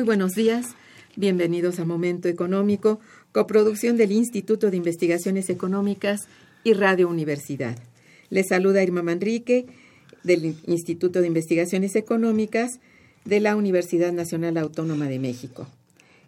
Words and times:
Muy 0.00 0.06
buenos 0.06 0.32
días. 0.32 0.64
Bienvenidos 1.14 1.78
a 1.78 1.84
Momento 1.84 2.28
Económico, 2.28 3.00
coproducción 3.32 3.98
del 3.98 4.12
Instituto 4.12 4.70
de 4.70 4.78
Investigaciones 4.78 5.50
Económicas 5.50 6.22
y 6.64 6.72
Radio 6.72 7.06
Universidad. 7.06 7.76
Les 8.30 8.48
saluda 8.48 8.82
Irma 8.82 9.02
Manrique 9.02 9.66
del 10.22 10.56
Instituto 10.64 11.20
de 11.20 11.26
Investigaciones 11.26 11.96
Económicas 11.96 12.80
de 13.26 13.40
la 13.40 13.56
Universidad 13.56 14.10
Nacional 14.14 14.56
Autónoma 14.56 15.06
de 15.06 15.18
México. 15.18 15.68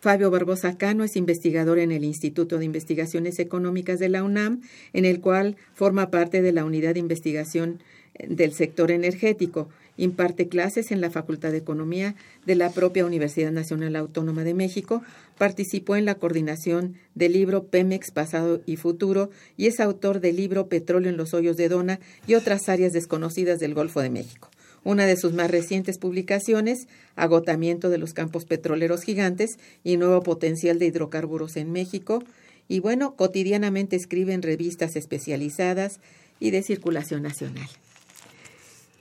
Fabio 0.00 0.30
Barbosa 0.30 0.78
Cano 0.78 1.02
es 1.02 1.16
investigador 1.16 1.80
en 1.80 1.90
el 1.90 2.04
Instituto 2.04 2.58
de 2.58 2.64
Investigaciones 2.64 3.40
Económicas 3.40 3.98
de 3.98 4.08
la 4.08 4.22
UNAM, 4.22 4.62
en 4.92 5.04
el 5.04 5.20
cual 5.20 5.56
forma 5.74 6.08
parte 6.08 6.40
de 6.40 6.52
la 6.52 6.64
Unidad 6.64 6.94
de 6.94 7.00
Investigación 7.00 7.82
del 8.28 8.52
Sector 8.52 8.92
Energético 8.92 9.68
imparte 9.98 10.48
clases 10.48 10.90
en 10.90 11.02
la 11.02 11.10
Facultad 11.10 11.50
de 11.50 11.58
Economía 11.58 12.14
de 12.46 12.54
la 12.54 12.70
propia 12.70 13.04
Universidad 13.04 13.52
Nacional 13.52 13.96
Autónoma 13.96 14.44
de 14.44 14.54
México, 14.54 15.02
participó 15.36 15.96
en 15.96 16.06
la 16.06 16.14
coordinación 16.14 16.94
del 17.14 17.34
libro 17.34 17.64
Pemex 17.64 18.10
Pasado 18.10 18.62
y 18.64 18.76
Futuro 18.76 19.30
y 19.58 19.66
es 19.66 19.80
autor 19.80 20.20
del 20.20 20.36
libro 20.36 20.68
Petróleo 20.68 21.10
en 21.10 21.18
los 21.18 21.34
Hoyos 21.34 21.58
de 21.58 21.68
Dona 21.68 22.00
y 22.26 22.34
otras 22.34 22.68
áreas 22.68 22.92
desconocidas 22.92 23.58
del 23.58 23.74
Golfo 23.74 24.00
de 24.00 24.08
México. 24.08 24.48
Una 24.84 25.06
de 25.06 25.16
sus 25.16 25.32
más 25.32 25.50
recientes 25.50 25.98
publicaciones, 25.98 26.86
Agotamiento 27.16 27.90
de 27.90 27.98
los 27.98 28.14
campos 28.14 28.44
petroleros 28.44 29.02
gigantes 29.02 29.58
y 29.82 29.96
nuevo 29.96 30.22
potencial 30.22 30.78
de 30.78 30.86
hidrocarburos 30.86 31.56
en 31.56 31.72
México. 31.72 32.22
Y 32.68 32.78
bueno, 32.78 33.16
cotidianamente 33.16 33.96
escribe 33.96 34.34
en 34.34 34.42
revistas 34.42 34.94
especializadas 34.94 35.98
y 36.38 36.52
de 36.52 36.62
circulación 36.62 37.22
nacional. 37.22 37.68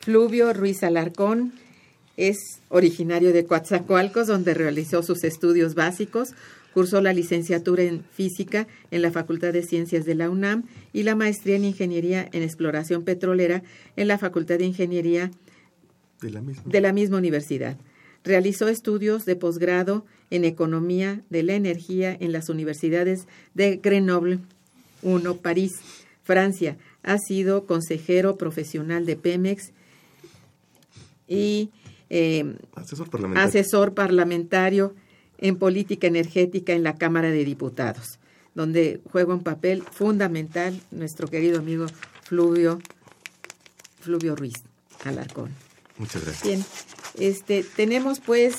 Fluvio 0.08 0.54
Ruiz 0.54 0.84
Alarcón 0.84 1.52
es 2.16 2.62
originario 2.70 3.34
de 3.34 3.44
Coatzacoalcos, 3.44 4.28
donde 4.28 4.54
realizó 4.54 5.04
sus 5.04 5.26
estudios 5.26 5.76
básicos, 5.76 6.30
cursó 6.74 7.02
la 7.02 7.12
licenciatura 7.12 7.84
en 7.84 8.06
física 8.14 8.68
en 8.90 9.02
la 9.02 9.12
Facultad 9.12 9.52
de 9.52 9.64
Ciencias 9.64 10.06
de 10.06 10.16
la 10.16 10.30
UNAM 10.30 10.64
y 10.94 11.04
la 11.04 11.16
maestría 11.16 11.58
en 11.58 11.66
ingeniería 11.66 12.30
en 12.32 12.42
exploración 12.42 13.04
petrolera 13.04 13.64
en 13.98 14.08
la 14.08 14.18
Facultad 14.18 14.60
de 14.60 14.68
Ingeniería 14.68 15.30
de 16.22 16.30
la 16.30 16.40
misma, 16.40 16.64
de 16.66 16.80
la 16.80 16.94
misma 16.94 17.18
universidad. 17.18 17.76
Realizó 18.24 18.70
estudios 18.70 19.26
de 19.26 19.36
posgrado 19.36 20.06
en 20.30 20.46
economía 20.46 21.22
de 21.30 21.44
la 21.44 21.56
energía 21.56 22.16
en 22.18 22.32
las 22.32 22.48
universidades 22.48 23.28
de 23.56 23.76
Grenoble, 23.84 24.40
1, 25.02 25.36
París, 25.40 25.74
Francia. 26.24 26.78
Ha 27.04 27.18
sido 27.18 27.66
consejero 27.66 28.38
profesional 28.38 29.06
de 29.06 29.18
Pemex 29.18 29.74
y 31.28 31.72
eh, 32.10 32.56
asesor, 32.76 33.10
parlamentario. 33.10 33.50
asesor 33.50 33.94
parlamentario 33.94 34.96
en 35.38 35.58
política 35.58 36.08
energética 36.08 36.74
en 36.74 36.84
la 36.84 36.96
Cámara 36.96 37.30
de 37.30 37.44
Diputados, 37.46 38.20
donde 38.56 39.02
juega 39.12 39.34
un 39.34 39.44
papel 39.44 39.84
fundamental 39.84 40.80
nuestro 40.92 41.28
querido 41.28 41.60
amigo 41.60 41.88
Fluvio, 42.24 42.80
Fluvio 44.02 44.36
Ruiz 44.36 44.64
Alarcón. 45.04 45.52
Muchas 45.98 46.24
gracias. 46.24 46.44
Bien, 46.44 46.66
este, 47.20 47.64
tenemos 47.64 48.20
pues 48.20 48.56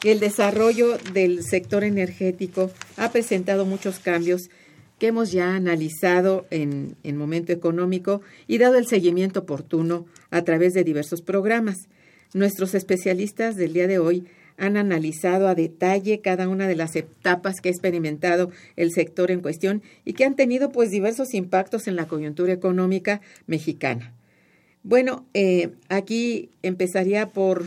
que 0.00 0.12
el 0.12 0.20
desarrollo 0.20 0.98
del 1.12 1.42
sector 1.42 1.84
energético 1.84 2.70
ha 2.96 3.10
presentado 3.10 3.64
muchos 3.64 3.98
cambios 3.98 4.50
que 4.98 5.08
hemos 5.08 5.32
ya 5.32 5.54
analizado 5.54 6.46
en, 6.50 6.96
en 7.02 7.16
momento 7.16 7.52
económico 7.52 8.20
y 8.46 8.58
dado 8.58 8.76
el 8.76 8.86
seguimiento 8.86 9.40
oportuno 9.40 10.06
a 10.30 10.42
través 10.42 10.74
de 10.74 10.84
diversos 10.84 11.22
programas. 11.22 11.88
Nuestros 12.34 12.74
especialistas 12.74 13.56
del 13.56 13.72
día 13.72 13.86
de 13.86 13.98
hoy 13.98 14.26
han 14.58 14.76
analizado 14.76 15.48
a 15.48 15.54
detalle 15.54 16.20
cada 16.20 16.48
una 16.48 16.66
de 16.66 16.74
las 16.74 16.96
etapas 16.96 17.60
que 17.60 17.68
ha 17.68 17.72
experimentado 17.72 18.50
el 18.76 18.90
sector 18.92 19.30
en 19.30 19.40
cuestión 19.40 19.82
y 20.04 20.12
que 20.12 20.24
han 20.24 20.36
tenido 20.36 20.72
pues 20.72 20.90
diversos 20.90 21.32
impactos 21.32 21.86
en 21.86 21.96
la 21.96 22.06
coyuntura 22.06 22.52
económica 22.52 23.20
mexicana. 23.46 24.12
Bueno, 24.82 25.26
eh, 25.32 25.70
aquí 25.88 26.50
empezaría 26.62 27.30
por 27.30 27.66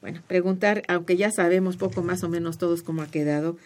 bueno, 0.00 0.22
preguntar, 0.26 0.82
aunque 0.88 1.16
ya 1.16 1.30
sabemos 1.30 1.76
poco 1.76 2.02
más 2.02 2.24
o 2.24 2.28
menos 2.28 2.58
todos 2.58 2.82
cómo 2.82 3.02
ha 3.02 3.10
quedado, 3.10 3.56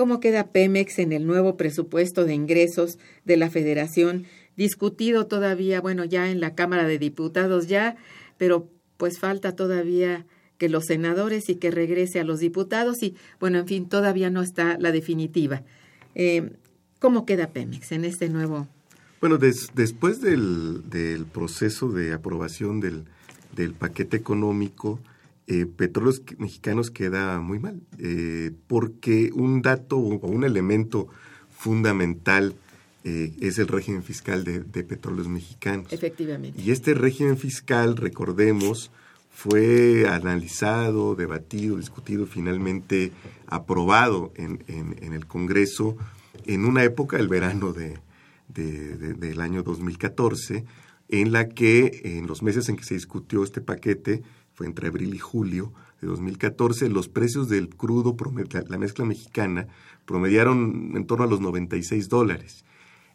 cómo 0.00 0.18
queda 0.18 0.46
Pemex 0.46 0.98
en 0.98 1.12
el 1.12 1.26
nuevo 1.26 1.58
presupuesto 1.58 2.24
de 2.24 2.32
ingresos 2.32 2.98
de 3.26 3.36
la 3.36 3.50
Federación, 3.50 4.24
discutido 4.56 5.26
todavía, 5.26 5.82
bueno, 5.82 6.06
ya 6.06 6.30
en 6.30 6.40
la 6.40 6.54
Cámara 6.54 6.86
de 6.86 6.98
Diputados 6.98 7.66
ya, 7.66 7.98
pero 8.38 8.70
pues 8.96 9.18
falta 9.18 9.54
todavía 9.54 10.24
que 10.56 10.70
los 10.70 10.86
senadores 10.86 11.50
y 11.50 11.56
que 11.56 11.70
regrese 11.70 12.18
a 12.18 12.24
los 12.24 12.40
diputados 12.40 13.02
y, 13.02 13.14
bueno, 13.40 13.58
en 13.58 13.66
fin, 13.66 13.90
todavía 13.90 14.30
no 14.30 14.40
está 14.40 14.78
la 14.78 14.90
definitiva. 14.90 15.64
Eh, 16.14 16.50
¿Cómo 16.98 17.26
queda 17.26 17.48
Pemex 17.48 17.92
en 17.92 18.06
este 18.06 18.30
nuevo? 18.30 18.68
Bueno, 19.20 19.36
des, 19.36 19.68
después 19.74 20.22
del, 20.22 20.88
del, 20.88 21.26
proceso 21.26 21.90
de 21.90 22.14
aprobación 22.14 22.80
del 22.80 23.74
paquete 23.74 24.16
económico, 24.16 24.98
eh, 25.50 25.66
Petróleos 25.66 26.22
Mexicanos 26.38 26.92
queda 26.92 27.40
muy 27.40 27.58
mal, 27.58 27.80
eh, 27.98 28.52
porque 28.68 29.30
un 29.34 29.62
dato 29.62 29.98
o 29.98 30.26
un 30.28 30.44
elemento 30.44 31.08
fundamental 31.50 32.54
eh, 33.02 33.34
es 33.40 33.58
el 33.58 33.66
régimen 33.66 34.04
fiscal 34.04 34.44
de, 34.44 34.60
de, 34.60 34.84
Petróleos 34.84 35.26
Mexicanos. 35.26 35.92
Efectivamente. 35.92 36.62
Y 36.62 36.70
este 36.70 36.94
régimen 36.94 37.36
fiscal, 37.36 37.96
recordemos, 37.96 38.92
fue 39.30 40.06
analizado, 40.08 41.16
debatido, 41.16 41.78
discutido, 41.78 42.26
finalmente 42.26 43.10
aprobado 43.46 44.32
en, 44.36 44.62
en, 44.68 44.96
en 45.02 45.14
el 45.14 45.26
Congreso 45.26 45.96
en 46.46 46.64
una 46.64 46.84
época, 46.84 47.18
el 47.18 47.26
verano 47.26 47.72
de, 47.72 47.98
de, 48.48 49.14
del 49.14 49.40
año 49.40 49.64
2014, 49.64 50.64
en 51.08 51.32
la 51.32 51.48
que 51.48 52.02
en 52.04 52.28
los 52.28 52.42
meses 52.42 52.68
en 52.68 52.76
que 52.76 52.84
se 52.84 52.94
discutió 52.94 53.42
este 53.42 53.60
paquete, 53.60 54.22
entre 54.64 54.88
abril 54.88 55.14
y 55.14 55.18
julio, 55.18 55.72
de 56.00 56.08
2014, 56.08 56.88
los 56.88 57.08
precios 57.08 57.48
del 57.48 57.68
crudo, 57.68 58.16
la 58.68 58.78
mezcla 58.78 59.04
mexicana, 59.04 59.68
promediaron 60.06 60.92
en 60.94 61.06
torno 61.06 61.24
a 61.24 61.28
los 61.28 61.40
96 61.40 62.08
dólares. 62.08 62.64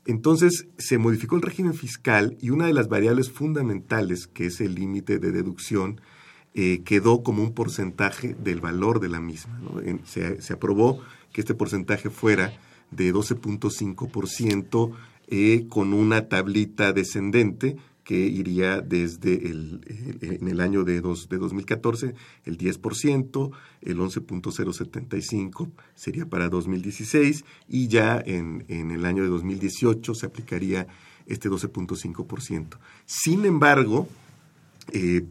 Entonces 0.06 0.68
se 0.78 1.00
modificó 1.00 1.36
el 1.36 1.42
régimen 1.42 1.74
fiscal 1.74 2.38
y 2.40 2.52
una 2.52 2.68
de 2.68 2.74
las 2.74 2.88
variables 2.88 3.32
fundamentales, 3.32 4.28
que 4.28 4.46
es 4.46 4.62
el 4.62 4.76
límite 4.76 5.18
de 5.18 5.32
deducción, 5.32 6.00
eh, 6.54 6.84
quedó 6.86 7.24
como 7.24 7.42
un 7.42 7.54
porcentaje 7.54 8.36
del 8.36 8.62
valor 8.62 9.00
de 9.00 9.10
la 9.10 9.20
misma. 9.20 9.60
se, 10.06 10.42
se, 10.42 10.54
aprobó 10.54 11.02
que 11.34 11.42
este 11.42 11.56
porcentaje 11.56 12.10
fuera 12.10 12.54
de 12.92 13.14
12.5% 13.14 14.92
eh, 15.28 15.66
con 15.70 15.94
una 15.94 16.30
tablita 16.30 16.94
descendente 16.94 17.78
que 18.06 18.16
iría 18.16 18.82
desde 18.82 19.34
el, 19.50 19.82
en 20.22 20.48
el 20.48 20.62
año 20.62 20.84
de, 20.84 21.02
dos, 21.02 21.28
de 21.28 21.38
2014 21.38 22.14
el 22.46 22.58
10%, 22.58 23.52
el 23.82 23.98
11.075 23.98 25.72
sería 25.96 26.28
para 26.28 26.48
2016 26.48 27.44
y 27.68 27.88
ya 27.88 28.22
en, 28.24 28.64
en 28.68 28.92
el 28.92 29.06
año 29.06 29.24
de 29.24 29.30
2018 29.30 30.14
se 30.14 30.26
aplicaría 30.28 30.88
este 31.26 31.50
12.5%. 31.50 32.78
Sin 33.08 33.44
embargo, 33.44 34.08
eh, 34.94 35.26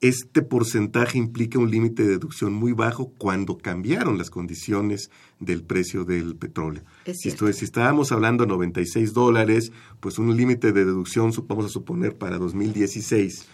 este 0.00 0.42
porcentaje 0.42 1.18
implica 1.18 1.58
un 1.58 1.70
límite 1.70 2.04
de 2.04 2.10
deducción 2.10 2.52
muy 2.52 2.72
bajo 2.72 3.10
cuando 3.18 3.58
cambiaron 3.58 4.16
las 4.16 4.30
condiciones 4.30 5.10
del 5.40 5.64
precio 5.64 6.04
del 6.04 6.36
petróleo. 6.36 6.84
Si, 7.14 7.30
esto, 7.30 7.52
si 7.52 7.64
estábamos 7.64 8.12
hablando 8.12 8.44
de 8.44 8.48
96 8.48 9.12
dólares, 9.12 9.72
pues 9.98 10.18
un 10.18 10.36
límite 10.36 10.72
de 10.72 10.84
deducción, 10.84 11.32
vamos 11.48 11.66
a 11.66 11.68
suponer, 11.68 12.16
para 12.16 12.38
2016 12.38 13.48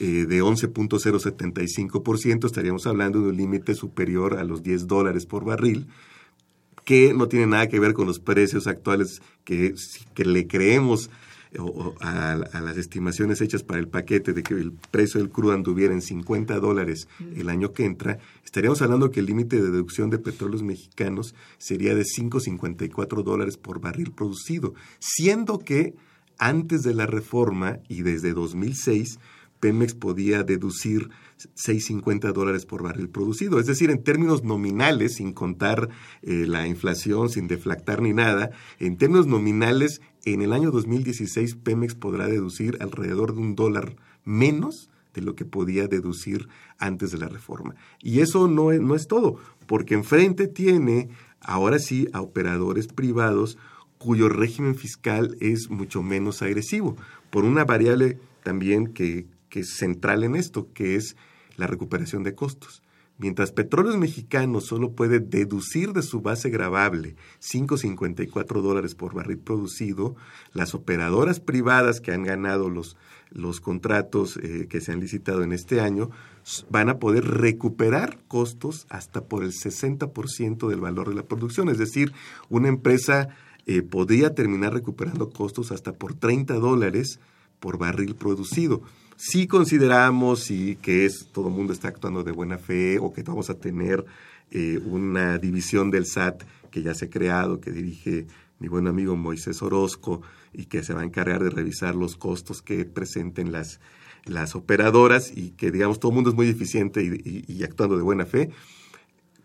eh, 0.00 0.26
de 0.28 0.42
11.075%, 0.42 2.44
estaríamos 2.44 2.86
hablando 2.86 3.22
de 3.22 3.30
un 3.30 3.36
límite 3.36 3.74
superior 3.74 4.38
a 4.38 4.44
los 4.44 4.62
10 4.62 4.86
dólares 4.86 5.24
por 5.24 5.46
barril, 5.46 5.86
que 6.84 7.14
no 7.14 7.26
tiene 7.26 7.46
nada 7.46 7.68
que 7.68 7.80
ver 7.80 7.94
con 7.94 8.06
los 8.06 8.20
precios 8.20 8.66
actuales 8.66 9.22
que, 9.44 9.74
que 10.14 10.26
le 10.26 10.46
creemos 10.46 11.08
o, 11.58 11.94
a, 12.00 12.36
las 12.36 12.76
estimaciones 12.76 13.40
hechas 13.40 13.62
para 13.62 13.80
el 13.80 13.88
paquete 13.88 14.32
de 14.32 14.42
que 14.42 14.54
el 14.54 14.72
precio 14.90 15.20
del 15.20 15.30
crudo 15.30 15.52
anduviera 15.52 15.94
en 15.94 16.02
50 16.02 16.58
dólares 16.60 17.08
el 17.36 17.48
año 17.48 17.72
que 17.72 17.84
entra, 17.84 18.18
estaríamos 18.44 18.82
hablando 18.82 19.10
que 19.10 19.20
el 19.20 19.26
límite 19.26 19.56
de 19.56 19.70
deducción 19.70 20.10
de 20.10 20.18
petróleos 20.18 20.62
mexicanos 20.62 21.34
sería 21.58 21.94
de 21.94 22.02
5,54 22.02 23.22
dólares 23.22 23.56
por 23.56 23.80
barril 23.80 24.12
producido, 24.12 24.74
siendo 24.98 25.58
que 25.58 25.94
antes 26.38 26.82
de 26.82 26.94
la 26.94 27.06
reforma 27.06 27.78
y 27.88 28.02
desde 28.02 28.34
2006 28.34 29.18
Pemex 29.60 29.94
podía 29.94 30.42
deducir 30.42 31.10
6,50 31.38 32.32
dólares 32.32 32.66
por 32.66 32.82
barril 32.82 33.08
producido. 33.08 33.58
Es 33.58 33.66
decir, 33.66 33.90
en 33.90 34.02
términos 34.02 34.44
nominales, 34.44 35.14
sin 35.14 35.32
contar 35.32 35.88
eh, 36.22 36.44
la 36.46 36.66
inflación, 36.66 37.28
sin 37.28 37.46
deflactar 37.46 38.02
ni 38.02 38.12
nada, 38.12 38.50
en 38.78 38.96
términos 38.96 39.26
nominales, 39.26 40.00
en 40.26 40.42
el 40.42 40.52
año 40.52 40.70
2016 40.70 41.54
Pemex 41.54 41.94
podrá 41.94 42.26
deducir 42.26 42.76
alrededor 42.80 43.34
de 43.34 43.40
un 43.40 43.54
dólar 43.54 43.96
menos 44.24 44.90
de 45.14 45.22
lo 45.22 45.34
que 45.34 45.44
podía 45.44 45.86
deducir 45.86 46.48
antes 46.78 47.12
de 47.12 47.18
la 47.18 47.28
reforma. 47.28 47.74
Y 48.02 48.20
eso 48.20 48.48
no 48.48 48.72
es, 48.72 48.80
no 48.80 48.94
es 48.94 49.06
todo, 49.06 49.36
porque 49.66 49.94
enfrente 49.94 50.48
tiene 50.48 51.08
ahora 51.40 51.78
sí 51.78 52.08
a 52.12 52.20
operadores 52.20 52.88
privados 52.88 53.56
cuyo 53.98 54.28
régimen 54.28 54.74
fiscal 54.74 55.36
es 55.40 55.70
mucho 55.70 56.02
menos 56.02 56.42
agresivo, 56.42 56.96
por 57.30 57.44
una 57.44 57.64
variable 57.64 58.18
también 58.42 58.92
que, 58.92 59.26
que 59.48 59.60
es 59.60 59.76
central 59.76 60.24
en 60.24 60.34
esto, 60.34 60.68
que 60.74 60.96
es 60.96 61.16
la 61.56 61.66
recuperación 61.66 62.24
de 62.24 62.34
costos. 62.34 62.82
Mientras 63.18 63.50
Petróleos 63.50 63.96
Mexicanos 63.96 64.66
solo 64.66 64.92
puede 64.92 65.20
deducir 65.20 65.94
de 65.94 66.02
su 66.02 66.20
base 66.20 66.50
gravable 66.50 67.16
5.54 67.40 68.60
dólares 68.60 68.94
por 68.94 69.14
barril 69.14 69.38
producido, 69.38 70.16
las 70.52 70.74
operadoras 70.74 71.40
privadas 71.40 72.02
que 72.02 72.12
han 72.12 72.24
ganado 72.24 72.68
los, 72.68 72.98
los 73.30 73.60
contratos 73.60 74.36
eh, 74.36 74.66
que 74.68 74.82
se 74.82 74.92
han 74.92 75.00
licitado 75.00 75.42
en 75.42 75.52
este 75.52 75.80
año 75.80 76.10
van 76.70 76.90
a 76.90 76.98
poder 76.98 77.24
recuperar 77.24 78.18
costos 78.28 78.86
hasta 78.90 79.24
por 79.24 79.44
el 79.44 79.52
60% 79.52 80.68
del 80.68 80.80
valor 80.80 81.08
de 81.08 81.14
la 81.14 81.24
producción. 81.24 81.70
Es 81.70 81.78
decir, 81.78 82.12
una 82.50 82.68
empresa 82.68 83.28
eh, 83.64 83.80
podría 83.80 84.34
terminar 84.34 84.74
recuperando 84.74 85.30
costos 85.30 85.72
hasta 85.72 85.94
por 85.94 86.12
30 86.12 86.54
dólares 86.54 87.18
por 87.60 87.78
barril 87.78 88.14
producido 88.14 88.82
si 89.16 89.46
consideramos 89.46 90.50
y 90.50 90.76
que 90.76 91.06
es 91.06 91.28
todo 91.32 91.48
el 91.48 91.54
mundo 91.54 91.72
está 91.72 91.88
actuando 91.88 92.22
de 92.22 92.32
buena 92.32 92.58
fe 92.58 92.98
o 92.98 93.12
que 93.12 93.22
vamos 93.22 93.50
a 93.50 93.54
tener 93.54 94.04
eh, 94.50 94.78
una 94.84 95.38
división 95.38 95.90
del 95.90 96.06
SAT 96.06 96.42
que 96.70 96.82
ya 96.82 96.94
se 96.94 97.06
ha 97.06 97.10
creado, 97.10 97.60
que 97.60 97.70
dirige 97.70 98.26
mi 98.58 98.68
buen 98.68 98.86
amigo 98.86 99.16
Moisés 99.16 99.62
Orozco 99.62 100.22
y 100.52 100.66
que 100.66 100.82
se 100.82 100.94
va 100.94 101.00
a 101.00 101.04
encargar 101.04 101.42
de 101.42 101.50
revisar 101.50 101.94
los 101.94 102.16
costos 102.16 102.62
que 102.62 102.84
presenten 102.84 103.52
las, 103.52 103.80
las 104.24 104.54
operadoras 104.54 105.32
y 105.34 105.50
que 105.50 105.70
digamos 105.70 105.98
todo 105.98 106.12
el 106.12 106.16
mundo 106.16 106.30
es 106.30 106.36
muy 106.36 106.48
eficiente 106.48 107.02
y 107.02 107.64
actuando 107.64 107.96
de 107.96 108.02
buena 108.02 108.26
fe, 108.26 108.50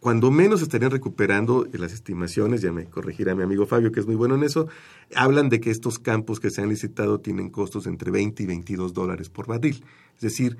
cuando 0.02 0.32
menos 0.32 0.64
estarían 0.64 0.90
recuperando 0.90 1.68
las 1.74 1.94
estimaciones, 1.94 2.64
ya 2.64 2.72
me 2.72 2.86
corregirá 2.86 3.36
mi 3.36 3.44
amigo 3.44 3.68
Fabio, 3.68 3.92
que 3.92 4.00
es 4.00 4.08
muy 4.08 4.16
bueno 4.16 4.34
en 4.34 4.42
eso, 4.42 4.68
hablan 5.16 5.48
de 5.48 5.62
que 5.62 5.70
estos 5.70 6.00
campos 6.00 6.40
que 6.40 6.50
se 6.50 6.60
han 6.60 6.70
licitado 6.70 7.20
tienen 7.20 7.52
costos 7.52 7.86
entre 7.86 8.10
20 8.10 8.42
y 8.42 8.46
22 8.48 8.96
dólares 8.96 9.30
por 9.30 9.46
barril. 9.46 9.86
Es 10.16 10.22
decir, 10.22 10.58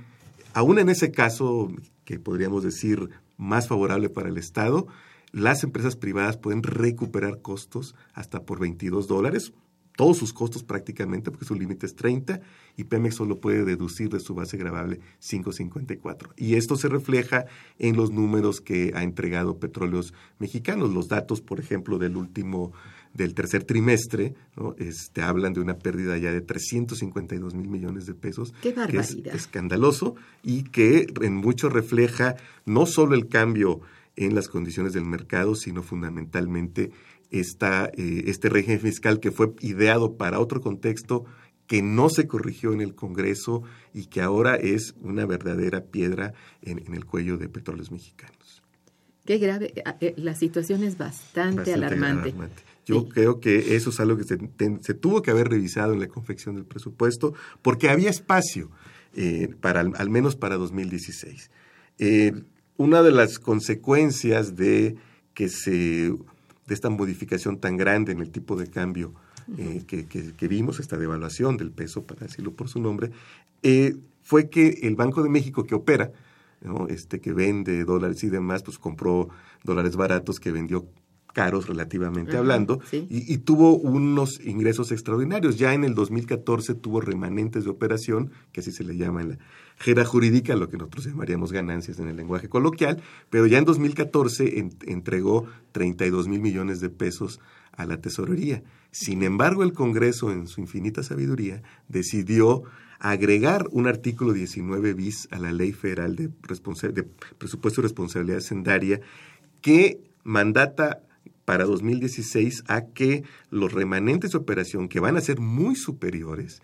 aún 0.54 0.78
en 0.78 0.90
ese 0.90 1.12
caso, 1.12 1.72
que 2.06 2.20
podríamos 2.20 2.64
decir 2.64 3.10
más 3.36 3.68
favorable 3.68 4.10
para 4.10 4.30
el 4.30 4.38
Estado, 4.38 4.86
las 5.32 5.64
empresas 5.64 5.96
privadas 5.96 6.38
pueden 6.38 6.62
recuperar 6.62 7.42
costos 7.42 7.96
hasta 8.14 8.44
por 8.44 8.60
22 8.60 9.08
dólares, 9.08 9.54
todos 9.96 10.18
sus 10.18 10.34
costos 10.34 10.64
prácticamente, 10.64 11.32
porque 11.32 11.46
su 11.46 11.56
límite 11.56 11.86
es 11.86 11.96
30, 11.96 12.42
y 12.78 12.86
Pemex 12.86 13.16
solo 13.16 13.40
puede 13.40 13.66
deducir 13.66 14.10
de 14.10 14.20
su 14.20 14.34
base 14.34 14.58
gravable 14.58 15.00
5.54. 15.22 16.30
Y 16.38 16.56
esto 16.56 16.76
se 16.76 16.88
refleja 16.88 17.46
en 17.80 17.96
los 17.96 18.12
números 18.12 18.62
que 18.62 18.94
ha 18.96 19.04
entregado 19.04 19.58
Petróleos 19.60 20.14
Mexicanos. 20.40 20.94
Los 20.94 21.08
datos, 21.08 21.42
por 21.42 21.60
ejemplo, 21.60 21.98
del 21.98 22.18
último 22.18 22.72
del 23.14 23.34
tercer 23.34 23.66
trimestre, 23.66 24.36
¿no? 24.56 24.76
este, 24.78 25.22
hablan 25.22 25.54
de 25.54 25.60
una 25.60 25.78
pérdida 25.78 26.18
ya 26.18 26.32
de 26.32 26.42
352 26.42 27.54
mil 27.54 27.68
millones 27.68 28.06
de 28.06 28.14
pesos, 28.14 28.54
que 28.62 28.98
es 28.98 29.18
escandaloso 29.26 30.16
y 30.44 30.64
que 30.64 31.08
en 31.22 31.36
mucho 31.36 31.70
refleja 31.70 32.38
no 32.66 32.86
solo 32.86 33.16
el 33.16 33.28
cambio 33.28 33.82
en 34.16 34.36
las 34.36 34.48
condiciones 34.48 34.94
del 34.94 35.06
mercado, 35.06 35.56
sino 35.56 35.84
fundamentalmente 35.84 36.92
esta, 37.32 37.86
eh, 37.98 38.24
este 38.28 38.50
régimen 38.50 38.80
fiscal 38.80 39.20
que 39.20 39.32
fue 39.32 39.54
ideado 39.62 40.18
para 40.18 40.40
otro 40.40 40.62
contexto, 40.62 41.26
que 41.66 41.82
no 41.82 42.10
se 42.10 42.28
corrigió 42.28 42.74
en 42.74 42.82
el 42.82 42.94
Congreso 42.94 43.64
y 43.94 44.08
que 44.08 44.22
ahora 44.22 44.56
es 44.56 44.94
una 45.02 45.26
verdadera 45.26 45.86
piedra 45.86 46.34
en, 46.62 46.94
el 46.94 47.06
cuello 47.06 47.38
de 47.38 47.48
petróleos 47.48 47.92
mexicanos. 47.92 48.62
Qué 49.26 49.38
grave, 49.38 49.72
eh, 49.76 49.84
eh, 50.02 50.14
la 50.18 50.36
situación 50.36 50.84
es 50.84 50.98
bastante, 50.98 51.74
alarmante. 51.74 52.34
Yo 52.86 53.08
creo 53.08 53.40
que 53.40 53.76
eso 53.76 53.92
es 53.92 54.00
algo 54.00 54.18
que 54.18 54.26
se, 54.26 54.94
tuvo 54.96 55.22
que 55.22 55.32
haber 55.32 55.48
revisado 55.48 55.94
en 55.94 56.00
la 56.00 56.08
confección 56.08 56.56
del 56.56 56.66
presupuesto, 56.66 57.34
porque 57.62 57.90
había 57.90 58.10
espacio, 58.10 58.70
para, 59.62 59.82
al 59.82 60.10
menos 60.10 60.36
para 60.36 60.58
2016. 60.58 61.52
una 62.78 63.04
de 63.04 63.12
las 63.12 63.40
consecuencias 63.40 64.56
de 64.58 64.98
que 65.34 65.48
se 65.48 66.12
de 66.72 66.76
esta 66.76 66.90
modificación 66.90 67.60
tan 67.60 67.76
grande 67.76 68.14
en 68.14 68.22
el 68.22 68.32
tipo 68.32 68.56
de 68.56 68.68
cambio 68.68 69.14
eh, 69.58 69.84
que, 69.86 70.48
vimos, 70.48 70.80
esta 70.80 70.96
devaluación 70.96 71.58
del 71.58 71.70
peso, 71.70 72.06
para 72.06 72.22
decirlo 72.22 72.54
por 72.54 72.70
su 72.70 72.80
nombre, 72.80 73.12
eh, 73.62 73.98
fue 74.22 74.50
que 74.50 74.80
el 74.84 74.96
Banco 74.96 75.22
de 75.22 75.28
México 75.28 75.66
que 75.66 75.76
opera, 75.76 76.14
este 76.88 77.20
que 77.20 77.34
vende 77.34 77.84
dólares 77.84 78.24
y 78.24 78.30
demás, 78.30 78.64
pues 78.64 78.80
compró 78.80 79.28
dólares 79.66 79.98
baratos 79.98 80.40
que 80.40 80.54
vendió 80.54 80.88
caros 81.34 81.68
relativamente 81.68 82.38
hablando, 82.38 82.82
y, 82.92 83.38
tuvo 83.40 83.76
unos 83.76 84.40
ingresos 84.44 84.92
extraordinarios. 84.92 85.58
Ya 85.58 85.74
en 85.74 85.84
el 85.84 85.96
2014 85.96 86.76
tuvo 86.76 87.02
remanentes 87.02 87.64
de 87.64 87.70
operación, 87.70 88.32
que 88.52 88.62
así 88.62 88.72
se 88.72 88.84
le 88.84 88.98
llama 88.98 89.22
en 89.22 89.30
la 89.30 89.38
jera 89.78 90.06
jurídica, 90.06 90.56
lo 90.56 90.70
que 90.70 90.78
nosotros 90.78 91.06
llamaríamos 91.06 91.52
ganancias 91.52 92.00
en 92.00 92.08
el 92.08 92.18
lenguaje 92.18 92.50
coloquial, 92.50 93.02
pero 93.30 93.48
ya 93.48 93.58
en 93.58 93.66
2014 93.66 94.70
entregó 94.86 95.48
32 95.72 96.28
mil 96.28 96.42
millones 96.42 96.80
de 96.80 96.90
pesos 96.90 97.40
a 97.72 97.86
la 97.86 97.98
tesorería. 98.02 98.64
Sin 98.92 99.24
embargo, 99.24 99.64
el 99.64 99.74
Congreso, 99.74 100.32
en 100.32 100.48
su 100.48 100.62
infinita 100.62 101.02
sabiduría, 101.04 101.64
decidió 101.88 102.64
agregar 103.00 103.68
un 103.72 103.88
artículo 103.88 104.34
19 104.34 104.94
bis 104.94 105.28
a 105.32 105.40
la 105.40 105.52
Ley 105.52 105.72
Federal 105.72 106.16
de, 106.16 106.28
de 106.28 107.04
Presupuesto 107.38 107.82
y 107.82 107.84
Responsabilidad 107.84 108.42
Sendaria 108.42 109.02
que 109.62 110.02
mandata 110.24 111.02
para 111.46 111.66
2016 111.66 112.64
a 112.68 112.86
que 112.86 113.24
los 113.50 113.74
remanentes 113.74 114.32
de 114.32 114.38
operación, 114.38 114.88
que 114.88 115.00
van 115.00 115.18
a 115.18 115.22
ser 115.22 115.40
muy 115.40 115.76
superiores, 115.76 116.62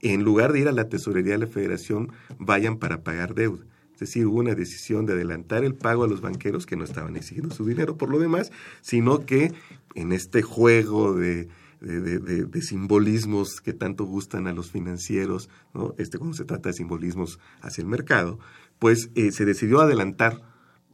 en 0.00 0.22
lugar 0.22 0.52
de 0.52 0.60
ir 0.60 0.68
a 0.68 0.72
la 0.72 0.88
tesorería 0.88 1.32
de 1.32 1.38
la 1.38 1.46
federación, 1.46 2.10
vayan 2.38 2.78
para 2.78 3.02
pagar 3.02 3.34
deuda. 3.34 3.64
Es 3.92 4.00
decir, 4.00 4.26
hubo 4.26 4.38
una 4.38 4.54
decisión 4.54 5.04
de 5.04 5.12
adelantar 5.12 5.62
el 5.62 5.74
pago 5.74 6.04
a 6.04 6.08
los 6.08 6.22
banqueros 6.22 6.64
que 6.64 6.76
no 6.76 6.84
estaban 6.84 7.16
exigiendo 7.16 7.54
su 7.54 7.66
dinero 7.66 7.98
por 7.98 8.08
lo 8.08 8.18
demás, 8.18 8.50
sino 8.80 9.26
que 9.26 9.52
en 9.94 10.12
este 10.12 10.40
juego 10.40 11.12
de, 11.12 11.48
de, 11.80 12.62
simbolismos 12.62 13.60
que 13.60 13.74
tanto 13.74 14.04
gustan 14.04 14.46
a 14.46 14.54
los 14.54 14.70
financieros, 14.70 15.50
este, 15.98 16.16
cuando 16.16 16.36
se 16.36 16.44
trata 16.44 16.70
de 16.70 16.74
simbolismos 16.74 17.38
hacia 17.60 17.82
el 17.82 17.88
mercado, 17.88 18.38
pues 18.78 19.10
eh, 19.14 19.32
se 19.32 19.44
decidió 19.44 19.80
adelantar 19.80 20.40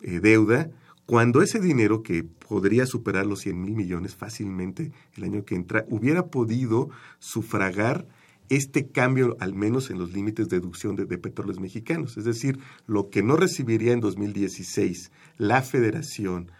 eh, 0.02 0.18
deuda 0.20 0.70
cuando 1.06 1.40
ese 1.40 1.60
dinero 1.60 2.02
que 2.02 2.24
podría 2.24 2.84
superar 2.84 3.26
los 3.26 3.40
100 3.40 3.60
mil 3.60 3.74
millones 3.74 4.16
fácilmente 4.16 4.92
el 5.16 5.24
año 5.24 5.44
que 5.44 5.54
entra, 5.54 5.86
hubiera 5.88 6.26
podido 6.26 6.90
sufragar 7.20 8.06
este 8.48 8.88
cambio, 8.88 9.36
al 9.40 9.54
menos 9.54 9.90
en 9.90 9.98
los 9.98 10.12
límites 10.12 10.48
de 10.48 10.58
deducción 10.58 10.94
de, 10.94 11.04
de, 11.04 11.18
petróleos 11.18 11.58
mexicanos. 11.58 12.16
Es 12.16 12.24
decir, 12.24 12.58
lo 12.86 13.10
que 13.10 13.22
no 13.22 13.36
recibiría 13.36 13.92
en 13.92 14.00
2016 14.00 15.10
la 15.38 15.62
federación, 15.62 16.50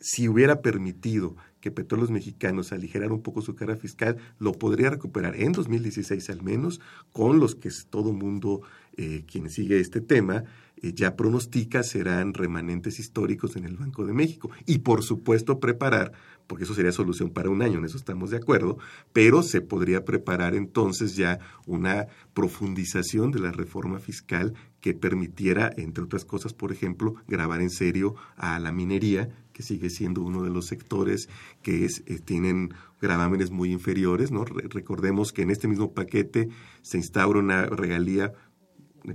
si 0.00 0.28
hubiera 0.28 0.60
permitido 0.60 1.36
que 1.64 1.70
Petróleos 1.70 2.10
Mexicanos 2.10 2.72
aligerara 2.72 3.14
un 3.14 3.22
poco 3.22 3.40
su 3.40 3.54
carga 3.54 3.74
fiscal, 3.74 4.18
lo 4.38 4.52
podría 4.52 4.90
recuperar 4.90 5.34
en 5.34 5.52
2016 5.52 6.28
al 6.28 6.42
menos, 6.42 6.82
con 7.10 7.40
los 7.40 7.54
que 7.54 7.70
todo 7.88 8.12
mundo, 8.12 8.60
eh, 8.98 9.24
quien 9.26 9.48
sigue 9.48 9.80
este 9.80 10.02
tema, 10.02 10.44
ya 10.92 11.16
pronostica 11.16 11.82
serán 11.82 12.34
remanentes 12.34 12.98
históricos 12.98 13.56
en 13.56 13.64
el 13.64 13.76
Banco 13.76 14.04
de 14.04 14.12
México. 14.12 14.50
Y 14.66 14.78
por 14.78 15.02
supuesto 15.02 15.60
preparar, 15.60 16.12
porque 16.46 16.64
eso 16.64 16.74
sería 16.74 16.92
solución 16.92 17.30
para 17.30 17.50
un 17.50 17.62
año, 17.62 17.78
en 17.78 17.84
eso 17.84 17.96
estamos 17.96 18.30
de 18.30 18.36
acuerdo, 18.36 18.78
pero 19.12 19.42
se 19.42 19.60
podría 19.60 20.04
preparar 20.04 20.54
entonces 20.54 21.16
ya 21.16 21.38
una 21.66 22.08
profundización 22.34 23.30
de 23.30 23.40
la 23.40 23.52
reforma 23.52 23.98
fiscal 23.98 24.54
que 24.80 24.92
permitiera, 24.92 25.72
entre 25.76 26.04
otras 26.04 26.24
cosas, 26.24 26.52
por 26.52 26.70
ejemplo, 26.70 27.14
grabar 27.26 27.62
en 27.62 27.70
serio 27.70 28.16
a 28.36 28.58
la 28.58 28.70
minería, 28.70 29.30
que 29.54 29.62
sigue 29.62 29.88
siendo 29.88 30.20
uno 30.20 30.42
de 30.42 30.50
los 30.50 30.66
sectores 30.66 31.28
que 31.62 31.86
es, 31.86 32.02
eh, 32.06 32.18
tienen 32.22 32.74
gravámenes 33.00 33.50
muy 33.50 33.72
inferiores. 33.72 34.30
¿no? 34.30 34.44
recordemos 34.44 35.32
que 35.32 35.42
en 35.42 35.50
este 35.50 35.68
mismo 35.68 35.92
paquete 35.92 36.50
se 36.82 36.98
instaura 36.98 37.38
una 37.38 37.66
regalía 37.66 38.32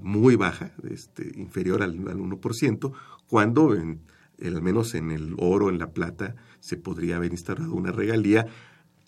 muy 0.02 0.36
baja, 0.36 0.72
este, 0.90 1.32
inferior 1.36 1.82
al, 1.82 1.92
al 2.08 2.20
1%, 2.20 2.92
cuando 3.28 3.76
en, 3.76 4.02
al 4.44 4.62
menos 4.62 4.96
en 4.96 5.12
el 5.12 5.36
oro, 5.38 5.70
en 5.70 5.80
la 5.80 5.92
plata, 5.92 6.36
se 6.60 6.78
podría 6.78 7.18
haber 7.18 7.32
instaurado 7.32 7.74
una 7.74 7.92
regalía 7.92 8.48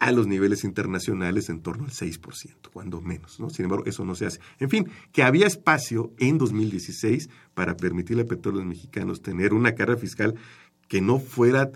a 0.02 0.12
los 0.12 0.26
niveles 0.26 0.64
internacionales 0.64 1.50
en 1.50 1.62
torno 1.62 1.86
al 1.86 1.92
6%, 1.92 2.72
cuando 2.74 3.02
menos. 3.02 3.40
¿no? 3.40 3.52
Sin 3.52 3.66
embargo, 3.66 3.86
eso 3.86 4.04
no 4.04 4.16
se 4.16 4.26
hace. 4.26 4.40
En 4.60 4.68
fin, 4.68 4.90
que 5.12 5.22
había 5.22 5.46
espacio 5.46 6.12
en 6.18 6.40
2016 6.40 7.30
para 7.54 7.78
permitirle 7.78 8.24
a 8.24 8.26
petróleos 8.26 8.66
mexicanos 8.66 9.22
tener 9.22 9.54
una 9.54 9.76
carga 9.76 9.98
fiscal 9.98 10.34
que 10.88 11.02
no 11.02 11.20
fuera 11.20 11.70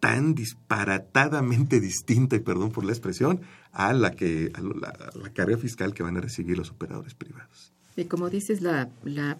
tan 0.00 0.34
disparatadamente 0.34 1.80
distinta, 1.80 2.36
y 2.36 2.40
perdón 2.40 2.72
por 2.72 2.84
la 2.84 2.92
expresión, 2.92 3.40
a 3.72 3.94
la, 3.94 4.10
que, 4.10 4.52
a 4.52 4.60
la 4.60 5.30
carga 5.32 5.56
fiscal 5.56 5.94
que 5.94 6.02
van 6.02 6.18
a 6.18 6.20
recibir 6.20 6.58
los 6.58 6.70
operadores 6.70 7.14
privados. 7.14 7.71
Y 7.96 8.04
como 8.04 8.30
dices, 8.30 8.62
la, 8.62 8.88
la 9.04 9.38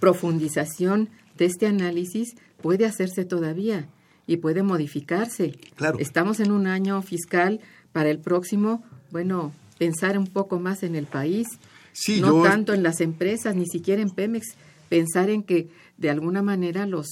profundización 0.00 1.08
de 1.36 1.46
este 1.46 1.66
análisis 1.66 2.34
puede 2.62 2.86
hacerse 2.86 3.24
todavía 3.24 3.88
y 4.26 4.38
puede 4.38 4.62
modificarse. 4.62 5.52
Claro. 5.76 5.98
Estamos 5.98 6.40
en 6.40 6.50
un 6.50 6.66
año 6.66 7.00
fiscal 7.02 7.60
para 7.92 8.10
el 8.10 8.18
próximo, 8.18 8.82
bueno, 9.10 9.52
pensar 9.78 10.18
un 10.18 10.26
poco 10.26 10.58
más 10.58 10.82
en 10.82 10.96
el 10.96 11.06
país, 11.06 11.46
sí, 11.92 12.20
no 12.20 12.42
tanto 12.42 12.74
en 12.74 12.82
las 12.82 13.00
empresas, 13.00 13.54
ni 13.54 13.66
siquiera 13.66 14.02
en 14.02 14.10
Pemex, 14.10 14.54
pensar 14.88 15.30
en 15.30 15.42
que 15.42 15.68
de 15.96 16.10
alguna 16.10 16.42
manera 16.42 16.86
los, 16.86 17.06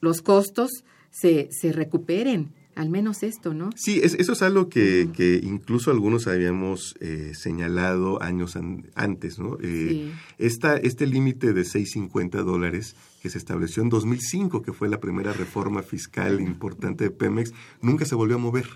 los 0.00 0.22
costos 0.22 0.70
se, 1.10 1.48
se 1.50 1.72
recuperen 1.72 2.52
al 2.78 2.90
menos 2.90 3.24
esto, 3.24 3.54
¿no? 3.54 3.70
Sí, 3.74 4.00
eso 4.02 4.32
es 4.32 4.42
algo 4.42 4.68
que, 4.68 5.08
que 5.12 5.40
incluso 5.42 5.90
algunos 5.90 6.28
habíamos 6.28 6.94
eh, 7.00 7.32
señalado 7.34 8.22
años 8.22 8.56
antes, 8.94 9.40
¿no? 9.40 9.58
Eh, 9.60 10.12
este 10.38 11.06
límite 11.08 11.52
de 11.52 11.62
6.50 11.62 12.44
dólares 12.44 12.94
que 13.20 13.30
se 13.30 13.38
estableció 13.38 13.82
en 13.82 13.88
2005, 13.88 14.62
que 14.62 14.72
fue 14.72 14.88
la 14.88 15.00
primera 15.00 15.32
reforma 15.32 15.82
fiscal 15.82 16.40
importante 16.40 17.02
de 17.02 17.10
Pemex, 17.10 17.52
nunca 17.82 18.04
se 18.04 18.14
volvió 18.14 18.36
a 18.36 18.38
mover. 18.38 18.68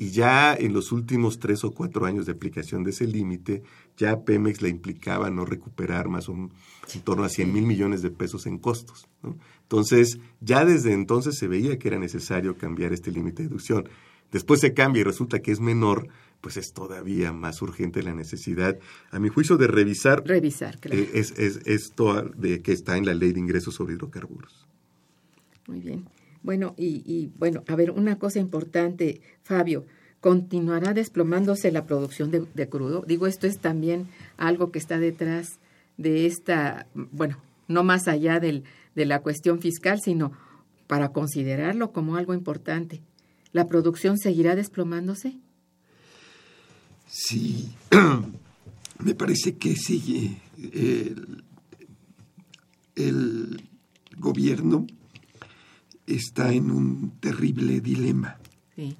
Y 0.00 0.12
ya 0.12 0.54
en 0.54 0.72
los 0.72 0.92
últimos 0.92 1.38
tres 1.38 1.62
o 1.62 1.72
cuatro 1.72 2.06
años 2.06 2.24
de 2.24 2.32
aplicación 2.32 2.84
de 2.84 2.90
ese 2.90 3.06
límite, 3.06 3.62
ya 3.98 4.24
Pemex 4.24 4.62
le 4.62 4.70
implicaba 4.70 5.28
no 5.28 5.44
recuperar 5.44 6.08
más 6.08 6.30
o 6.30 6.32
en 6.32 7.00
torno 7.04 7.22
a 7.22 7.28
100 7.28 7.52
mil 7.52 7.66
millones 7.66 8.00
de 8.00 8.10
pesos 8.10 8.46
en 8.46 8.56
costos. 8.56 9.10
¿no? 9.22 9.36
Entonces, 9.60 10.18
ya 10.40 10.64
desde 10.64 10.94
entonces 10.94 11.36
se 11.36 11.48
veía 11.48 11.78
que 11.78 11.88
era 11.88 11.98
necesario 11.98 12.56
cambiar 12.56 12.94
este 12.94 13.12
límite 13.12 13.42
de 13.42 13.50
deducción. 13.50 13.90
Después 14.32 14.60
se 14.60 14.72
cambia 14.72 15.02
y 15.02 15.04
resulta 15.04 15.40
que 15.40 15.52
es 15.52 15.60
menor, 15.60 16.08
pues 16.40 16.56
es 16.56 16.72
todavía 16.72 17.34
más 17.34 17.60
urgente 17.60 18.02
la 18.02 18.14
necesidad, 18.14 18.78
a 19.10 19.18
mi 19.18 19.28
juicio, 19.28 19.58
de 19.58 19.66
revisar, 19.66 20.22
revisar 20.24 20.78
eh, 20.84 21.10
es, 21.12 21.32
esto 21.66 22.22
de 22.22 22.62
que 22.62 22.72
está 22.72 22.96
en 22.96 23.04
la 23.04 23.12
ley 23.12 23.34
de 23.34 23.40
ingresos 23.40 23.74
sobre 23.74 23.96
hidrocarburos. 23.96 24.66
Muy 25.66 25.80
bien. 25.80 26.06
Bueno, 26.42 26.74
y, 26.76 27.30
bueno, 27.38 27.62
a 27.68 27.76
ver, 27.76 27.90
una 27.90 28.18
cosa 28.18 28.38
importante, 28.38 29.20
Fabio, 29.42 29.84
¿continuará 30.20 30.94
desplomándose 30.94 31.70
la 31.70 31.86
producción 31.86 32.30
de, 32.30 32.46
de 32.54 32.68
crudo? 32.68 33.04
Digo, 33.06 33.26
esto 33.26 33.46
es 33.46 33.58
también 33.58 34.08
algo 34.38 34.70
que 34.70 34.78
está 34.78 34.98
detrás 34.98 35.58
de 35.98 36.26
esta, 36.26 36.86
bueno, 36.94 37.38
no 37.68 37.84
más 37.84 38.08
allá 38.08 38.40
del, 38.40 38.64
de 38.94 39.04
la 39.04 39.20
cuestión 39.20 39.60
fiscal, 39.60 40.00
sino 40.00 40.32
para 40.86 41.12
considerarlo 41.12 41.92
como 41.92 42.16
algo 42.16 42.34
importante. 42.34 43.02
¿La 43.52 43.66
producción 43.66 44.18
seguirá 44.18 44.56
desplomándose? 44.56 45.38
Sí, 47.06 47.70
me 48.98 49.14
parece 49.14 49.56
que 49.56 49.76
sigue. 49.76 50.36
El, 50.72 51.44
el 52.96 53.68
gobierno 54.16 54.86
está 56.14 56.52
en 56.52 56.70
un 56.70 57.12
terrible 57.20 57.80
dilema. 57.80 58.38
Sí. 58.76 58.96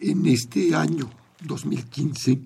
En 0.00 0.26
este 0.26 0.74
año 0.74 1.10
2015 1.44 2.40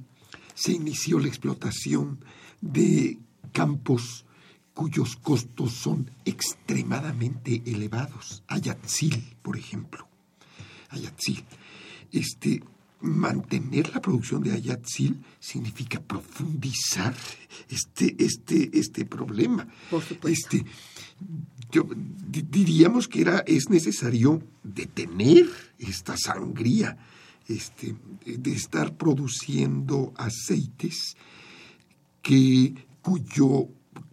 se 0.54 0.72
inició 0.72 1.18
la 1.18 1.28
explotación 1.28 2.18
de 2.60 3.18
campos 3.52 4.24
cuyos 4.72 5.16
costos 5.16 5.72
son 5.72 6.10
extremadamente 6.24 7.62
elevados. 7.64 8.42
Ayatzil, 8.48 9.36
por 9.42 9.56
ejemplo. 9.56 10.06
Ayatzil. 10.90 11.44
Este, 12.10 12.62
mantener 13.00 13.94
la 13.94 14.00
producción 14.00 14.42
de 14.42 14.52
Ayatzil 14.52 15.22
significa 15.38 16.00
profundizar 16.00 17.14
este, 17.68 18.16
este, 18.18 18.70
este 18.76 19.04
problema. 19.04 19.66
Por 19.90 20.02
supuesto. 20.02 20.56
Este, 20.56 20.70
yo, 21.70 21.88
diríamos 22.28 23.08
que 23.08 23.22
era, 23.22 23.38
es 23.46 23.68
necesario 23.68 24.42
detener 24.62 25.46
esta 25.78 26.16
sangría 26.16 26.96
este, 27.48 27.96
de 28.24 28.52
estar 28.52 28.96
produciendo 28.96 30.12
aceites 30.16 31.16
que, 32.22 32.74
cuyo 33.02 33.68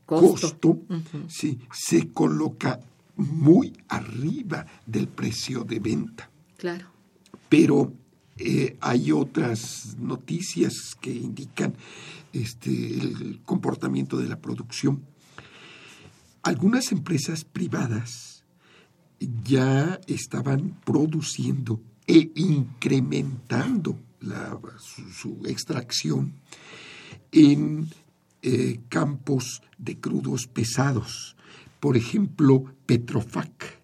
costo, 0.06 0.80
sí, 1.28 1.60
se 1.72 2.10
coloca 2.10 2.80
muy 3.16 3.74
arriba 3.88 4.66
del 4.86 5.08
precio 5.08 5.64
de 5.64 5.80
venta. 5.80 6.30
Claro. 6.58 6.88
Pero 7.48 7.94
eh, 8.38 8.78
hay 8.82 9.12
otras 9.12 9.96
noticias 9.98 10.98
que 11.00 11.14
indican 11.14 11.74
este, 12.34 12.72
el 12.72 13.42
comportamiento 13.46 14.18
de 14.18 14.28
la 14.28 14.40
producción. 14.40 15.04
Algunas 16.44 16.92
empresas 16.92 17.44
privadas 17.44 18.44
ya 19.44 20.00
estaban 20.08 20.80
produciendo 20.84 21.80
e 22.08 22.32
incrementando 22.36 24.00
la, 24.22 24.60
su 24.80 25.40
extracción 25.46 26.34
en 27.32 27.90
eh, 28.42 28.80
campos 28.90 29.62
de 29.78 30.00
crudos 30.00 30.48
pesados. 30.48 31.36
Por 31.80 31.96
ejemplo, 31.96 32.66
Petrofac. 32.86 33.80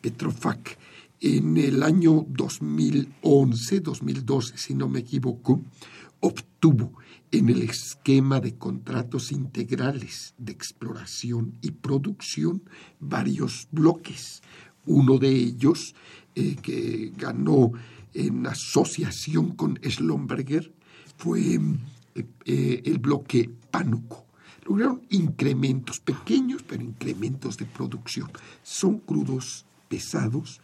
Petrofac 0.00 0.78
en 1.20 1.56
el 1.56 1.82
año 1.82 2.26
2011, 2.28 3.80
2012, 3.80 4.58
si 4.58 4.74
no 4.74 4.88
me 4.88 5.00
equivoco, 5.00 5.62
obtuvo 6.24 6.94
en 7.30 7.50
el 7.50 7.62
esquema 7.62 8.40
de 8.40 8.56
contratos 8.56 9.30
integrales 9.30 10.34
de 10.38 10.52
exploración 10.52 11.58
y 11.60 11.72
producción 11.72 12.62
varios 12.98 13.68
bloques. 13.70 14.42
Uno 14.86 15.18
de 15.18 15.28
ellos, 15.28 15.94
eh, 16.34 16.56
que 16.62 17.12
ganó 17.14 17.72
en 18.14 18.46
asociación 18.46 19.54
con 19.54 19.78
Schlumberger, 19.86 20.72
fue 21.18 21.60
eh, 22.14 22.82
el 22.84 22.98
bloque 22.98 23.50
Pánuco. 23.70 24.24
lograron 24.64 25.02
incrementos 25.10 26.00
pequeños, 26.00 26.62
pero 26.62 26.82
incrementos 26.82 27.58
de 27.58 27.66
producción. 27.66 28.30
Son 28.62 28.98
crudos 29.00 29.66
pesados. 29.88 30.62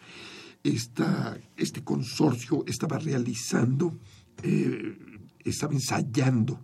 este 0.64 1.84
consorcio 1.84 2.64
estaba 2.66 2.98
realizando, 2.98 3.98
eh, 4.42 4.96
estaba 5.44 5.72
ensayando 5.72 6.60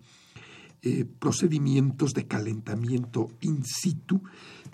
eh, 0.82 1.04
procedimientos 1.04 2.12
de 2.14 2.26
calentamiento 2.26 3.30
in 3.40 3.64
situ, 3.64 4.22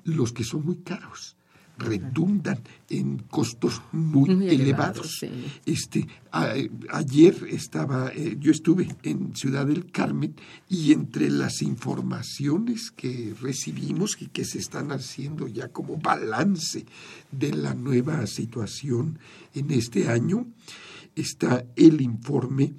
los 0.04 0.32
que 0.32 0.44
son 0.44 0.64
muy 0.64 0.76
caros 0.78 1.36
redundan 1.78 2.60
en 2.88 3.18
costos 3.18 3.82
muy, 3.92 4.30
elevados. 4.48 5.24
Este, 5.64 6.06
ayer 6.30 7.46
estaba, 7.50 8.10
eh, 8.14 8.36
yo 8.38 8.50
estuve 8.50 8.88
en 9.02 9.34
Ciudad 9.34 9.66
del 9.66 9.90
Carmen 9.90 10.34
y 10.68 10.92
entre 10.92 11.30
las 11.30 11.62
informaciones 11.62 12.90
que 12.90 13.34
recibimos 13.40 14.16
y 14.20 14.26
que 14.26 14.44
se 14.44 14.58
están 14.58 14.92
haciendo 14.92 15.48
ya 15.48 15.68
como 15.68 15.96
balance 15.96 16.84
de 17.30 17.52
la 17.52 17.74
nueva 17.74 18.26
situación 18.26 19.18
en 19.54 19.70
este 19.70 20.08
año, 20.08 20.46
está 21.14 21.64
el 21.76 22.00
informe 22.00 22.74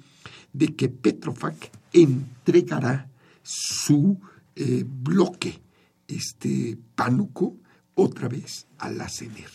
de 0.54 0.74
que 0.74 0.88
Petrofac 0.88 1.70
entregará 1.92 3.10
su 3.42 4.18
eh, 4.56 4.84
bloque 4.86 5.60
este 6.08 6.78
pánuco 6.94 7.58
otra 7.94 8.28
vez 8.28 8.66
a 8.78 8.88
la 8.88 9.08
CENER. 9.08 9.50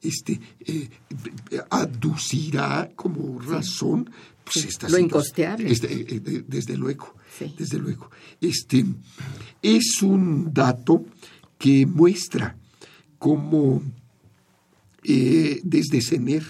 Este, 0.00 0.38
eh, 0.60 0.88
aducirá 1.70 2.90
como 2.94 3.40
razón 3.40 4.10
pues, 4.44 4.90
lo 4.90 4.98
incosteable. 4.98 5.70
Este, 5.70 6.16
eh, 6.16 6.44
desde 6.46 6.76
luego, 6.76 7.14
desde 7.56 7.78
luego. 7.78 8.10
Este, 8.40 8.84
es 9.62 10.02
un 10.02 10.52
dato 10.52 11.06
que 11.58 11.86
muestra 11.86 12.56
cómo 13.18 13.82
desde 15.02 16.00
CENER 16.00 16.44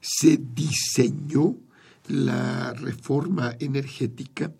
se 0.00 0.38
diseñó 0.38 1.56
la 2.08 2.72
reforma 2.74 3.56
energética 3.60 4.52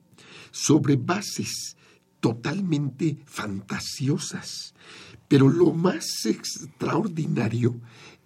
sobre 0.51 0.97
bases 0.97 1.77
totalmente 2.21 3.19
fantasiosas. 3.27 4.75
Pero 5.33 5.49
lo 5.49 5.73
más 5.73 6.27
extraordinario 6.27 7.75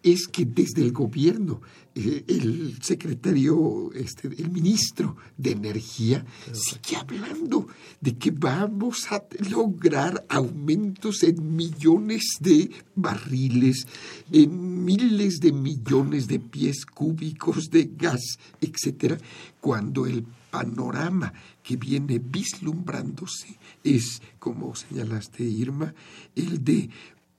es 0.02 0.26
que 0.26 0.44
desde 0.44 0.82
el 0.82 0.90
gobierno, 0.90 1.60
eh, 1.94 2.24
el 2.26 2.82
secretario, 2.82 3.92
este, 3.94 4.26
el 4.26 4.50
ministro 4.50 5.16
de 5.36 5.52
Energía, 5.52 6.26
sigue 6.50 6.96
hablando 6.96 7.68
de 8.00 8.18
que 8.18 8.32
vamos 8.32 9.06
a 9.12 9.22
lograr 9.48 10.26
aumentos 10.28 11.22
en 11.22 11.54
millones 11.54 12.24
de 12.40 12.72
barriles, 12.96 13.86
en 14.32 14.84
miles 14.84 15.38
de 15.38 15.52
millones 15.52 16.26
de 16.26 16.40
pies 16.40 16.84
cúbicos 16.86 17.70
de 17.70 17.88
gas, 17.96 18.36
etcétera, 18.60 19.16
cuando 19.60 20.06
el 20.06 20.26
panorama 20.50 21.32
que 21.66 21.76
viene 21.76 22.20
vislumbrándose 22.20 23.58
es, 23.82 24.22
como 24.38 24.76
señalaste 24.76 25.42
Irma, 25.42 25.92
el 26.36 26.62
de 26.62 26.90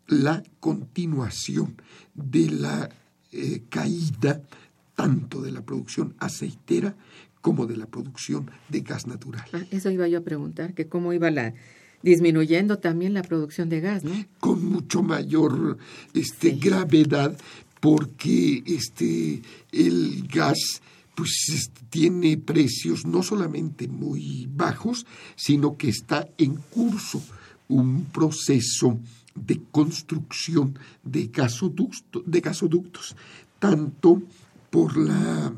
la 0.08 0.44
continuación 0.60 1.82
de 2.14 2.50
la 2.50 2.90
eh, 3.32 3.62
caída 3.70 4.42
tanto 4.96 5.42
de 5.42 5.54
la 5.54 5.62
producción 5.62 6.14
aceitera 6.20 6.94
como 7.40 7.68
de 7.68 7.78
la 7.78 7.86
producción 7.86 8.52
de 8.68 8.82
gas 8.82 9.08
natural. 9.08 9.46
Ah, 9.54 9.64
eso 9.72 9.92
iba 9.92 10.06
yo 10.10 10.18
a 10.20 10.24
preguntar, 10.24 10.74
que 10.74 10.88
cómo 10.88 11.14
iba 11.14 11.32
la 11.32 11.54
disminuyendo 12.04 12.80
también 12.80 13.14
la 13.14 13.22
producción 13.22 13.70
de 13.70 13.80
gas, 13.80 14.04
¿no? 14.04 14.12
Con 14.42 14.66
mucho 14.66 15.04
mayor 15.04 15.78
este, 16.14 16.52
gravedad, 16.52 17.38
porque 17.80 18.62
este, 18.66 19.42
el 19.72 20.28
gas 20.28 20.82
pues 21.18 21.72
tiene 21.90 22.38
precios 22.38 23.08
no 23.08 23.24
solamente 23.24 23.88
muy 23.88 24.48
bajos, 24.52 25.08
sino 25.36 25.76
que 25.76 25.90
está 25.90 26.30
en 26.38 26.58
curso 26.58 27.24
un 27.70 28.06
proceso 28.06 29.00
de 29.34 29.60
construcción 29.72 30.78
de 31.02 31.26
gasoductos, 31.34 32.22
de 32.24 32.40
gasoductos 32.40 33.16
tanto 33.58 34.22
por, 34.70 34.96
la, 34.96 35.52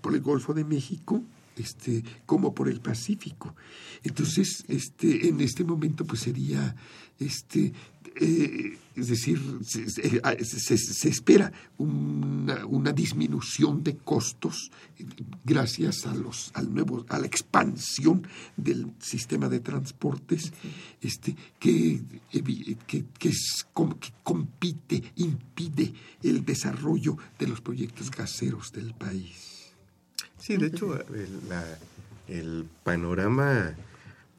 por 0.00 0.14
el 0.14 0.20
Golfo 0.20 0.54
de 0.54 0.64
México 0.64 1.24
este, 1.56 2.04
como 2.24 2.54
por 2.54 2.68
el 2.68 2.80
Pacífico. 2.80 3.56
Entonces, 4.04 4.64
este, 4.68 5.28
en 5.28 5.40
este 5.40 5.64
momento, 5.64 6.04
pues 6.04 6.20
sería 6.20 6.76
este, 7.18 7.72
eh, 8.16 8.78
es 8.96 9.08
decir, 9.08 9.40
se, 9.62 10.20
ah, 10.22 10.32
espera 10.32 11.52
una, 11.78 12.92
disminución 12.92 13.82
de 13.82 13.96
costos 13.96 14.70
gracias 15.44 16.06
a 16.06 16.14
los, 16.14 16.50
al 16.54 16.74
nuevo, 16.74 17.06
a 17.08 17.18
la 17.18 17.26
expansión 17.26 18.26
del 18.56 18.92
sistema 18.98 19.48
de 19.48 19.60
transportes 19.60 20.52
este, 21.00 21.36
que, 21.58 22.02
que, 22.30 23.04
que, 23.18 23.32
compite, 24.22 25.02
impide 25.16 25.94
el 26.22 26.44
desarrollo 26.44 27.16
de 27.38 27.46
los 27.46 27.60
proyectos 27.60 28.10
gaseros 28.10 28.72
del 28.72 28.92
país. 28.92 29.72
Sí, 30.38 30.56
de 30.56 30.66
hecho, 30.66 30.98
el 32.28 32.66
panorama 32.82 33.74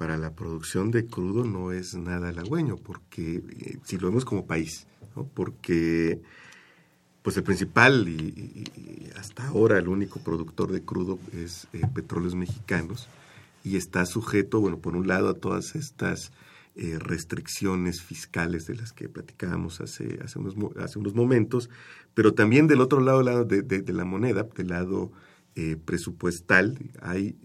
para 0.01 0.17
la 0.17 0.33
producción 0.33 0.89
de 0.89 1.05
crudo 1.05 1.43
no 1.43 1.71
es 1.71 1.93
nada 1.93 2.29
halagüeño, 2.29 2.77
porque 2.77 3.35
eh, 3.35 3.77
si 3.83 3.99
lo 3.99 4.07
vemos 4.07 4.25
como 4.25 4.47
país, 4.47 4.87
porque 5.35 6.19
pues 7.21 7.37
el 7.37 7.43
principal 7.43 8.09
y, 8.09 9.11
hasta 9.15 9.47
ahora 9.49 9.77
el 9.77 9.87
único 9.87 10.19
productor 10.19 10.71
de 10.71 10.81
crudo 10.81 11.19
es 11.33 11.67
eh, 11.73 11.81
Petróleos 11.93 12.33
Mexicanos 12.33 13.09
y 13.63 13.77
está 13.77 14.07
sujeto, 14.07 14.59
bueno, 14.59 14.79
por 14.79 14.95
un 14.95 15.07
lado 15.07 15.29
a 15.29 15.35
todas 15.35 15.75
estas 15.75 16.31
eh, 16.75 16.97
restricciones 16.97 18.01
fiscales 18.01 18.65
de 18.65 18.77
las 18.77 18.93
que 18.93 19.07
platicábamos 19.07 19.81
hace, 19.81 20.17
hace, 20.25 20.39
unos, 20.39 20.55
hace 20.77 20.97
unos 20.97 21.13
momentos, 21.13 21.69
pero 22.15 22.33
también 22.33 22.65
del 22.65 22.81
otro 22.81 23.01
lado, 23.01 23.21
lado 23.21 23.45
de, 23.45 23.61
de 23.61 23.93
la 23.93 24.05
moneda, 24.05 24.47
del 24.57 24.69
lado 24.69 25.11
presupuestal, 25.85 26.79
hay 27.01 27.35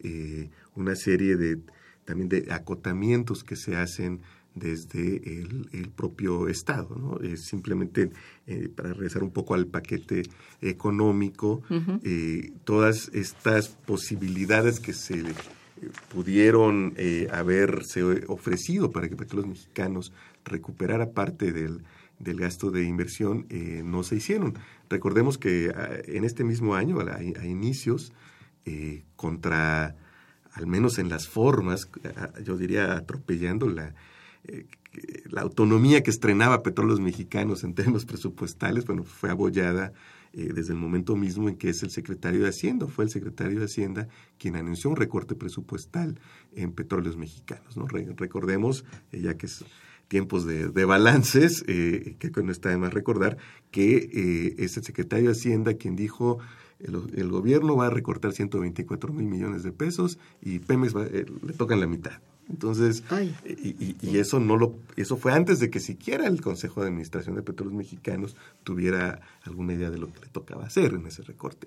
una 0.75 0.95
serie 0.95 1.37
de 1.37 1.59
también 2.07 2.31
de 2.31 2.47
acotamientos 2.51 3.45
que 3.45 3.57
se 3.57 3.77
hacen 3.77 4.21
desde 4.57 5.17
el, 5.17 5.91
propio 5.95 6.49
Estado. 6.49 7.21
simplemente, 7.37 8.11
eh, 8.47 8.69
para 8.75 8.93
regresar 8.93 9.23
un 9.23 9.31
poco 9.31 9.55
al 9.55 9.67
paquete 9.67 10.23
económico, 10.63 11.63
eh, 12.03 12.53
todas 12.65 13.11
estas 13.13 13.69
posibilidades 13.69 14.81
que 14.81 14.95
se 14.95 15.21
eh, 15.21 15.35
pudieron 16.09 16.95
haberse 17.31 18.03
ofrecido 18.29 18.91
para 18.91 19.09
que 19.09 19.17
Petróleos 19.17 19.49
Mexicanos 19.49 20.13
recuperara 20.45 21.11
parte 21.11 21.53
del, 21.53 21.85
del 22.19 22.41
gasto 22.41 22.71
de 22.71 22.85
inversión 22.85 23.47
no 23.85 24.03
se 24.03 24.17
hicieron. 24.17 24.55
Recordemos 24.89 25.37
que 25.37 25.71
ah, 25.77 25.91
en 26.07 26.25
este 26.25 26.45
mismo 26.45 26.75
año, 26.75 26.99
a, 27.01 27.17
a 27.17 27.47
inicios, 27.47 28.13
contra 29.15 29.95
al 30.57 30.67
menos 30.67 30.99
en 30.99 31.11
las 31.11 31.29
formas, 31.29 31.89
yo 32.43 32.57
diría 32.57 32.97
atropellando 32.97 33.69
la, 33.69 33.95
eh, 34.45 34.67
la 35.29 35.43
autonomía 35.43 36.03
que 36.03 36.11
estrenaba 36.11 36.63
Petróleos 36.63 36.99
Mexicanos 36.99 37.63
en 37.63 37.75
términos 37.75 38.07
presupuestales, 38.07 38.87
bueno, 38.87 39.05
fue 39.05 39.29
abollada 39.29 39.93
eh, 40.33 40.51
desde 40.55 40.73
el 40.73 40.79
momento 40.79 41.15
mismo 41.15 41.51
en 41.51 41.57
que 41.57 41.69
es 41.69 41.83
el 41.83 41.91
secretario 41.91 42.43
de 42.43 42.49
Hacienda, 42.49 42.87
fue 42.87 43.05
el 43.05 43.11
secretario 43.11 43.59
de 43.59 43.67
Hacienda 43.67 44.09
quien 44.39 44.57
anunció 44.57 44.89
un 44.89 44.97
recorte 44.97 45.35
presupuestal 45.35 46.19
en 46.55 46.73
Petróleos 46.73 47.19
Mexicanos. 47.19 47.77
¿no? 47.77 47.87
recordemos, 47.87 48.87
eh, 49.13 49.21
ya 49.21 49.37
que 49.37 49.45
es 49.45 49.63
tiempos 50.09 50.47
de, 50.47 50.85
balances, 50.87 51.65
que 51.65 52.31
no 52.43 52.53
está 52.53 52.69
de 52.69 52.77
más 52.79 52.95
recordar, 52.95 53.39
que 53.73 54.55
es 54.57 54.77
el 54.77 54.85
secretario 54.85 55.27
de 55.27 55.33
Hacienda 55.33 55.75
quien 55.75 55.97
dijo 55.97 56.39
el, 56.81 57.31
gobierno 57.31 57.77
va 57.77 57.87
a 57.87 57.91
recortar 57.91 58.33
124 58.33 59.13
mil 59.13 59.27
millones 59.27 59.63
de 59.63 59.73
pesos 59.73 60.19
y 60.43 60.59
Pemex 60.59 60.95
eh, 60.95 61.27
le 61.47 61.53
tocan 61.53 61.81
la 61.81 61.87
mitad. 61.87 62.21
Entonces, 62.49 63.03
y, 63.45 64.19
eso 64.19 64.39
no 64.39 64.57
lo, 64.57 64.77
eso 64.97 65.17
fue 65.17 65.33
antes 65.33 65.59
de 65.59 65.69
que 65.69 65.81
siquiera 65.81 66.29
el 66.29 66.41
Consejo 66.41 66.81
de 66.81 66.89
Administración 66.89 67.35
de 67.35 67.43
Petróleos 67.43 67.77
Mexicanos 67.77 68.37
tuviera 68.63 69.21
alguna 69.43 69.75
idea 69.75 69.91
de 69.91 69.99
lo 69.99 70.13
que 70.13 70.21
le 70.21 70.29
tocaba 70.29 70.65
hacer 70.65 70.95
en 70.95 71.07
ese 71.07 71.23
recorte. 71.23 71.67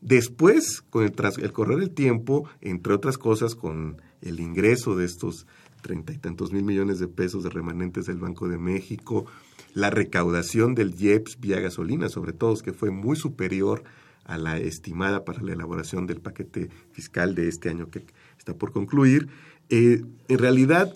Después, 0.00 0.82
con 0.90 1.04
el, 1.04 1.12
tras, 1.12 1.38
el 1.38 1.52
correr 1.52 1.78
del 1.78 1.90
tiempo, 1.90 2.48
entre 2.60 2.94
otras 2.94 3.16
cosas, 3.16 3.54
con 3.54 4.00
el 4.20 4.40
ingreso 4.40 4.96
de 4.96 5.04
estos 5.04 5.46
treinta 5.82 6.12
y 6.12 6.18
tantos 6.18 6.52
mil 6.52 6.64
millones 6.64 6.98
de 6.98 7.06
pesos 7.06 7.44
de 7.44 7.50
remanentes 7.50 8.06
del 8.06 8.18
Banco 8.18 8.48
de 8.48 8.58
México, 8.58 9.26
la 9.74 9.90
recaudación 9.90 10.74
del 10.74 11.00
IEPS 11.00 11.38
vía 11.40 11.60
gasolina, 11.60 12.08
sobre 12.08 12.32
todo, 12.32 12.56
que 12.56 12.72
fue 12.72 12.90
muy 12.90 13.16
superior 13.16 13.84
a 14.28 14.36
la 14.36 14.58
estimada 14.58 15.24
para 15.24 15.42
la 15.42 15.54
elaboración 15.54 16.06
del 16.06 16.20
paquete 16.20 16.68
fiscal 16.92 17.34
de 17.34 17.48
este 17.48 17.70
año 17.70 17.90
que 17.90 18.04
está 18.38 18.54
por 18.54 18.72
concluir, 18.72 19.28
eh, 19.70 20.02
en 20.28 20.38
realidad 20.38 20.94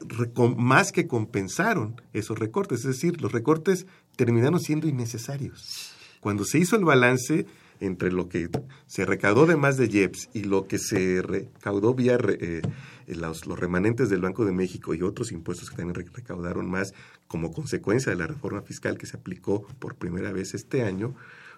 más 0.57 0.93
que 0.93 1.07
compensaron 1.07 2.01
esos 2.13 2.39
recortes, 2.39 2.81
es 2.81 2.87
decir, 2.87 3.21
los 3.21 3.33
recortes 3.33 3.87
terminaron 4.17 4.61
siendo 4.61 4.87
innecesarios. 4.87 5.93
Cuando 6.21 6.45
se 6.45 6.59
hizo 6.59 6.77
el 6.77 6.85
balance 6.85 7.47
entre 7.81 8.13
lo 8.13 8.29
que 8.29 8.49
se 8.87 9.07
recaudó 9.07 9.47
de 9.47 9.57
más 9.57 9.77
de 9.77 9.87
IEPS 9.87 10.29
y 10.35 10.45
lo 10.45 10.69
que 10.69 10.79
se 10.79 11.21
recaudó 11.23 11.95
vía 11.95 12.19
eh, 12.29 12.63
los, 13.07 13.47
los, 13.47 13.59
remanentes 13.59 14.09
del 14.09 14.21
Banco 14.21 14.45
de 14.45 14.53
México 14.53 14.95
y 14.95 15.03
otros 15.03 15.33
impuestos 15.33 15.71
que 15.71 15.77
también 15.77 16.07
recaudaron 16.13 16.71
más 16.71 16.95
como 17.27 17.53
consecuencia 17.53 18.13
de 18.13 18.19
la 18.19 18.27
reforma 18.27 18.61
fiscal 18.61 18.99
que 18.99 19.07
se 19.07 19.17
aplicó 19.17 19.67
por 19.81 19.97
primera 19.97 20.33
vez 20.33 20.55
este 20.55 20.83
año, 20.83 21.15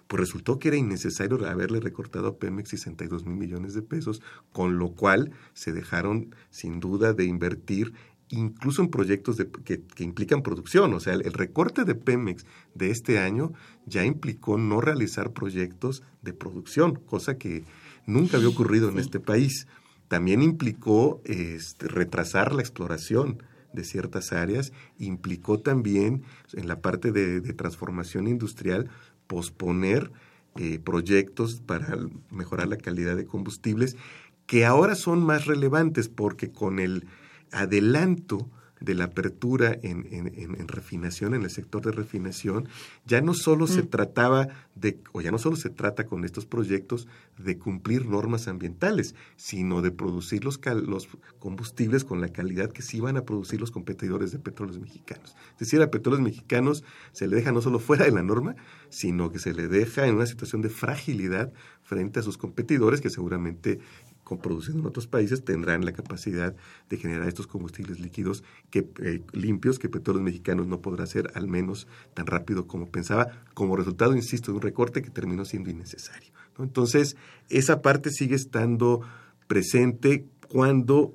pues 0.07 0.19
resultó 0.19 0.59
que 0.59 0.67
era 0.69 0.77
innecesario 0.77 1.43
haberle 1.47 1.79
recortado 1.79 2.27
a 2.27 2.37
Pemex 2.37 2.69
62 2.69 3.25
mil 3.25 3.37
millones 3.37 3.73
de 3.73 3.81
pesos, 3.81 4.21
con 4.51 4.77
lo 4.77 4.91
cual 4.91 5.31
se 5.53 5.73
dejaron 5.73 6.35
sin 6.49 6.79
duda 6.79 7.13
de 7.13 7.25
invertir 7.25 7.93
incluso 8.29 8.81
en 8.81 8.89
proyectos 8.89 9.37
que, 9.63 9.83
implican 9.99 10.41
producción. 10.41 10.93
O 10.93 10.99
sea, 10.99 11.13
el, 11.13 11.33
recorte 11.33 11.85
de 11.85 11.95
Pemex 11.95 12.45
de 12.73 12.91
este 12.91 13.19
año 13.19 13.53
ya 13.85 14.03
implicó 14.03 14.57
no 14.57 14.81
realizar 14.81 15.31
proyectos 15.31 16.03
de 16.21 16.33
producción, 16.33 16.95
cosa 16.95 17.37
que 17.37 17.63
nunca 18.05 18.37
había 18.37 18.49
ocurrido 18.49 18.89
en 18.89 18.99
este 18.99 19.19
país. 19.19 19.67
También 20.07 20.41
implicó 20.41 21.21
este, 21.25 21.87
retrasar 21.87 22.53
la 22.53 22.61
exploración 22.61 23.43
de 23.73 23.83
ciertas 23.83 24.31
áreas, 24.31 24.71
implicó 24.99 25.59
también 25.59 26.23
en 26.53 26.67
la 26.67 26.79
parte 26.79 27.11
de 27.11 27.41
transformación 27.53 28.27
industrial 28.27 28.89
posponer 29.27 30.11
eh, 30.55 30.79
proyectos 30.79 31.61
para 31.65 31.97
mejorar 32.31 32.67
la 32.67 32.77
calidad 32.77 33.15
de 33.15 33.25
combustibles 33.25 33.97
que 34.45 34.65
ahora 34.65 34.95
son 34.95 35.23
más 35.23 35.45
relevantes 35.45 36.07
porque 36.07 36.51
con 36.51 36.79
el 36.79 37.07
adelanto 37.51 38.49
de 38.79 38.93
la 38.93 39.05
apertura 39.05 39.77
en, 39.83 40.05
en, 40.11 40.67
refinación, 40.67 41.33
en 41.33 41.43
el 41.43 41.49
sector 41.49 41.83
de 41.85 41.91
refinación, 41.91 42.67
ya 43.05 43.21
no 43.21 43.33
solo 43.33 43.67
se 43.67 43.83
mm. 43.83 43.87
trataba 43.87 44.47
de, 44.75 44.99
o 45.13 45.21
ya 45.21 45.31
no 45.31 45.37
solo 45.37 45.55
se 45.55 45.69
trata 45.69 46.05
con 46.05 46.25
estos 46.25 46.45
proyectos 46.45 47.07
de 47.37 47.57
cumplir 47.57 48.05
normas 48.05 48.47
ambientales, 48.47 49.15
sino 49.37 49.81
de 49.81 49.91
producir 49.91 50.43
los, 50.43 50.59
los 50.85 51.07
combustibles 51.39 52.03
con 52.03 52.21
la 52.21 52.29
calidad 52.29 52.71
que 52.71 52.81
sí 52.81 52.99
van 52.99 53.17
a 53.17 53.23
producir 53.23 53.59
los 53.59 53.71
competidores 53.71 54.31
de 54.31 54.39
petróleos 54.39 54.79
mexicanos. 54.79 55.35
Es 55.53 55.59
decir, 55.59 55.81
a 55.81 55.89
petróleos 55.91 56.21
mexicanos 56.21 56.83
se 57.11 57.27
le 57.27 57.37
deja 57.37 57.51
no 57.51 57.61
solo 57.61 57.79
fuera 57.79 58.05
de 58.05 58.11
la 58.11 58.23
norma, 58.23 58.55
sino 58.89 59.31
que 59.31 59.39
se 59.39 59.53
le 59.53 59.67
deja 59.67 60.05
en 60.05 60.15
una 60.15 60.25
situación 60.25 60.61
de 60.61 60.69
fragilidad 60.69 61.53
frente 61.83 62.19
a 62.19 62.23
sus 62.23 62.37
competidores 62.37 62.99
que 62.99 63.09
seguramente 63.09 63.79
con 64.25 64.39
producido 64.39 64.79
en 64.79 64.85
otros 64.87 65.05
países 65.05 65.45
tendrán 65.45 65.85
la 65.85 65.93
capacidad 65.93 66.55
de 66.89 66.97
generar 66.97 67.27
estos 67.27 67.45
combustibles 67.45 67.99
líquidos 67.99 68.43
que, 68.71 68.89
eh, 69.03 69.21
limpios 69.33 69.77
que 69.77 69.87
Petróleos 69.87 70.25
Mexicanos 70.25 70.67
no 70.67 70.81
podrá 70.81 71.03
hacer 71.03 71.31
al 71.35 71.47
menos 71.47 71.87
tan 72.15 72.25
rápido 72.25 72.65
como 72.65 72.87
pensaba, 72.87 73.29
como 73.53 73.77
resultado, 73.77 74.15
insisto, 74.15 74.51
de 74.51 74.57
un 74.57 74.63
recorte 74.63 75.03
que 75.03 75.11
terminó 75.11 75.45
siendo 75.45 75.69
innecesario. 75.69 76.31
Entonces, 76.57 77.17
esa 77.49 77.83
parte 77.83 78.09
sigue 78.09 78.35
estando 78.35 79.01
presente 79.47 80.25
cuando 80.49 81.13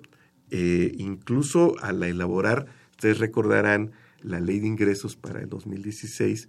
eh, 0.51 0.93
incluso 0.97 1.75
al 1.83 2.03
elaborar, 2.05 2.67
ustedes 2.93 3.19
recordarán 3.19 3.91
la 4.23 4.39
ley 4.39 4.61
de 4.61 4.69
ingresos 4.69 5.17
para 5.17 5.41
el 5.41 5.49
2016, 5.49 6.49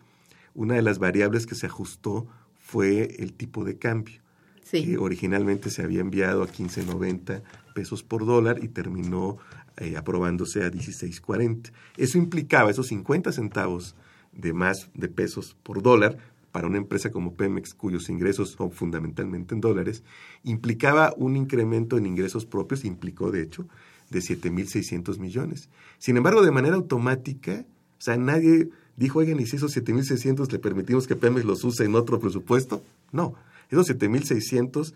una 0.54 0.76
de 0.76 0.84
las 0.84 1.00
variables 1.00 1.48
que 1.48 1.56
se 1.56 1.66
ajustó 1.66 2.28
fue 2.60 3.16
el 3.18 3.34
tipo 3.34 3.64
de 3.64 3.80
cambio 3.80 4.22
originalmente 5.00 5.70
se 5.70 5.84
había 5.84 6.02
enviado 6.02 6.44
a 6.44 6.48
15.90 6.48 7.42
pesos 7.74 8.04
por 8.04 8.26
dólar 8.26 8.64
y 8.64 8.68
terminó 8.70 9.38
eh, 9.78 9.98
aprobándose 9.98 10.64
a 10.64 10.72
16.40. 10.72 11.72
Eso 11.98 12.18
implicaba 12.18 12.72
esos 12.72 12.88
50 12.88 13.32
centavos 13.32 13.96
de 14.32 14.54
más 14.54 14.90
de 14.94 15.10
pesos 15.10 15.58
por 15.64 15.82
dólar 15.82 16.18
para 16.52 16.68
una 16.68 16.78
empresa 16.78 17.12
como 17.12 17.36
Pemex, 17.36 17.74
cuyos 17.74 18.10
ingresos 18.10 18.52
son 18.52 18.72
fundamentalmente 18.72 19.56
en 19.56 19.62
dólares, 19.62 20.04
implicaba 20.44 21.14
un 21.18 21.38
incremento 21.38 21.98
en 21.98 22.06
ingresos 22.06 22.46
propios, 22.46 22.84
implicó 22.84 23.32
de 23.32 23.42
hecho, 23.42 23.68
de 24.10 24.20
7.600 24.20 25.18
millones. 25.20 25.70
Sin 25.98 26.18
embargo, 26.18 26.44
de 26.44 26.52
manera 26.52 26.76
automática, 26.76 27.66
o 27.98 28.02
sea, 28.02 28.18
nadie 28.18 28.70
dijo, 28.98 29.20
oigan, 29.20 29.40
¿y 29.40 29.46
si 29.46 29.56
esos 29.56 29.76
7.600 29.76 30.52
le 30.52 30.60
permitimos 30.60 31.08
que 31.08 31.16
Pemex 31.16 31.46
los 31.46 31.64
use 31.64 31.86
en 31.86 31.96
otro 31.96 32.20
presupuesto? 32.20 32.84
No, 33.12 33.36
esos 33.72 33.90
7.600, 33.90 34.94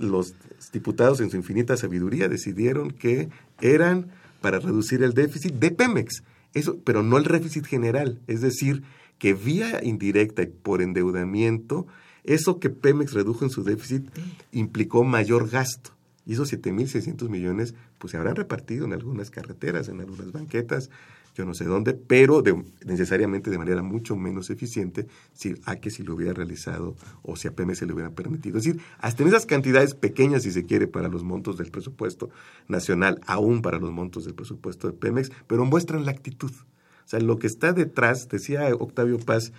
los 0.00 0.34
diputados 0.72 1.20
en 1.20 1.30
su 1.30 1.36
infinita 1.36 1.76
sabiduría 1.76 2.28
decidieron 2.28 2.90
que 2.90 3.28
eran 3.60 4.08
para 4.40 4.58
reducir 4.58 5.02
el 5.02 5.12
déficit 5.12 5.54
de 5.54 5.70
Pemex, 5.70 6.22
eso, 6.54 6.78
pero 6.84 7.02
no 7.02 7.18
el 7.18 7.24
déficit 7.24 7.66
general, 7.66 8.20
es 8.26 8.40
decir, 8.40 8.82
que 9.18 9.34
vía 9.34 9.82
indirecta 9.82 10.42
y 10.42 10.46
por 10.46 10.82
endeudamiento, 10.82 11.86
eso 12.24 12.58
que 12.58 12.70
Pemex 12.70 13.12
redujo 13.12 13.44
en 13.44 13.50
su 13.50 13.64
déficit 13.64 14.08
implicó 14.52 15.04
mayor 15.04 15.48
gasto. 15.48 15.90
Y 16.26 16.32
esos 16.32 16.52
7.600 16.52 17.28
millones 17.28 17.74
pues 17.98 18.10
se 18.10 18.16
habrán 18.16 18.36
repartido 18.36 18.84
en 18.84 18.92
algunas 18.92 19.30
carreteras, 19.30 19.88
en 19.88 20.00
algunas 20.00 20.32
banquetas, 20.32 20.90
yo 21.36 21.44
no 21.44 21.52
sé 21.52 21.64
dónde, 21.64 21.92
pero 21.92 22.42
necesariamente 22.86 23.50
de 23.50 23.58
manera 23.58 23.82
mucho 23.82 24.16
menos 24.16 24.48
eficiente 24.48 25.06
si, 25.34 25.54
a 25.66 25.76
que 25.76 25.90
si 25.90 26.02
lo 26.02 26.14
hubiera 26.14 26.32
realizado 26.32 26.96
o 27.22 27.36
si 27.36 27.46
a 27.46 27.54
Pemex 27.54 27.80
se 27.80 27.86
le 27.86 27.92
hubiera 27.92 28.10
permitido. 28.10 28.56
Es 28.56 28.64
decir, 28.64 28.80
hasta 28.98 29.22
en 29.22 29.28
esas 29.28 29.44
cantidades 29.44 29.94
pequeñas, 29.94 30.44
si 30.44 30.50
se 30.50 30.64
quiere, 30.64 30.86
para 30.86 31.08
los 31.08 31.24
montos 31.24 31.58
del 31.58 31.70
presupuesto 31.70 32.30
nacional, 32.68 33.20
aún 33.26 33.60
para 33.60 33.78
los 33.78 33.92
montos 33.92 34.24
del 34.24 34.34
presupuesto 34.34 34.86
de 34.86 34.94
Pemex, 34.94 35.30
pero 35.46 35.66
muestran 35.66 36.06
la 36.06 36.12
actitud. 36.12 36.50
O 36.50 37.08
sea, 37.08 37.20
lo 37.20 37.38
que 37.38 37.46
está 37.46 37.74
detrás, 37.74 38.28
decía 38.30 38.74
Octavio 38.74 39.18
Paz, 39.18 39.52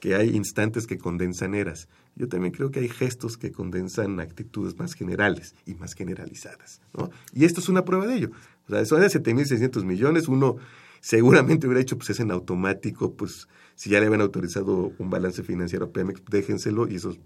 que 0.00 0.16
hay 0.16 0.34
instantes 0.34 0.88
que 0.88 0.98
condensan 0.98 1.54
eras. 1.54 1.88
Yo 2.16 2.26
también 2.26 2.52
creo 2.52 2.72
que 2.72 2.80
hay 2.80 2.88
gestos 2.88 3.36
que 3.36 3.52
condensan 3.52 4.18
actitudes 4.18 4.76
más 4.78 4.94
generales 4.94 5.54
y 5.64 5.74
más 5.74 5.94
generalizadas. 5.94 6.80
¿no? 6.92 7.10
Y 7.32 7.44
esto 7.44 7.60
es 7.60 7.68
una 7.68 7.84
prueba 7.84 8.06
de 8.06 8.16
ello. 8.16 8.30
O 8.66 8.72
sea, 8.72 8.84
son 8.84 9.00
de 9.00 9.06
7.600 9.06 9.84
millones, 9.84 10.26
uno 10.26 10.56
seguramente 11.00 11.66
hubiera 11.66 11.80
hecho, 11.80 11.96
pues 11.96 12.10
es 12.10 12.20
en 12.20 12.30
automático, 12.30 13.14
pues 13.14 13.48
si 13.74 13.90
ya 13.90 14.00
le 14.00 14.06
habían 14.06 14.20
autorizado 14.20 14.92
un 14.98 15.10
balance 15.10 15.42
financiero 15.42 15.86
a 15.86 15.90
Pemex, 15.90 16.22
déjenselo 16.30 16.88
y 16.88 16.96
eso 16.96 17.16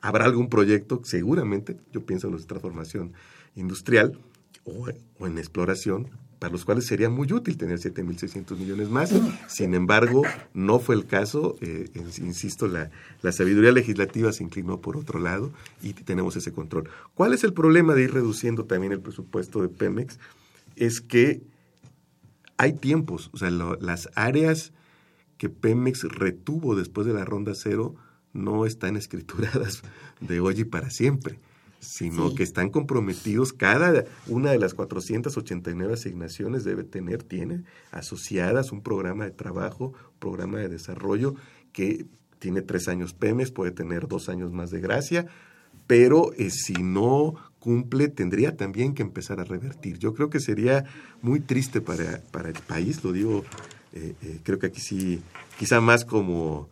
habrá 0.00 0.26
algún 0.26 0.50
proyecto, 0.50 1.00
seguramente, 1.02 1.78
yo 1.92 2.04
pienso 2.04 2.28
en 2.28 2.36
la 2.36 2.42
transformación 2.42 3.14
industrial 3.56 4.18
o, 4.64 4.88
en 5.26 5.38
exploración, 5.38 6.10
para 6.38 6.52
los 6.52 6.66
cuales 6.66 6.84
sería 6.84 7.08
muy 7.08 7.32
útil 7.32 7.56
tener 7.56 7.78
7.600 7.78 8.58
millones 8.58 8.90
más. 8.90 9.14
Sin 9.48 9.72
embargo, 9.72 10.24
no 10.52 10.78
fue 10.78 10.94
el 10.94 11.06
caso. 11.06 11.56
Eh, 11.62 11.88
insisto, 12.18 12.66
la, 12.66 12.90
la, 13.22 13.32
sabiduría 13.32 13.72
legislativa 13.72 14.30
se 14.30 14.42
inclinó 14.42 14.82
por 14.82 14.98
otro 14.98 15.20
lado 15.20 15.52
y 15.80 15.94
tenemos 15.94 16.36
ese 16.36 16.52
control. 16.52 16.90
¿Cuál 17.14 17.32
es 17.32 17.44
el 17.44 17.54
problema 17.54 17.94
de 17.94 18.02
ir 18.02 18.12
reduciendo 18.12 18.66
también 18.66 18.92
el 18.92 19.00
presupuesto 19.00 19.62
de 19.62 19.68
Pemex? 19.68 20.18
Es 20.76 21.00
que 21.00 21.40
hay 22.56 22.72
tiempos, 22.74 23.30
o 23.32 23.38
sea, 23.38 23.50
las 23.50 24.10
áreas 24.14 24.72
que 25.38 25.48
Pemex 25.48 26.04
retuvo 26.04 26.76
después 26.76 27.06
de 27.06 27.12
la 27.12 27.24
ronda 27.24 27.54
cero 27.54 27.94
no 28.32 28.66
están 28.66 28.96
escrituradas 28.96 29.82
de 30.20 30.40
hoy 30.40 30.60
y 30.60 30.64
para 30.64 30.90
siempre, 30.90 31.38
sino 31.80 32.34
que 32.34 32.42
están 32.42 32.70
comprometidos, 32.70 33.52
cada 33.52 34.04
una 34.26 34.50
de 34.50 34.58
las 34.58 34.74
489 34.74 35.92
asignaciones 35.92 36.64
debe 36.64 36.84
tener, 36.84 37.22
tiene 37.22 37.64
asociadas 37.90 38.72
un 38.72 38.80
programa 38.80 39.24
de 39.24 39.32
trabajo, 39.32 39.92
programa 40.18 40.58
de 40.58 40.68
desarrollo 40.68 41.34
que 41.72 42.06
tiene 42.38 42.62
tres 42.62 42.88
años 42.88 43.12
Pemex, 43.12 43.50
puede 43.50 43.70
tener 43.70 44.08
dos 44.08 44.28
años 44.28 44.52
más 44.52 44.70
de 44.70 44.80
gracia, 44.80 45.26
pero 45.86 46.32
eh, 46.34 46.50
si 46.50 46.74
no 46.74 47.34
cumple, 47.64 48.08
tendría 48.08 48.58
también 48.58 48.92
que 48.92 49.00
empezar 49.00 49.40
a 49.40 49.44
revertir. 49.44 49.98
Yo 49.98 50.12
creo 50.12 50.28
que 50.28 50.38
sería 50.38 50.84
muy 51.22 51.40
triste 51.40 51.80
para, 51.80 52.20
para 52.30 52.50
el 52.50 52.58
país, 52.58 53.02
lo 53.02 53.10
digo, 53.10 53.42
eh, 53.94 54.14
eh, 54.20 54.40
creo 54.42 54.58
que 54.58 54.66
aquí 54.66 54.82
sí, 54.82 55.22
quizá 55.58 55.80
más 55.80 56.04
como 56.04 56.68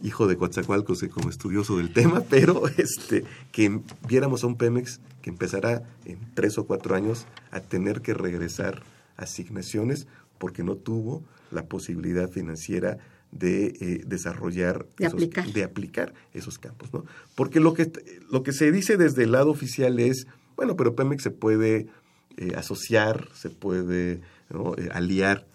hijo 0.00 0.28
de 0.28 0.36
Coatzacoalcos 0.36 1.00
que 1.00 1.08
como 1.08 1.28
estudioso 1.28 1.78
del 1.78 1.92
tema, 1.92 2.20
pero 2.30 2.68
este, 2.76 3.24
que 3.50 3.80
viéramos 4.06 4.44
a 4.44 4.46
un 4.46 4.56
Pemex 4.56 5.00
que 5.22 5.30
empezará 5.30 5.82
en 6.04 6.20
tres 6.34 6.56
o 6.56 6.68
cuatro 6.68 6.94
años 6.94 7.26
a 7.50 7.58
tener 7.58 8.00
que 8.00 8.14
regresar 8.14 8.84
asignaciones 9.16 10.06
porque 10.38 10.62
no 10.62 10.76
tuvo 10.76 11.24
la 11.50 11.64
posibilidad 11.64 12.30
financiera 12.30 12.98
de 13.30 13.66
eh, 13.80 14.02
desarrollar, 14.06 14.86
de, 14.96 15.06
aplicar. 15.06 15.52
de 15.52 15.64
aplicar 15.64 16.14
esos 16.32 16.58
campos. 16.58 16.92
¿no? 16.92 17.04
Porque 17.34 17.60
lo 17.60 17.74
que, 17.74 17.92
lo 18.30 18.42
que 18.42 18.52
se 18.52 18.72
dice 18.72 18.96
desde 18.96 19.24
el 19.24 19.32
lado 19.32 19.50
oficial 19.50 19.98
es, 20.00 20.26
bueno, 20.56 20.76
pero 20.76 20.94
Pemex 20.94 21.22
se 21.22 21.30
puede 21.30 21.88
eh, 22.36 22.52
asociar, 22.56 23.28
se 23.34 23.50
puede 23.50 24.20
eh, 24.50 24.88
aliar. 24.92 25.46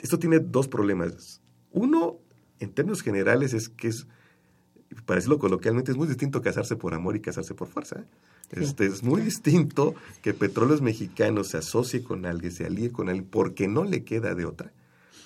Esto 0.00 0.18
tiene 0.18 0.40
dos 0.40 0.68
problemas. 0.68 1.40
Uno, 1.72 2.18
en 2.58 2.72
términos 2.72 3.02
generales, 3.02 3.54
es 3.54 3.68
que 3.68 3.88
es, 3.88 4.06
para 5.06 5.16
decirlo 5.16 5.38
coloquialmente, 5.38 5.92
es 5.92 5.96
muy 5.96 6.08
distinto 6.08 6.42
casarse 6.42 6.76
por 6.76 6.94
amor 6.94 7.16
y 7.16 7.20
casarse 7.20 7.54
por 7.54 7.68
fuerza. 7.68 8.04
Este, 8.50 8.86
es 8.86 9.04
muy 9.04 9.20
distinto 9.20 9.94
que 10.22 10.34
Petróleos 10.34 10.82
Mexicanos 10.82 11.48
se 11.50 11.58
asocie 11.58 12.02
con 12.02 12.26
alguien, 12.26 12.50
se 12.50 12.66
alíe 12.66 12.90
con 12.90 13.08
alguien, 13.08 13.26
porque 13.30 13.68
no 13.68 13.84
le 13.84 14.02
queda 14.02 14.34
de 14.34 14.44
otra, 14.44 14.72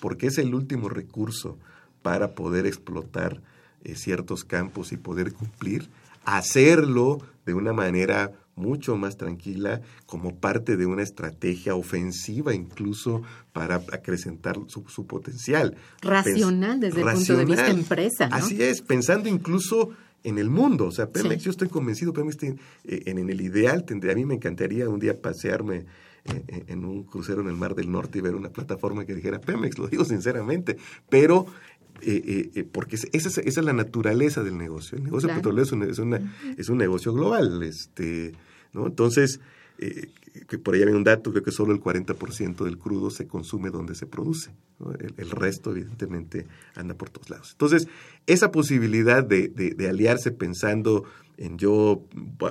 porque 0.05 0.27
es 0.27 0.37
el 0.37 0.53
último 0.53 0.87
recurso 0.87 1.57
para 2.03 2.35
poder 2.35 2.67
explotar 2.67 3.41
eh, 3.83 3.95
ciertos 3.95 4.43
campos 4.43 4.91
y 4.91 4.97
poder 4.97 5.33
cumplir, 5.33 5.89
hacerlo 6.25 7.23
de 7.47 7.55
una 7.55 7.73
manera 7.73 8.31
mucho 8.53 8.97
más 8.97 9.17
tranquila 9.17 9.81
como 10.05 10.35
parte 10.35 10.77
de 10.77 10.85
una 10.85 11.01
estrategia 11.01 11.73
ofensiva 11.73 12.53
incluso 12.53 13.23
para 13.51 13.77
acrecentar 13.77 14.59
su, 14.67 15.07
potencial. 15.07 15.75
Racional 16.03 16.79
desde 16.79 17.01
el 17.01 17.11
punto 17.11 17.37
de 17.37 17.45
vista 17.45 17.71
empresa. 17.71 18.29
Así 18.31 18.61
es, 18.61 18.83
pensando 18.83 19.27
incluso 19.27 19.89
en 20.23 20.37
el 20.37 20.51
mundo. 20.51 20.85
O 20.85 20.91
sea, 20.91 21.09
Pemex, 21.09 21.43
yo 21.43 21.49
estoy 21.49 21.69
convencido, 21.69 22.13
Pemex 22.13 22.37
eh, 22.43 22.55
en, 22.83 23.17
el 23.27 23.41
ideal, 23.41 23.85
tendría, 23.85 24.11
a 24.11 24.15
mí 24.15 24.23
me 24.23 24.35
encantaría 24.35 24.87
un 24.87 24.99
día 24.99 25.19
pasearme 25.19 25.87
eh, 26.25 26.43
eh, 26.47 26.63
en 26.67 26.85
un 26.85 27.03
crucero 27.03 27.41
en 27.41 27.47
el 27.47 27.55
Mar 27.55 27.75
del 27.75 27.91
Norte 27.91 28.19
y 28.19 28.21
ver 28.21 28.35
una 28.35 28.49
plataforma 28.49 29.05
que 29.05 29.15
dijera 29.15 29.39
Pemex, 29.39 29.77
lo 29.77 29.87
digo 29.87 30.05
sinceramente, 30.05 30.77
pero 31.09 31.45
porque 32.71 32.95
esa 32.95 33.07
es, 33.13 33.37
esa 33.37 33.41
es, 33.41 33.65
la 33.65 33.73
naturaleza 33.73 34.43
del 34.43 34.57
negocio. 34.57 34.97
El 34.97 35.05
negocio 35.05 35.29
petrolero 35.29 35.63
es, 35.63 35.71
es, 35.71 35.99
una, 35.99 36.35
es 36.57 36.69
un 36.69 36.77
negocio 36.77 37.13
global. 37.13 37.63
Este, 37.63 38.33
¿no? 38.73 38.85
Entonces, 38.85 39.39
eh, 39.77 40.09
que 40.47 40.57
por 40.57 40.75
ahí 40.75 40.83
hay 40.83 40.89
un 40.89 41.03
dato, 41.03 41.31
creo 41.31 41.43
que 41.43 41.51
solo 41.51 41.73
el 41.73 41.81
40% 41.81 42.63
del 42.63 42.77
crudo 42.77 43.09
se 43.09 43.27
consume 43.27 43.69
donde 43.69 43.95
se 43.95 44.05
produce. 44.05 44.51
El, 45.17 45.31
resto, 45.31 45.71
evidentemente, 45.71 46.45
anda 46.75 46.93
por 46.93 47.09
todos 47.09 47.29
lados. 47.29 47.51
Entonces, 47.53 47.87
esa 48.27 48.51
posibilidad 48.51 49.23
de, 49.23 49.47
de, 49.47 49.89
aliarse 49.89 50.31
pensando 50.31 51.05
en 51.37 51.57
yo, 51.57 52.05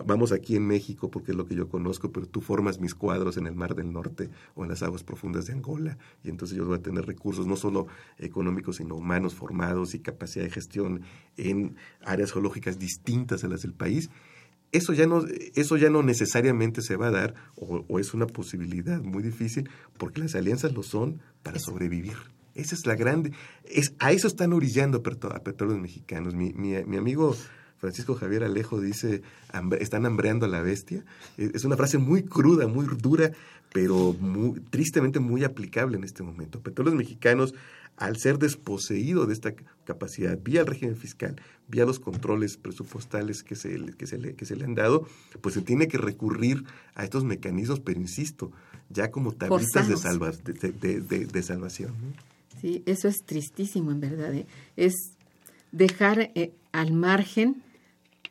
vamos 0.07 0.33
aquí 0.33 0.57
en 0.57 0.67
México 0.67 1.11
porque 1.11 1.33
es 1.33 1.37
lo 1.37 1.47
que 1.47 1.55
yo 1.55 1.69
conozco, 1.69 2.13
pero 2.13 2.27
tú 2.27 2.41
formas 2.41 2.81
mis 2.81 2.95
cuadros 2.95 3.37
en 3.37 3.47
el 3.47 3.55
Mar 3.55 3.75
del 3.75 3.93
Norte 3.93 4.31
o 4.55 4.63
en 4.63 4.71
las 4.71 4.83
aguas 4.83 5.05
profundas 5.05 5.47
de 5.47 5.55
Angola, 5.55 5.99
y 6.23 6.31
entonces 6.31 6.57
yo 6.57 6.67
voy 6.67 6.77
a 6.77 6.83
tener 6.83 7.07
recursos 7.07 7.47
no 7.47 7.57
solo 7.57 7.87
económicos, 8.19 8.77
sino 8.77 8.97
humanos 8.97 9.35
formados 9.35 9.95
y 9.95 10.01
capacidad 10.01 10.45
de 10.45 10.51
gestión 10.51 11.03
en 11.37 11.77
áreas 12.05 12.33
geológicas 12.33 12.79
distintas 12.79 13.45
a 13.45 13.49
las 13.49 13.63
del 13.63 13.73
país 13.73 14.11
eso 14.75 14.93
ya 14.93 15.07
no, 15.07 15.25
eso 15.55 15.77
ya 15.77 15.89
no 15.89 16.03
necesariamente 16.03 16.83
se 16.83 16.97
va 16.97 17.07
a 17.07 17.13
dar 17.13 17.35
o, 17.55 18.01
es 18.01 18.13
una 18.13 18.27
posibilidad 18.27 19.01
muy 19.01 19.23
difícil 19.23 19.71
porque 19.97 20.21
las 20.21 20.35
alianzas 20.35 20.73
lo 20.73 20.83
son 20.83 21.21
para 21.45 21.61
sobrevivir. 21.61 22.17
Esa 22.57 22.75
es 22.75 22.85
la 22.85 22.97
grande, 22.97 23.33
es, 23.65 23.95
a 24.01 24.11
eso 24.11 24.27
están 24.27 24.53
orillando 24.53 24.99
a 24.99 25.41
petróleos 25.45 25.81
mexicanos. 25.81 26.35
Mi, 26.35 26.53
mi, 26.55 26.75
mi, 26.85 26.97
amigo 26.97 27.37
Francisco 27.85 28.15
Javier 28.15 28.45
Alejo 28.45 28.81
dice, 28.81 29.21
están 29.79 30.07
hambreando 30.07 30.47
a 30.47 30.49
la 30.49 30.63
bestia. 30.63 31.05
Es 31.37 31.67
una 31.67 31.77
frase 31.77 31.99
muy 31.99 32.23
cruda, 32.23 32.67
muy 32.67 32.87
dura, 32.87 33.31
pero 33.75 34.15
muy, 34.19 34.59
tristemente 34.71 35.21
muy 35.21 35.45
aplicable 35.45 35.99
en 35.99 36.05
este 36.05 36.23
momento. 36.23 36.61
Petróleos 36.61 36.97
mexicanos 36.97 37.53
al 37.99 38.17
ser 38.17 38.39
desposeído 38.39 39.27
de 39.27 39.35
esta 39.35 39.53
capacidad 39.85 40.39
vía 40.43 40.63
el 40.63 40.67
régimen 40.67 40.97
fiscal, 40.97 41.37
vía 41.69 41.85
los 41.85 42.01
controles 42.01 42.57
presupuestales 42.57 43.43
que 43.43 43.55
se, 43.55 43.79
que 43.99 44.07
se, 44.07 44.17
le, 44.17 44.35
que 44.35 44.47
se 44.47 44.57
le 44.57 44.65
han 44.65 44.75
dado, 44.75 45.07
pues 45.43 45.55
se 45.55 45.61
tiene 45.61 45.87
que 45.87 45.99
recurrir 45.99 46.65
a 46.95 47.05
estos 47.05 47.23
mecanismos, 47.23 47.81
pero 47.81 48.01
insisto, 48.01 48.51
ya 48.89 49.11
como 49.11 49.33
tablitas 49.33 49.89
de, 49.89 49.99
salva, 49.99 50.31
de, 50.31 51.01
de, 51.03 51.43
salvación. 51.43 51.93
Sí, 52.63 52.83
eso 52.87 53.09
es 53.09 53.25
tristísimo 53.27 53.91
en 53.91 54.01
verdad. 54.01 54.33
¿eh? 54.33 54.47
Es 54.79 54.95
dejar 55.71 56.31
eh, 56.35 56.53
al 56.73 56.93
margen 56.93 57.63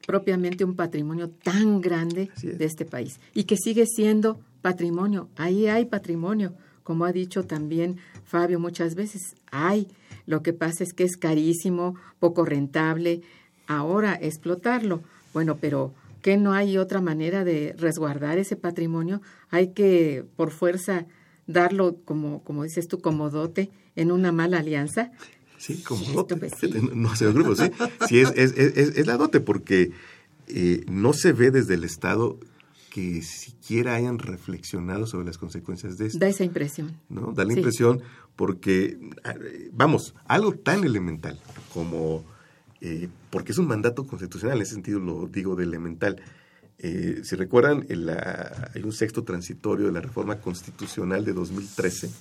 propiamente 0.06 0.66
un 0.66 0.76
patrimonio 0.76 1.30
tan 1.30 1.82
grande 1.82 2.30
de 2.42 2.66
este 2.66 2.86
país 2.86 3.20
y 3.34 3.46
que 3.46 3.58
sigue 3.58 3.86
siendo 3.86 4.40
patrimonio. 4.62 5.30
Ahí 5.36 5.68
hay 5.68 5.86
patrimonio, 5.86 6.54
como 6.84 7.06
ha 7.06 7.12
dicho 7.12 7.44
también 7.44 7.98
Fabio 8.26 8.60
muchas 8.60 8.96
veces. 8.96 9.36
Hay, 9.52 9.88
lo 10.26 10.42
que 10.42 10.54
pasa 10.54 10.84
es 10.84 10.94
que 10.94 11.04
es 11.04 11.18
carísimo, 11.18 11.96
poco 12.20 12.46
rentable. 12.46 13.22
Ahora 13.68 14.16
explotarlo. 14.16 15.02
Bueno, 15.34 15.58
pero 15.60 15.94
¿qué 16.22 16.38
no 16.38 16.54
hay 16.54 16.78
otra 16.78 17.02
manera 17.02 17.44
de 17.44 17.76
resguardar 17.78 18.38
ese 18.38 18.56
patrimonio? 18.56 19.22
Hay 19.50 19.70
que, 19.70 20.26
por 20.36 20.52
fuerza, 20.52 21.06
darlo, 21.48 21.98
como, 22.06 22.44
como 22.44 22.64
dices 22.64 22.88
tú, 22.88 23.00
como 23.00 23.30
dote 23.30 23.70
en 23.96 24.12
una 24.12 24.32
mala 24.32 24.60
alianza. 24.60 25.12
Sí, 25.64 25.82
como 25.82 26.04
dote. 26.12 26.36
No 26.94 27.16
se 27.16 27.32
grupo, 27.32 27.56
sí. 27.56 27.72
Sí, 28.10 28.20
es, 28.20 28.34
es, 28.36 28.52
es, 28.58 28.98
es 28.98 29.08
la 29.08 29.16
dote 29.16 29.40
porque 29.40 29.92
eh, 30.48 30.84
no 30.92 31.14
se 31.14 31.32
ve 31.32 31.52
desde 31.52 31.76
el 31.76 31.86
Estado 31.86 32.38
que 32.92 33.22
siquiera 33.22 33.96
hayan 33.96 34.20
reflexionado 34.20 35.08
sobre 35.08 35.26
las 35.26 35.38
consecuencias 35.38 35.98
de 35.98 36.08
esto. 36.08 36.20
Da 36.20 36.28
esa 36.28 36.44
impresión. 36.44 37.00
¿No? 37.08 37.32
Da 37.32 37.46
la 37.46 37.54
impresión 37.54 38.02
porque, 38.36 39.00
vamos, 39.72 40.14
algo 40.26 40.52
tan 40.52 40.84
elemental 40.84 41.40
como, 41.74 42.26
eh, 42.82 43.08
porque 43.30 43.54
es 43.54 43.58
un 43.58 43.68
mandato 43.68 44.06
constitucional, 44.06 44.58
en 44.58 44.64
ese 44.64 44.74
sentido 44.74 45.00
lo 45.00 45.28
digo 45.28 45.56
de 45.56 45.64
elemental. 45.64 46.22
Eh, 46.78 47.22
si 47.24 47.38
recuerdan, 47.38 47.88
hay 47.88 48.84
un 48.84 48.92
sexto 48.92 49.24
transitorio 49.24 49.86
de 49.86 49.94
la 49.94 50.02
reforma 50.02 50.42
constitucional 50.42 51.24
de 51.24 51.32
2013 51.32 52.12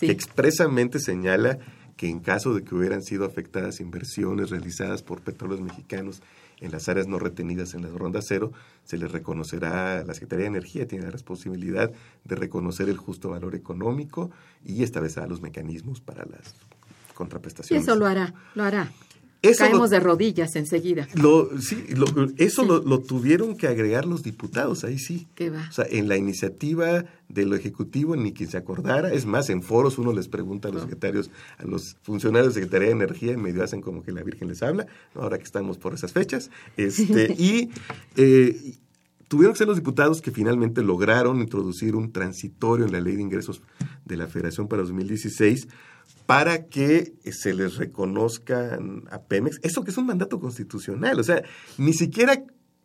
que 0.00 0.10
expresamente 0.10 0.98
señala 0.98 1.58
que 2.00 2.08
en 2.08 2.20
caso 2.20 2.54
de 2.54 2.64
que 2.64 2.74
hubieran 2.74 3.02
sido 3.02 3.26
afectadas 3.26 3.78
inversiones 3.78 4.48
realizadas 4.48 5.02
por 5.02 5.20
petróleos 5.20 5.60
mexicanos 5.60 6.22
en 6.58 6.70
las 6.70 6.88
áreas 6.88 7.08
no 7.08 7.18
retenidas 7.18 7.74
en 7.74 7.82
la 7.82 7.90
ronda 7.90 8.22
cero, 8.22 8.52
se 8.84 8.96
les 8.96 9.12
reconocerá, 9.12 10.02
la 10.02 10.14
Secretaría 10.14 10.44
de 10.44 10.48
Energía 10.48 10.88
tiene 10.88 11.04
la 11.04 11.10
responsabilidad 11.10 11.92
de 12.24 12.36
reconocer 12.36 12.88
el 12.88 12.96
justo 12.96 13.28
valor 13.28 13.54
económico 13.54 14.30
y 14.64 14.82
establecerá 14.82 15.26
los 15.26 15.42
mecanismos 15.42 16.00
para 16.00 16.24
las 16.24 16.54
contraprestaciones. 17.12 17.86
eso 17.86 17.94
lo 17.96 18.06
hará, 18.06 18.32
lo 18.54 18.64
hará. 18.64 18.90
Caemos 19.42 19.90
de 19.90 20.00
rodillas 20.00 20.54
enseguida. 20.56 21.08
Lo, 21.14 21.50
sí, 21.60 21.84
eso 22.36 22.64
Lo, 22.64 22.98
tuvieron 23.00 23.56
que 23.56 23.68
agregar 23.68 24.04
los 24.04 24.22
diputados, 24.22 24.84
ahí 24.84 24.98
sí. 24.98 25.28
¿Qué 25.34 25.48
va? 25.48 25.66
O 25.68 25.72
sea, 25.72 25.86
en 25.88 26.08
la 26.08 26.16
iniciativa 26.16 27.04
de 27.28 27.46
lo 27.46 27.56
Ejecutivo 27.56 28.16
ni 28.16 28.32
quien 28.32 28.50
se 28.50 28.58
acordara. 28.58 29.12
Es 29.12 29.24
más, 29.24 29.48
en 29.48 29.62
foros 29.62 29.98
uno 29.98 30.12
les 30.12 30.28
pregunta 30.28 30.68
a 30.68 30.72
los 30.72 30.82
secretarios, 30.82 31.30
a 31.58 31.64
los 31.64 31.96
funcionarios 32.02 32.54
de 32.54 32.60
Secretaría 32.60 32.88
de 32.88 32.94
Energía 32.94 33.32
y 33.32 33.36
medio 33.36 33.62
hacen 33.62 33.80
como 33.80 34.02
que 34.02 34.12
la 34.12 34.22
Virgen 34.22 34.48
les 34.48 34.62
habla, 34.62 34.86
ahora 35.14 35.38
que 35.38 35.44
estamos 35.44 35.78
por 35.78 35.94
esas 35.94 36.12
fechas. 36.12 36.50
Este, 36.76 37.34
y 37.38 37.70
eh, 38.16 38.74
tuvieron 39.28 39.54
que 39.54 39.58
ser 39.58 39.68
los 39.68 39.76
diputados 39.76 40.20
que 40.20 40.32
finalmente 40.32 40.82
lograron 40.82 41.40
introducir 41.40 41.96
un 41.96 42.12
transitorio 42.12 42.84
en 42.84 42.92
la 42.92 43.00
Ley 43.00 43.16
de 43.16 43.22
Ingresos 43.22 43.62
de 44.04 44.16
la 44.16 44.26
Federación 44.26 44.68
para 44.68 44.82
2016 44.82 45.68
para 46.26 46.66
que 46.66 47.14
se 47.32 47.54
les 47.54 47.76
reconozca 47.76 48.78
a 49.10 49.22
Pemex, 49.22 49.58
eso 49.62 49.84
que 49.84 49.90
es 49.90 49.96
un 49.96 50.06
mandato 50.06 50.38
constitucional, 50.38 51.18
o 51.18 51.24
sea, 51.24 51.42
ni 51.78 51.92
siquiera 51.92 52.44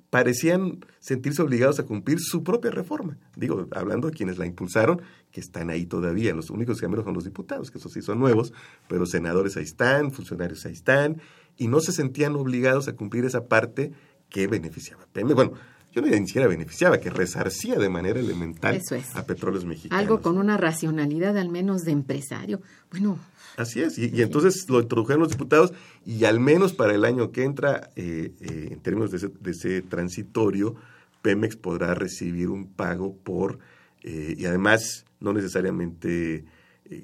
parecían 0.10 0.86
sentirse 1.00 1.41
obligados 1.41 1.80
a 1.80 1.84
cumplir 1.84 2.19
su 2.19 2.43
propia 2.43 2.71
reforma. 2.71 3.17
Digo, 3.36 3.67
hablando 3.71 4.08
de 4.10 4.13
quienes 4.13 4.38
la 4.38 4.45
impulsaron, 4.45 5.02
que 5.32 5.41
están 5.41 5.69
ahí 5.69 5.86
todavía, 5.86 6.34
los 6.34 6.50
únicos 6.50 6.80
que 6.80 6.88
son 6.88 7.13
los 7.13 7.26
diputados, 7.26 7.69
que 7.69 7.80
esos 7.80 7.91
sí 7.91 8.02
son 8.02 8.19
nuevos, 8.19 8.54
pero 8.88 9.06
senadores 9.06 9.58
ahí 9.58 9.63
están, 9.63 10.12
funcionarios 10.12 10.65
ahí 10.65 10.74
están, 10.74 11.21
y 11.58 11.67
no 11.67 11.82
se 11.82 11.91
sentían 11.91 12.36
obligados 12.36 12.88
a 12.88 12.93
cumplir 12.95 13.26
esa 13.26 13.48
parte 13.48 13.91
que 14.30 14.48
beneficiaba 14.48 15.04
a 15.04 15.08
Pemex. 15.08 15.36
Bueno, 15.36 15.54
yo 15.96 16.02
no 16.02 16.08
ni 16.10 16.28
siquiera 16.28 16.48
beneficiaba, 16.50 17.00
que 17.00 17.10
resarcía 17.10 17.76
de 17.76 17.88
manera 17.88 18.20
elemental 18.20 18.82
a 19.14 19.24
petróleos 19.24 19.64
mexicanos. 19.64 19.98
Algo 19.98 20.22
con 20.22 20.38
una 20.38 20.58
racionalidad 20.58 21.38
al 21.38 21.50
menos 21.50 21.84
de 21.84 21.94
empresario. 21.94 22.62
Bueno. 22.92 23.18
Así 23.56 23.82
es, 23.82 23.98
y, 23.98 24.22
entonces 24.22 24.70
lo 24.70 24.82
introdujeron 24.82 25.22
los 25.22 25.32
diputados 25.32 25.72
y 26.06 26.26
al 26.26 26.42
menos 26.42 26.74
para 26.74 26.94
el 26.94 27.06
año 27.06 27.32
que 27.32 27.46
entra, 27.46 27.92
eh, 27.96 28.34
eh, 28.42 28.68
en 28.72 28.82
términos 28.82 29.10
de 29.10 29.52
ese, 29.52 29.82
transitorio, 29.84 30.76
Pemex 31.22 31.56
podrá 31.56 31.96
recibir 31.96 32.50
un 32.50 32.68
pago 32.68 33.16
por, 33.16 33.60
eh, 34.04 34.36
y 34.38 34.46
además 34.46 35.06
no 35.22 35.32
necesariamente 35.32 36.44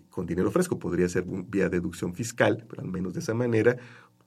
con 0.09 0.27
dinero 0.27 0.51
fresco, 0.51 0.77
podría 0.77 1.09
ser 1.09 1.23
vía 1.25 1.67
deducción 1.67 2.13
fiscal, 2.13 2.65
pero 2.69 2.83
al 2.83 2.89
menos 2.89 3.13
de 3.13 3.21
esa 3.21 3.33
manera, 3.33 3.77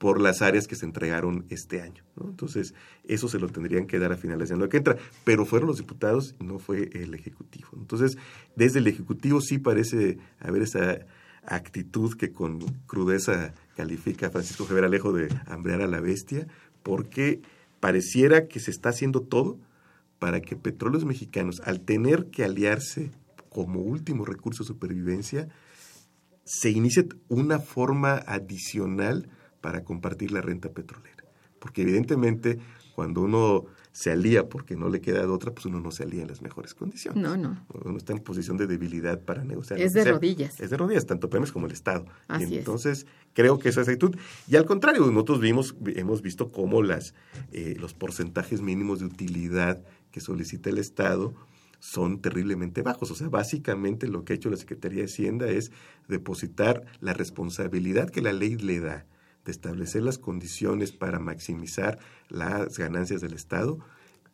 por 0.05 0.21
las 0.21 0.43
áreas 0.43 0.67
que 0.67 0.75
se 0.75 0.85
entregaron 0.85 1.47
este 1.49 1.81
año. 1.81 2.03
Entonces, 2.23 2.75
eso 3.05 3.27
se 3.27 3.39
lo 3.39 3.49
tendrían 3.49 3.87
que 3.87 3.97
dar 3.97 4.11
a 4.11 4.17
finales 4.17 4.49
de 4.49 4.53
año 4.53 4.69
que 4.69 4.77
entra, 4.77 4.97
pero 5.23 5.47
fueron 5.47 5.67
los 5.67 5.77
diputados 5.77 6.35
y 6.39 6.43
no 6.43 6.59
fue 6.59 6.91
el 6.93 7.15
Ejecutivo. 7.15 7.69
Entonces, 7.75 8.15
desde 8.55 8.77
el 8.77 8.85
Ejecutivo 8.85 9.41
sí 9.41 9.57
parece 9.57 10.19
haber 10.39 10.61
esa 10.61 10.99
actitud 11.43 12.15
que 12.15 12.31
con 12.31 12.59
crudeza 12.85 13.55
califica 13.75 14.29
Francisco 14.29 14.65
Javier 14.65 14.85
Alejo 14.85 15.11
de 15.11 15.27
hambrear 15.47 15.81
a 15.81 15.87
la 15.87 16.01
bestia, 16.01 16.45
porque 16.83 17.41
pareciera 17.79 18.47
que 18.47 18.59
se 18.59 18.69
está 18.69 18.89
haciendo 18.89 19.21
todo 19.21 19.57
para 20.19 20.39
que 20.39 20.55
petróleos 20.55 21.03
mexicanos, 21.03 21.63
al 21.65 21.81
tener 21.81 22.27
que 22.27 22.43
aliarse 22.43 23.09
como 23.49 23.81
último 23.81 24.23
recurso 24.23 24.61
de 24.61 24.67
supervivencia, 24.67 25.47
se 26.43 26.69
inicie 26.69 27.07
una 27.27 27.57
forma 27.57 28.17
adicional 28.17 29.31
para 29.65 29.83
compartir 29.83 30.31
la 30.31 30.41
renta 30.41 30.69
petrolera. 30.69 31.23
Porque 31.57 31.81
evidentemente 31.81 32.59
cuando 32.93 33.21
uno 33.21 33.65
se 33.91 34.11
alía 34.11 34.47
porque 34.47 34.75
no 34.75 34.89
le 34.89 35.01
queda 35.01 35.21
de 35.21 35.25
otra, 35.25 35.51
pues 35.55 35.65
uno 35.65 35.79
no 35.79 35.89
se 35.89 36.03
alía 36.03 36.21
en 36.21 36.27
las 36.27 36.43
mejores 36.43 36.75
condiciones. 36.75 37.19
No, 37.19 37.35
no. 37.35 37.65
Uno 37.83 37.97
está 37.97 38.13
en 38.13 38.19
posición 38.19 38.57
de 38.57 38.67
debilidad 38.67 39.19
para 39.21 39.43
negociar. 39.43 39.79
Es 39.81 39.93
de 39.93 40.03
sea. 40.03 40.11
rodillas. 40.11 40.59
Es 40.59 40.69
de 40.69 40.77
rodillas, 40.77 41.07
tanto 41.07 41.31
Pemex 41.31 41.51
como 41.51 41.65
el 41.65 41.71
Estado. 41.71 42.05
Así 42.27 42.43
y 42.43 42.53
es. 42.53 42.59
entonces, 42.59 43.07
creo 43.33 43.57
que 43.57 43.69
esa 43.69 43.81
es 43.81 43.87
actitud. 43.87 44.15
Y 44.47 44.55
al 44.55 44.65
contrario, 44.65 45.03
nosotros 45.07 45.39
vimos, 45.39 45.75
hemos 45.95 46.21
visto 46.21 46.51
cómo 46.51 46.83
las, 46.83 47.15
eh, 47.51 47.75
los 47.79 47.95
porcentajes 47.95 48.61
mínimos 48.61 48.99
de 48.99 49.05
utilidad 49.05 49.83
que 50.11 50.19
solicita 50.19 50.69
el 50.69 50.77
Estado 50.77 51.33
son 51.79 52.21
terriblemente 52.21 52.83
bajos. 52.83 53.09
O 53.09 53.15
sea, 53.15 53.29
básicamente 53.29 54.07
lo 54.07 54.25
que 54.25 54.33
ha 54.33 54.35
hecho 54.35 54.51
la 54.51 54.57
Secretaría 54.57 54.99
de 54.99 55.05
Hacienda 55.05 55.47
es 55.47 55.71
depositar 56.07 56.85
la 57.01 57.13
responsabilidad 57.13 58.11
que 58.11 58.21
la 58.21 58.31
ley 58.31 58.57
le 58.57 58.79
da 58.79 59.07
de 59.45 59.51
establecer 59.51 60.03
las 60.03 60.17
condiciones 60.17 60.91
para 60.91 61.19
maximizar 61.19 61.99
las 62.29 62.77
ganancias 62.77 63.21
del 63.21 63.33
Estado. 63.33 63.79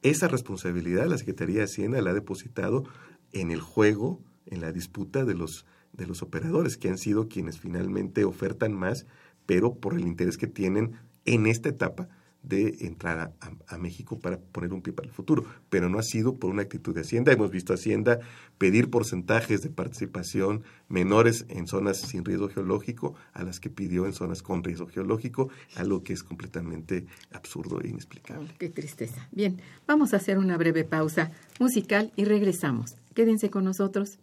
Esa 0.02 0.28
responsabilidad 0.28 1.08
la 1.08 1.18
Secretaría 1.18 1.60
de 1.60 1.66
Hacienda 1.66 2.02
la 2.02 2.12
ha 2.12 2.14
depositado 2.14 2.86
en 3.34 3.52
el 3.52 3.62
juego, 3.62 4.22
en 4.46 4.62
la 4.62 4.72
disputa 4.72 5.26
de 5.26 5.36
los, 5.36 5.66
de 5.94 6.08
los 6.08 6.22
operadores, 6.24 6.78
que 6.78 6.90
han 6.90 6.98
sido 6.98 7.28
quienes 7.28 7.60
finalmente 7.60 8.26
ofertan 8.26 8.74
más, 8.74 9.06
pero 9.46 9.76
por 9.76 9.94
el 9.94 10.02
interés 10.02 10.38
que 10.38 10.48
tienen 10.48 10.94
en 11.26 11.46
esta 11.46 11.70
etapa 11.70 12.10
de 12.44 12.78
entrar 12.82 13.20
a, 13.20 13.32
a- 13.40 13.76
a 13.76 13.78
México 13.78 14.20
para 14.20 14.38
poner 14.40 14.74
un 14.74 14.82
pie 14.82 14.94
para 14.94 15.08
el 15.08 15.14
futuro, 15.14 15.46
pero 15.70 15.90
no 15.90 16.00
ha 16.00 16.04
sido 16.04 16.38
por 16.38 16.50
una 16.50 16.64
actitud 16.64 16.94
de 16.96 17.02
Hacienda. 17.02 17.32
Hemos 17.32 17.52
visto 17.52 17.72
a 17.72 17.76
Hacienda 17.76 18.20
pedir 18.58 18.90
porcentajes 18.90 19.62
de 19.62 19.70
participación 19.70 20.64
menores 20.90 21.46
en 21.50 21.68
zonas 21.68 21.98
sin 22.02 22.26
riesgo 22.26 22.50
geológico 22.50 23.14
a 23.34 23.44
las 23.44 23.60
que 23.60 23.70
pidió 23.70 24.06
en 24.06 24.14
zonas 24.14 24.42
con 24.42 24.64
riesgo 24.64 24.88
geológico, 24.88 25.50
algo 25.76 26.04
que 26.04 26.14
es 26.14 26.24
completamente 26.24 27.06
absurdo 27.32 27.80
e 27.82 27.88
inexplicable. 27.90 28.50
Qué 28.58 28.70
tristeza. 28.70 29.28
Bien, 29.32 29.62
vamos 29.88 30.14
a 30.14 30.18
hacer 30.18 30.38
una 30.38 30.58
breve 30.58 30.84
pausa 30.84 31.32
musical 31.60 32.12
y 32.16 32.26
regresamos. 32.26 32.96
Quédense 33.14 33.50
con 33.50 33.66
nosotros. 33.66 34.18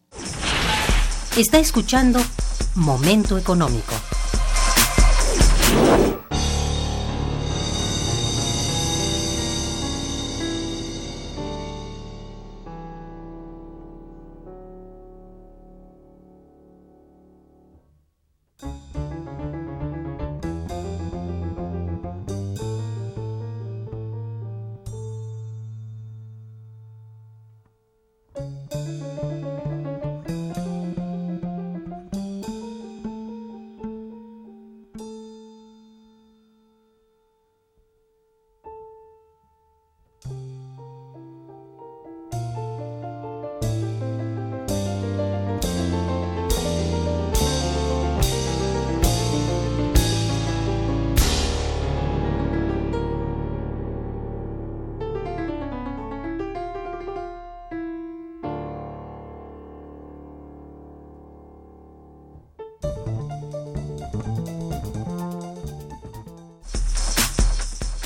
Está 1.36 1.58
escuchando 1.60 2.18
Momento 2.74 3.38
Económico. 3.38 3.92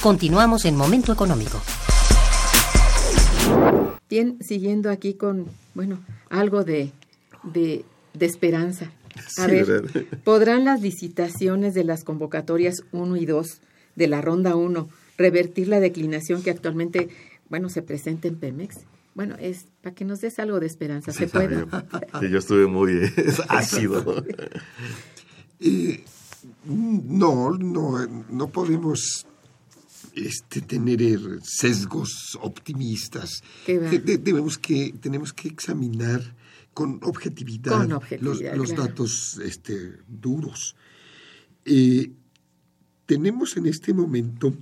Continuamos 0.03 0.65
en 0.65 0.77
Momento 0.77 1.13
Económico. 1.13 1.61
Bien, 4.11 4.37
siguiendo 4.41 4.91
aquí 4.91 5.15
con, 5.15 5.47
bueno, 5.75 6.01
algo 6.29 6.65
de, 6.65 6.91
de, 7.45 7.85
de 8.13 8.27
esperanza. 8.27 8.91
A 9.39 9.45
Sí, 9.45 9.51
ver, 9.53 9.67
¿verdad? 9.67 10.03
¿podrán 10.25 10.65
las 10.65 10.81
licitaciones 10.81 11.75
de 11.75 11.85
las 11.85 12.03
convocatorias 12.03 12.83
1 12.91 13.17
y 13.17 13.27
2 13.27 13.61
de 13.95 14.09
la 14.09 14.21
ronda 14.21 14.57
1 14.57 14.89
revertir 15.19 15.69
la 15.69 15.79
declinación 15.79 16.43
que 16.43 16.51
actualmente, 16.51 17.09
bueno, 17.49 17.69
se 17.69 17.83
presenta 17.83 18.27
en 18.27 18.37
Pemex? 18.37 18.79
Bueno, 19.15 19.37
es 19.39 19.67
para 19.83 19.95
que 19.95 20.05
nos 20.05 20.21
des 20.21 20.39
algo 20.41 20.59
de 20.59 20.67
esperanza. 20.67 21.13
¿Se 21.13 21.29
puede? 21.29 21.65
yo 22.29 22.39
estuve 22.39 22.67
muy 22.67 22.93
eh, 22.93 23.13
ácido. 23.49 24.25
Eh, 25.65 26.03
no, 26.65 27.53
no, 27.53 28.05
no 28.29 28.49
podemos 28.49 29.27
este, 30.15 30.61
tener 30.61 31.01
eh, 31.03 31.19
sesgos 31.43 32.39
optimistas. 32.41 33.43
De- 33.67 33.79
de- 33.99 34.19
debemos 34.19 34.59
que, 34.59 34.95
tenemos 35.01 35.33
que 35.33 35.49
examinar 35.49 36.21
con 36.75 36.99
objetividad, 37.03 37.73
Con 37.79 37.89
los- 37.89 37.97
objetividad, 37.99 38.55
los, 38.57 38.69
claro. 38.73 38.87
datos 38.89 39.39
este, 39.45 39.99
duros. 40.09 40.75
Eh, 41.65 42.11
tenemos 43.07 43.57
en 43.57 43.67
este 43.67 43.93
momento 43.95 44.55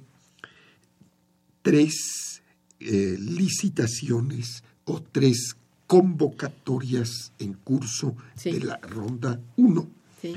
tres 1.62 2.42
eh, 2.80 3.16
licitaciones 3.18 4.62
o 4.84 5.00
tres 5.02 5.54
convocatorias 5.86 7.32
en 7.38 7.54
curso 7.54 8.16
Sí. 8.36 8.52
de 8.52 8.60
la 8.64 8.76
ronda 8.78 9.40
1. 9.56 9.88
Sí. 10.22 10.34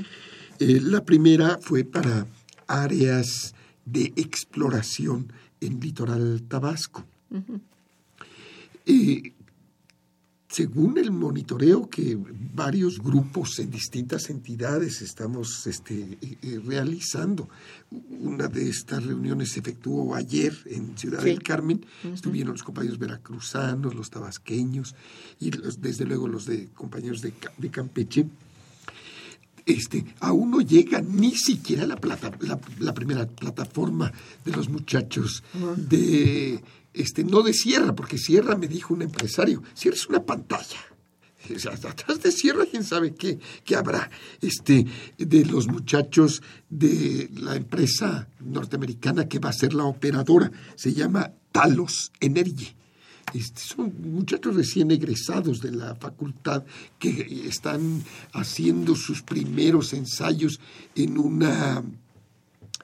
Eh, 0.58 0.80
la 0.82 1.04
primera 1.04 1.58
fue 1.60 1.84
para 1.84 2.26
áreas 2.66 3.54
de 3.84 4.12
exploración 4.16 5.32
en 5.60 5.80
litoral 5.80 6.42
tabasco. 6.48 7.04
Eh, 8.86 9.32
según 10.48 10.98
el 10.98 11.10
monitoreo 11.10 11.88
que 11.90 12.16
varios 12.54 13.00
grupos 13.00 13.58
en 13.58 13.72
distintas 13.72 14.30
entidades 14.30 15.02
estamos 15.02 15.66
este, 15.66 16.16
eh, 16.20 16.38
eh, 16.42 16.60
realizando, 16.64 17.48
una 18.20 18.46
de 18.46 18.68
estas 18.68 19.04
reuniones 19.04 19.50
se 19.52 19.60
efectuó 19.60 20.14
ayer 20.14 20.56
en 20.66 20.96
Ciudad 20.96 21.20
Sí. 21.22 21.30
del 21.30 21.42
Carmen, 21.42 21.84
estuvieron 22.04 22.52
los 22.52 22.62
compañeros 22.62 22.98
veracruzanos, 23.00 23.96
los 23.96 24.10
tabasqueños 24.10 24.94
y 25.40 25.50
los- 25.50 25.80
desde 25.80 26.04
luego 26.04 26.28
los 26.28 26.46
de 26.46 26.68
compañeros 26.68 27.20
de, 27.20 27.32
de 27.58 27.70
Campeche 27.70 28.26
este, 29.66 30.04
aún 30.20 30.50
no 30.50 30.60
llega 30.60 31.00
ni 31.00 31.34
siquiera 31.34 31.86
la, 31.86 31.96
plata, 31.96 32.30
la, 32.40 32.58
la 32.78 32.94
primera 32.94 33.26
plataforma 33.26 34.12
de 34.44 34.52
los 34.52 34.68
muchachos 34.68 35.42
de, 35.76 36.62
este, 36.92 37.24
no 37.24 37.42
de 37.42 37.54
Sierra, 37.54 37.94
porque 37.94 38.18
Sierra 38.18 38.56
me 38.56 38.68
dijo 38.68 38.94
un 38.94 39.02
empresario, 39.02 39.62
Sierra 39.74 39.96
es 39.96 40.08
una 40.08 40.24
pantalla. 40.24 40.78
Atrás 41.88 42.22
de 42.22 42.32
Sierra, 42.32 42.64
quién 42.70 42.84
sabe 42.84 43.14
qué, 43.14 43.38
qué 43.64 43.76
habrá. 43.76 44.10
Este, 44.40 44.86
de 45.18 45.44
los 45.44 45.66
muchachos 45.66 46.42
de 46.70 47.30
la 47.34 47.56
empresa 47.56 48.28
norteamericana 48.40 49.28
que 49.28 49.38
va 49.38 49.50
a 49.50 49.52
ser 49.52 49.74
la 49.74 49.84
operadora, 49.84 50.50
se 50.74 50.94
llama 50.94 51.32
Talos 51.52 52.12
Energy. 52.20 52.74
Este, 53.34 53.60
son 53.60 53.92
muchachos 54.00 54.54
recién 54.54 54.92
egresados 54.92 55.60
de 55.60 55.72
la 55.72 55.96
facultad 55.96 56.62
que 57.00 57.42
están 57.48 58.04
haciendo 58.32 58.94
sus 58.94 59.22
primeros 59.22 59.92
ensayos 59.92 60.60
en 60.94 61.18
una 61.18 61.82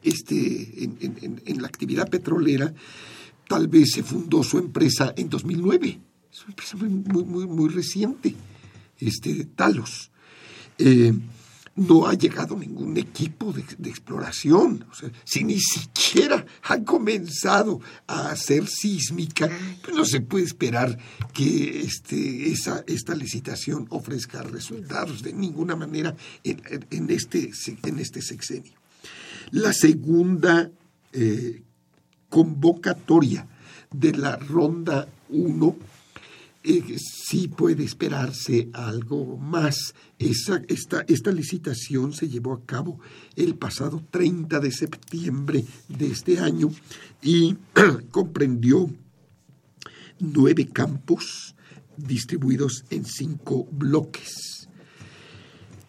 este, 0.03 0.85
en, 0.85 1.63
la 1.63 1.69
actividad 1.69 2.11
petrolera. 2.11 2.75
Tal 3.49 3.69
vez 3.69 3.93
se 3.93 4.03
fundó 4.03 4.43
su 4.43 4.59
empresa 4.59 5.15
en 5.17 5.29
2009. 5.29 6.01
Es 6.33 6.41
una 6.43 6.51
empresa 6.51 6.77
muy, 6.77 6.89
muy, 6.89 7.25
muy, 7.25 7.47
muy 7.47 7.69
reciente, 7.69 8.35
este, 8.99 9.45
Talos. 9.45 10.11
Eh, 10.79 11.13
no 11.77 12.07
ha 12.07 12.15
llegado 12.15 12.57
ningún 12.57 12.97
equipo 12.97 13.53
de, 13.53 13.63
exploración. 13.89 14.85
O 14.91 14.95
sea, 14.95 15.11
si 15.25 15.45
ni 15.45 15.61
siquiera 15.61 16.45
han 16.63 16.85
comenzado 16.85 17.81
a 18.07 18.31
hacer 18.31 18.67
sísmica, 18.67 19.49
pues 19.83 19.97
no 19.97 20.05
se 20.05 20.21
puede 20.21 20.45
esperar 20.45 20.99
que 21.33 21.81
este, 21.81 22.51
esa, 22.51 22.85
esta 22.87 23.15
licitación 23.15 23.87
ofrezca 23.91 24.43
resultados 24.43 25.23
de 25.23 25.33
ninguna 25.33 25.77
manera 25.77 26.15
en, 26.45 27.11
este, 27.11 27.51
en 27.85 27.99
este 27.99 28.21
sexenio. 28.21 28.73
La 29.53 29.73
segunda 29.73 30.71
eh, 31.13 31.63
convocatoria 32.29 33.47
de 33.91 34.13
la 34.13 34.37
ronda 34.37 35.09
1 35.29 35.77
eh, 36.63 36.97
sí 36.99 37.49
puede 37.49 37.85
esperarse 37.85 38.69
algo 38.73 39.37
más. 39.39 39.95
Esta, 40.19 40.63
esta 41.09 41.33
licitación 41.33 42.13
se 42.13 42.29
llevó 42.29 42.53
a 42.53 42.65
cabo 42.65 43.01
el 43.37 43.55
pasado 43.55 44.03
30 44.11 44.61
de 44.61 44.71
septiembre 44.71 45.65
de 45.89 46.07
este 46.09 46.39
año 46.39 46.71
y 47.23 47.57
comprendió 48.11 48.91
nueve 50.19 50.69
campos 50.69 51.55
distribuidos 51.97 52.85
en 52.91 53.05
cinco 53.05 53.67
bloques. 53.71 54.69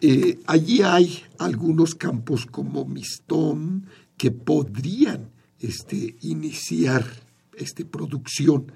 Eh, 0.00 0.40
allí 0.46 0.82
hay 0.82 1.22
algunos 1.38 1.94
campos 1.94 2.46
como 2.46 2.84
Mistón 2.84 3.86
que 4.16 4.30
podrían 4.30 5.30
este, 5.60 6.16
iniciar 6.22 7.04
este, 7.56 7.84
producción, 7.84 8.72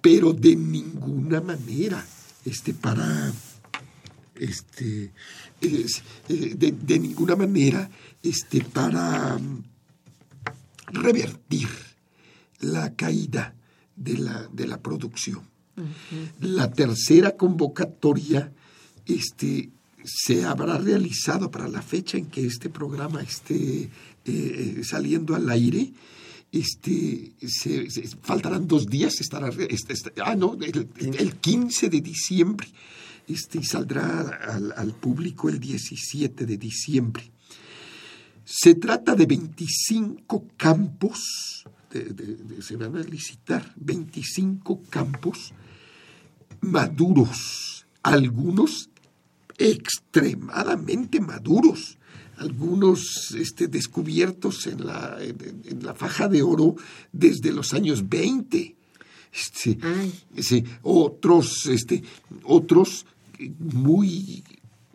pero 0.00 0.32
de 0.32 0.56
ninguna 0.56 1.40
manera 1.40 2.04
este, 2.44 2.74
para 2.74 3.32
este, 4.36 5.12
eh, 5.60 5.86
de, 6.28 6.72
de, 6.72 6.98
ninguna 6.98 7.36
manera 7.36 7.90
este, 8.22 8.62
para 8.64 9.38
mm, 9.38 9.62
revertir 10.92 11.68
la 12.60 12.94
caída 12.94 13.54
de 13.96 14.18
la, 14.18 14.48
de 14.52 14.66
la 14.66 14.80
producción. 14.80 15.48
La 16.40 16.70
tercera 16.70 17.36
convocatoria 17.36 18.52
este, 19.06 19.70
se 20.04 20.44
habrá 20.44 20.76
realizado 20.78 21.50
para 21.50 21.68
la 21.68 21.80
fecha 21.80 22.18
en 22.18 22.26
que 22.26 22.44
este 22.46 22.68
programa 22.68 23.22
esté 23.22 23.88
eh, 24.24 24.80
saliendo 24.84 25.34
al 25.34 25.48
aire. 25.48 25.92
Este, 26.52 27.32
se, 27.46 27.88
faltarán 28.22 28.66
dos 28.66 28.86
días, 28.86 29.20
estará, 29.20 29.50
este, 29.68 29.92
este, 29.92 30.12
ah, 30.20 30.34
no, 30.34 30.54
el, 30.54 30.88
el, 30.96 31.36
15 31.36 31.88
de 31.88 32.00
diciembre, 32.00 32.66
este, 33.28 33.58
y 33.58 33.64
saldrá 33.64 34.20
al, 34.76 34.94
público 34.94 35.48
el 35.48 35.60
17 35.60 36.46
de 36.46 36.56
diciembre. 36.56 37.30
Se 38.44 38.74
trata 38.74 39.14
de 39.14 39.26
25 39.26 40.48
campos, 40.56 41.64
se 42.60 42.76
van 42.76 42.96
a 42.96 43.00
licitar 43.00 43.72
25 43.76 44.82
campos 44.90 45.52
maduros, 46.60 47.86
algunos 48.02 48.90
extremadamente 49.56 51.20
maduros, 51.20 51.98
algunos 52.40 53.32
este, 53.32 53.68
descubiertos 53.68 54.66
en 54.66 54.86
la, 54.86 55.18
en, 55.20 55.62
en 55.64 55.84
la, 55.84 55.94
faja 55.94 56.26
de 56.26 56.42
oro 56.42 56.74
desde 57.12 57.52
los 57.52 57.74
años 57.74 58.08
20. 58.08 58.76
Este, 59.32 60.64
otros, 60.82 61.66
este, 61.66 62.02
otros 62.42 63.06
muy 63.58 64.42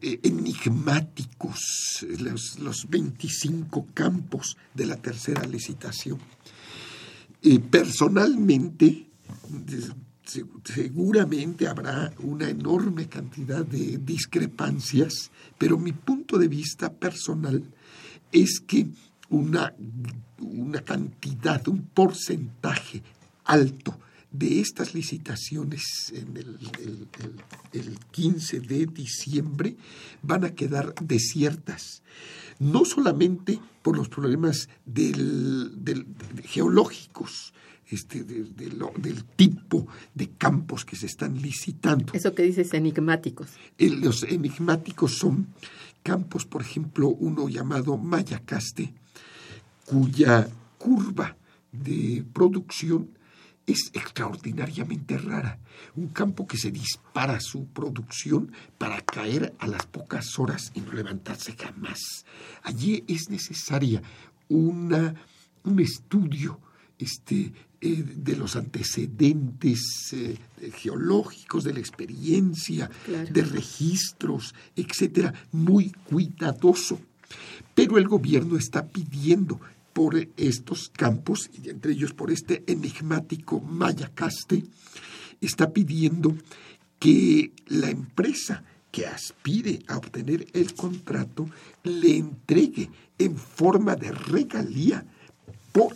eh, 0.02 0.20
enigmáticos, 0.24 2.06
los, 2.20 2.60
los, 2.60 2.90
25 2.90 3.88
campos 3.94 4.58
de 4.74 4.88
la 4.88 4.98
tercera 4.98 5.46
licitación. 5.46 6.20
Eh, 7.42 7.60
personalmente, 7.60 9.08
seguramente 10.64 11.68
habrá 11.68 12.14
una 12.20 12.50
enorme 12.50 13.08
cantidad 13.08 13.66
de 13.66 13.98
discrepancias, 13.98 15.32
pero 15.58 15.78
mi 15.78 15.92
punto 15.92 16.38
de 16.38 16.48
vista 16.48 16.92
personal 16.92 17.64
es 18.32 18.60
que 18.60 18.88
una, 19.30 19.74
una 20.40 20.82
cantidad, 20.82 21.68
un 21.68 21.84
porcentaje 21.84 23.02
alto 23.46 23.98
de 24.32 24.60
estas 24.60 24.94
licitaciones 24.94 26.12
en 26.14 26.36
el, 26.36 26.58
el, 26.82 27.08
el, 27.24 27.36
el, 27.80 28.00
15 28.12 28.60
de 28.60 28.86
diciembre 28.86 29.78
van 30.22 30.44
a 30.44 30.54
quedar 30.54 30.94
desiertas, 31.02 32.04
no 32.60 32.84
solamente 32.84 33.60
por 33.82 33.96
los 33.96 34.10
problemas 34.10 34.68
geológicos, 36.44 37.54
este, 37.90 38.24
de, 38.24 38.44
de 38.44 38.72
lo, 38.72 38.92
del 38.98 39.24
tipo 39.24 39.88
de 40.14 40.30
campos 40.32 40.86
que 40.86 40.96
se 40.96 41.06
están 41.06 41.42
licitando. 41.42 42.14
Eso 42.14 42.34
que 42.34 42.44
dices 42.44 42.74
enigmáticos. 42.74 43.50
El, 43.78 44.02
los 44.02 44.24
enigmáticos 44.24 45.18
son 45.18 45.48
campos, 46.04 46.46
por 46.46 46.62
ejemplo, 46.62 47.10
uno 47.10 47.50
llamado 47.50 47.98
Mayacaste, 47.98 48.94
cuya 49.86 50.48
curva 50.78 51.36
de 51.72 52.24
producción 52.34 53.10
es 53.66 53.90
extraordinariamente 53.94 55.18
rara. 55.18 55.60
Un 55.96 56.10
campo 56.10 56.46
que 56.46 56.58
se 56.58 56.72
dispara 56.72 57.40
su 57.40 57.66
producción 57.68 58.52
para 58.78 59.02
caer 59.02 59.56
a 59.60 59.68
las 59.68 59.86
pocas 59.88 60.38
horas 60.38 60.72
y 60.76 60.82
no 60.82 60.94
levantarse 60.94 61.56
jamás. 61.58 62.26
Allí 62.62 63.04
es 63.08 63.30
necesaria 63.30 64.02
una, 64.48 65.16
un 65.64 65.80
estudio 65.80 66.60
este, 67.00 67.52
eh, 67.86 68.04
de 68.04 68.36
los 68.36 68.56
antecedentes 68.56 69.80
eh, 70.12 70.40
geológicos, 70.74 71.64
de 71.64 71.74
la 71.74 71.80
experiencia, 71.80 72.90
claro. 73.06 73.32
de 73.32 73.44
registros, 73.44 74.56
etcétera, 74.76 75.32
muy 75.52 75.92
cuidadoso. 76.10 77.00
Pero 77.76 78.00
el 78.00 78.08
gobierno 78.08 78.58
está 78.58 78.88
pidiendo 78.88 79.60
por 79.94 80.16
estos 80.36 80.90
campos, 80.90 81.52
y 81.54 81.70
entre 81.70 81.92
ellos 81.92 82.14
por 82.14 82.32
este 82.32 82.64
enigmático 82.66 83.60
Mayacaste, 83.60 84.64
está 85.40 85.72
pidiendo 85.72 86.36
que 86.98 87.52
la 87.68 87.92
empresa 87.92 88.64
que 88.92 89.06
aspire 89.06 89.84
a 89.88 89.98
obtener 89.98 90.48
el 90.54 90.74
contrato 90.74 91.48
le 91.84 92.18
entregue 92.18 92.90
en 93.20 93.38
forma 93.38 93.96
de 93.96 94.12
regalía 94.12 95.06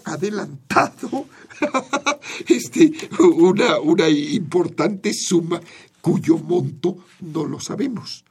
adelantado 0.04 1.26
este, 2.48 2.92
una, 3.20 3.80
una 3.80 4.10
importante 4.10 5.14
suma 5.14 5.60
cuyo 6.02 6.38
monto 6.38 6.98
no 7.22 7.46
lo 7.46 7.60
sabemos. 7.60 8.24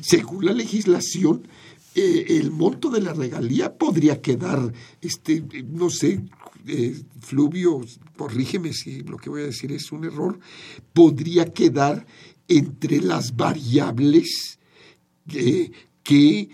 Según 0.00 0.44
la 0.44 0.52
legislación, 0.52 1.46
eh, 1.94 2.38
el 2.40 2.50
monto 2.50 2.90
de 2.90 3.00
la 3.00 3.12
regalía 3.12 3.76
podría 3.76 4.20
quedar, 4.20 4.72
este, 5.00 5.42
no 5.68 5.90
sé, 5.90 6.20
eh, 6.66 7.00
Fluvio, 7.20 7.80
corrígeme 8.16 8.72
si 8.72 9.02
lo 9.02 9.16
que 9.16 9.30
voy 9.30 9.42
a 9.42 9.46
decir 9.46 9.72
es 9.72 9.90
un 9.92 10.04
error, 10.04 10.38
podría 10.92 11.46
quedar 11.52 12.06
entre 12.48 13.00
las 13.00 13.36
variables 13.36 14.58
eh, 15.32 15.70
que 16.02 16.48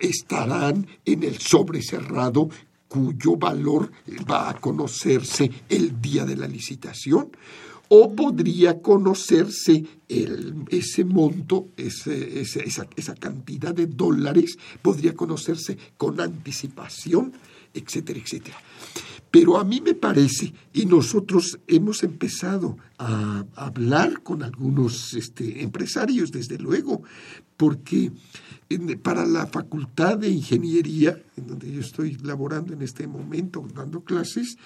estarán 0.00 0.86
en 1.04 1.22
el 1.22 1.38
sobre 1.38 1.82
cerrado 1.82 2.48
cuyo 2.90 3.36
valor 3.36 3.92
va 4.28 4.50
a 4.50 4.54
conocerse 4.54 5.48
el 5.68 6.00
día 6.00 6.24
de 6.26 6.36
la 6.36 6.48
licitación, 6.48 7.30
o 7.88 8.14
podría 8.14 8.82
conocerse 8.82 9.84
ese 10.08 11.04
monto, 11.04 11.68
esa 11.76 13.14
cantidad 13.14 13.72
de 13.72 13.86
dólares, 13.86 14.58
podría 14.82 15.14
conocerse 15.14 15.78
con 15.96 16.20
anticipación, 16.20 17.32
etcétera, 17.72 18.18
etcétera. 18.18 18.56
Pero 19.30 19.58
a 19.58 19.64
mí 19.64 19.80
me 19.80 19.94
parece, 19.94 20.52
y 20.72 20.86
nosotros 20.86 21.60
hemos 21.68 22.02
empezado 22.02 22.76
a 22.98 23.44
hablar 23.54 24.24
con 24.24 24.42
algunos 24.42 25.14
este, 25.14 25.62
empresarios, 25.62 26.32
desde 26.32 26.58
luego, 26.58 27.02
porque 27.56 28.10
para 29.02 29.26
la 29.26 29.46
Facultad 29.46 30.18
de 30.18 30.28
Ingeniería, 30.28 31.20
en 31.36 31.46
donde 31.48 31.72
yo 31.72 31.80
estoy 31.80 32.16
laborando 32.22 32.72
en 32.72 32.82
este 32.82 33.08
momento, 33.08 33.66
dando 33.74 34.02
clases, 34.02 34.56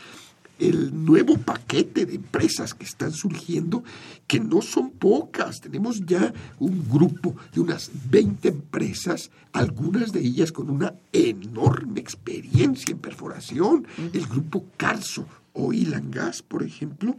el 0.58 1.04
nuevo 1.04 1.38
paquete 1.38 2.04
de 2.04 2.16
empresas 2.16 2.74
que 2.74 2.84
están 2.84 3.12
surgiendo, 3.12 3.82
que 4.26 4.40
no 4.40 4.60
son 4.60 4.90
pocas. 4.90 5.60
Tenemos 5.62 6.04
ya 6.04 6.34
un 6.58 6.86
grupo 6.86 7.34
de 7.54 7.60
unas 7.62 7.90
20 8.10 8.48
empresas, 8.48 9.30
algunas 9.52 10.12
de 10.12 10.20
ellas 10.20 10.52
con 10.52 10.68
una 10.68 10.94
enorme 11.12 12.00
experiencia 12.00 12.92
en 12.92 12.98
perforación. 12.98 13.86
El 14.12 14.26
grupo 14.26 14.66
Carso 14.76 15.26
Oil 15.54 15.94
and 15.94 16.14
Gas, 16.14 16.42
por 16.42 16.62
ejemplo, 16.62 17.16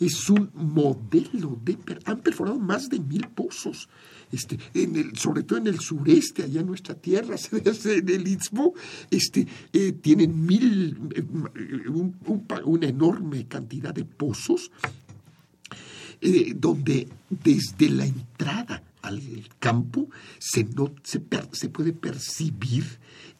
es 0.00 0.30
un 0.30 0.50
modelo 0.54 1.58
de... 1.62 1.76
Han 2.06 2.20
perforado 2.20 2.58
más 2.58 2.88
de 2.88 3.00
mil 3.00 3.28
pozos 3.28 3.88
este, 4.32 4.58
sobre 5.14 5.42
todo 5.42 5.58
en 5.58 5.68
el 5.68 5.80
sureste, 5.80 6.44
allá 6.44 6.60
en 6.60 6.66
nuestra 6.66 6.94
tierra, 6.94 7.36
en 7.52 8.08
el 8.08 8.28
Istmo, 8.28 8.74
este, 9.10 9.46
eh, 9.72 9.92
tienen 9.92 10.44
mil, 10.44 10.98
eh, 11.14 11.88
un, 11.88 12.16
un, 12.26 12.46
una 12.64 12.86
enorme 12.86 13.46
cantidad 13.46 13.94
de 13.94 14.04
pozos, 14.04 14.70
eh, 16.20 16.54
donde 16.56 17.08
desde 17.28 17.90
la 17.90 18.06
entrada 18.06 18.82
al 19.06 19.48
campo 19.58 20.08
se, 20.38 20.64
no, 20.64 20.94
se, 21.02 21.20
per, 21.20 21.48
se 21.52 21.68
puede 21.68 21.92
percibir 21.92 22.84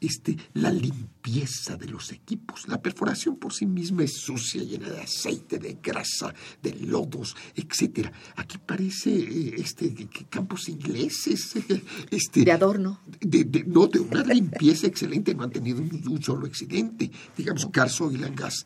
este, 0.01 0.37
la 0.55 0.71
limpieza 0.71 1.77
de 1.77 1.87
los 1.87 2.13
equipos. 2.13 2.69
La 2.69 2.81
perforación 2.81 3.37
por 3.37 3.53
sí 3.53 3.67
misma 3.67 4.05
es 4.05 4.15
sucia, 4.19 4.63
llena 4.63 4.89
de 4.89 5.01
aceite, 5.01 5.59
de 5.59 5.79
grasa, 5.83 6.33
de 6.63 6.75
lodos, 6.75 7.37
etc. 7.55 8.11
Aquí 8.37 8.59
parece 8.59 9.55
este, 9.57 10.09
campos 10.31 10.69
ingleses. 10.69 11.55
Este, 12.11 12.45
de 12.45 12.53
adorno. 12.53 13.01
De, 13.21 13.45
de, 13.45 13.65
no, 13.65 13.87
de 13.87 13.99
una 14.01 14.23
limpieza 14.23 14.87
excelente, 14.87 15.35
no 15.35 15.45
han 15.45 15.51
tenido 15.51 15.81
un, 15.81 16.03
un 16.09 16.23
solo 16.23 16.47
accidente. 16.47 17.11
Digamos, 17.37 17.67
Carso 17.73 18.11
y 18.13 18.17
Langas. 18.17 18.65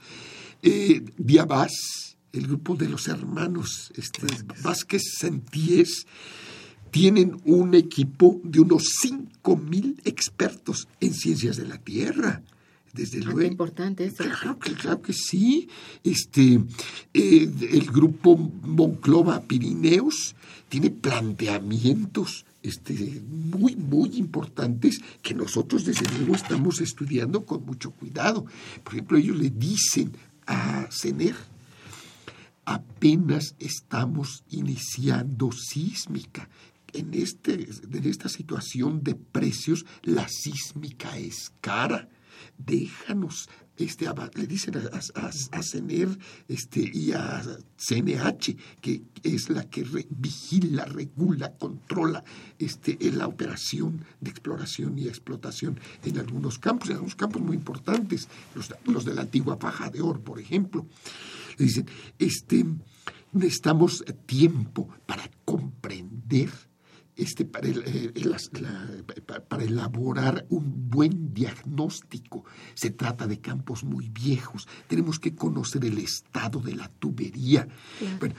Eh, 0.63 1.03
Diabás 1.17 2.11
el 2.33 2.47
grupo 2.47 2.77
de 2.77 2.89
los 2.89 3.09
hermanos 3.09 3.93
este, 3.97 4.27
Vázquez 4.63 5.03
Santíes, 5.19 6.07
tienen 6.91 7.41
un 7.45 7.74
equipo 7.74 8.41
de 8.45 8.61
unos 8.61 8.84
5.000 9.05 10.01
expertos 10.05 10.88
en 11.01 11.14
ciencias 11.14 11.57
de 11.57 11.66
la 11.66 11.78
Tierra. 11.78 12.43
Desde 12.93 13.18
Ah, 13.20 13.26
luego. 13.26 13.43
importante 13.43 14.05
eso. 14.05 14.24
Claro 14.24 14.59
que, 14.59 14.72
claro 14.72 15.01
que 15.01 15.12
sí. 15.12 15.68
Este, 16.03 16.61
eh, 17.14 17.49
el 17.72 17.86
grupo 17.93 18.36
Monclova 18.36 19.43
Pirineos 19.43 20.34
tiene 20.68 20.91
planteamientos 20.91 22.45
este, 22.64 23.22
muy, 23.30 23.76
muy 23.76 24.16
importantes 24.16 25.01
que 25.22 25.34
nosotros 25.34 25.84
desde 25.84 26.05
luego 26.18 26.34
estamos 26.34 26.80
estudiando 26.80 27.47
con 27.47 27.64
mucho 27.64 27.93
cuidado. 27.93 28.45
Por 28.82 28.95
ejemplo, 28.95 29.18
ellos 29.18 29.36
le 29.38 29.51
dicen 29.51 30.11
a 30.47 30.88
CENER, 30.91 31.36
apenas 32.64 33.55
estamos 33.59 34.43
iniciando 34.51 35.51
sísmica. 35.53 36.49
En, 36.93 37.14
este, 37.14 37.55
en 37.55 38.05
esta 38.05 38.28
situación 38.28 39.03
de 39.03 39.14
precios, 39.14 39.84
la 40.03 40.28
sísmica 40.28 41.16
es 41.18 41.53
cara. 41.61 42.09
Déjanos, 42.57 43.49
este, 43.76 44.07
le 44.34 44.47
dicen 44.47 44.74
a, 44.76 45.57
a, 45.57 45.62
CENER 45.62 46.18
este, 46.49 46.91
y 46.93 47.12
a 47.12 47.43
CNH, 47.76 48.57
que 48.80 49.03
es 49.22 49.49
la 49.49 49.68
que 49.68 49.84
vigila, 50.11 50.84
regula, 50.84 51.55
controla 51.57 52.22
este, 52.59 52.99
la 53.12 53.26
operación 53.26 54.05
de 54.20 54.30
exploración 54.30 54.99
y 54.99 55.09
explotación 55.09 55.80
en 56.05 56.18
algunos 56.18 56.59
campos, 56.59 56.91
en 56.91 56.97
algunos 56.97 57.16
campos 57.16 57.41
muy 57.43 57.57
importantes, 57.57 58.28
los, 58.55 58.72
los 58.84 59.05
de 59.05 59.14
la 59.14 59.22
antigua 59.22 59.57
faja 59.57 59.91
de 59.91 60.03
oro, 60.03 60.22
por 60.22 60.38
ejemplo. 60.38 60.86
Le 61.57 61.64
dicen, 61.64 61.86
este, 62.18 62.66
necesitamos 63.32 64.05
tiempo 64.26 64.88
para 65.07 65.30
comprender 65.45 66.51
este, 67.23 67.45
para, 67.45 67.68
el- 67.68 67.83
eh, 67.87 68.12
la- 68.25 69.41
para 69.49 69.64
elaborar 69.64 70.47
un 70.51 70.89
buen 70.91 71.33
diagnóstico. 71.35 72.45
Se 72.75 72.91
trata 72.91 73.27
de 73.27 73.41
campos 73.41 73.85
muy 73.85 74.09
viejos. 74.09 74.66
Tenemos 74.89 75.18
que 75.18 75.35
conocer 75.35 75.85
el 75.85 75.99
estado 75.99 76.61
de 76.61 76.75
la 76.75 76.89
tubería. 76.89 77.66
Bueno, 78.18 78.35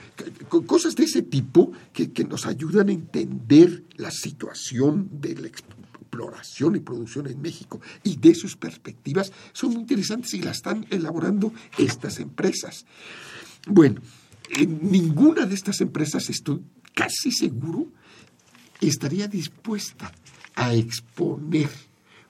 cosas 0.66 0.94
de 0.96 1.04
ese 1.04 1.22
tipo 1.22 1.72
que, 1.92 2.12
que 2.12 2.24
nos 2.24 2.46
ayudan 2.46 2.88
a 2.88 2.92
entender 2.92 3.84
la 3.96 4.10
situación 4.10 5.08
de 5.20 5.34
la 5.36 5.48
exploración 5.48 6.76
y 6.76 6.80
producción 6.80 7.26
en 7.26 7.40
México 7.40 7.80
y 8.02 8.16
de 8.16 8.34
sus 8.34 8.56
perspectivas 8.56 9.32
son 9.52 9.72
muy 9.72 9.80
interesantes 9.82 10.34
y 10.34 10.42
las 10.42 10.56
están 10.56 10.86
elaborando 10.90 11.52
estas 11.78 12.18
empresas. 12.20 12.84
Bueno, 13.66 14.00
en 14.50 14.90
ninguna 14.90 15.46
de 15.46 15.54
estas 15.54 15.80
empresas 15.80 16.28
estoy 16.28 16.60
casi 16.94 17.30
seguro 17.32 17.86
estaría 18.88 19.28
dispuesta 19.28 20.12
a 20.54 20.74
exponer 20.74 21.70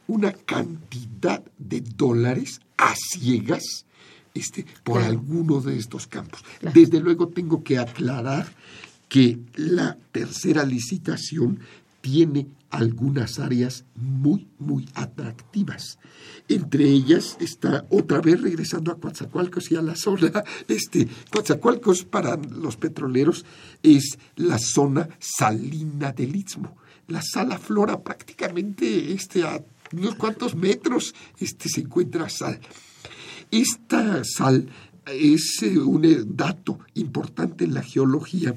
una 0.07 0.33
cantidad 0.33 1.43
de 1.59 1.81
dólares 1.81 2.61
a 2.77 2.95
ciegas 2.95 3.87
este, 4.35 4.65
por 4.85 4.99
Claro. 4.99 5.11
alguno 5.13 5.61
de 5.61 5.77
estos 5.79 6.07
campos. 6.07 6.43
Claro. 6.61 6.79
Desde 6.79 7.01
luego 7.01 7.29
tengo 7.29 7.63
que 7.63 7.79
aclarar 7.79 8.53
que 9.09 9.39
la 9.55 9.97
tercera 10.11 10.65
licitación 10.65 11.61
tiene 12.03 12.49
algunas 12.69 13.39
áreas 13.39 13.85
muy, 13.95 14.49
muy 14.59 14.87
atractivas. 14.95 15.99
Entre 16.49 16.85
ellas 16.85 17.37
está 17.41 17.87
otra 17.89 18.21
vez 18.21 18.41
regresando 18.43 18.93
a 18.93 18.99
Coatzacoalcos 18.99 19.71
y 19.71 19.77
a 19.77 19.83
la 19.83 19.95
zona, 19.97 20.45
este, 20.69 21.09
Coatzacoalcos 21.31 22.05
para 22.05 22.37
los 22.37 22.77
petroleros 22.77 23.47
es 23.83 24.19
la 24.37 24.59
zona 24.59 25.09
salina 25.19 26.13
del 26.13 26.37
Istmo. 26.37 26.77
La 27.09 27.23
sal 27.23 27.53
aflora 27.53 28.03
prácticamente 28.03 29.13
este, 29.13 29.45
a 29.45 29.63
unos 29.93 30.15
cuantos 30.17 30.55
metros 30.55 31.15
este, 31.39 31.69
se 31.69 31.83
encuentra 31.83 32.29
sal. 32.29 32.59
Esta 33.51 34.25
sal 34.25 34.69
es 35.07 35.63
eh, 35.63 35.79
un 35.79 36.05
eh, 36.05 36.23
dato 36.25 36.79
importante 36.95 37.65
en 37.65 37.75
la 37.75 37.83
geología 37.83 38.55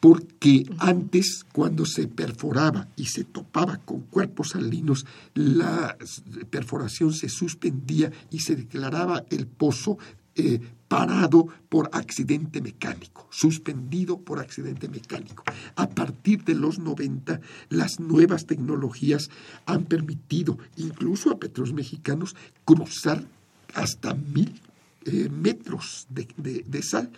porque 0.00 0.64
antes, 0.78 1.44
cuando 1.52 1.84
se 1.84 2.06
perforaba 2.06 2.88
y 2.96 3.06
se 3.06 3.24
topaba 3.24 3.78
con 3.78 4.02
cuerpos 4.02 4.50
salinos, 4.50 5.06
la 5.34 5.96
perforación 6.50 7.12
se 7.12 7.28
suspendía 7.28 8.12
y 8.30 8.40
se 8.40 8.54
declaraba 8.54 9.24
el 9.30 9.46
pozo 9.46 9.98
eh, 10.36 10.60
parado 10.86 11.48
por 11.68 11.90
accidente 11.92 12.62
mecánico, 12.62 13.26
suspendido 13.30 14.20
por 14.20 14.38
accidente 14.38 14.88
mecánico. 14.88 15.42
A 15.76 15.90
partir 15.90 16.44
de 16.44 16.54
los 16.54 16.78
90, 16.78 17.40
las 17.68 18.00
nuevas 18.00 18.46
tecnologías 18.46 19.30
han 19.66 19.84
permitido, 19.84 20.56
incluso 20.76 21.30
a 21.30 21.38
petros 21.38 21.72
mexicanos, 21.72 22.36
cruzar 22.64 23.24
hasta 23.74 24.14
mil 24.14 24.60
eh, 25.08 25.28
metros 25.28 26.06
de, 26.10 26.82
sal. 26.82 27.10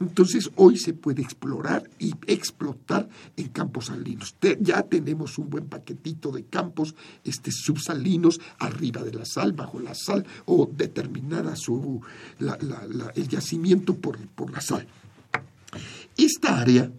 Entonces 0.00 0.50
hoy 0.56 0.78
se 0.78 0.92
puede 0.92 1.22
explorar 1.22 1.88
y 1.98 2.12
explotar 2.26 3.08
en 3.36 3.48
campos 3.48 3.86
salinos. 3.86 4.36
Ya 4.60 4.82
tenemos 4.82 5.38
un 5.38 5.50
buen 5.50 5.66
paquetito 5.66 6.30
de 6.30 6.44
campos 6.44 6.94
este, 7.24 7.50
subsalinos 7.50 8.40
arriba 8.58 9.02
de 9.02 9.12
la 9.12 9.24
sal, 9.24 9.52
bajo 9.52 9.80
la 9.80 9.94
sal 9.94 10.24
o 10.44 10.70
determinada 10.72 11.56
su, 11.56 12.00
el 12.38 13.28
yacimiento 13.28 13.96
por, 13.96 14.18
por 14.28 14.52
la 14.52 14.60
sal. 14.60 14.86
Esta 16.18 16.58
área 16.60 16.90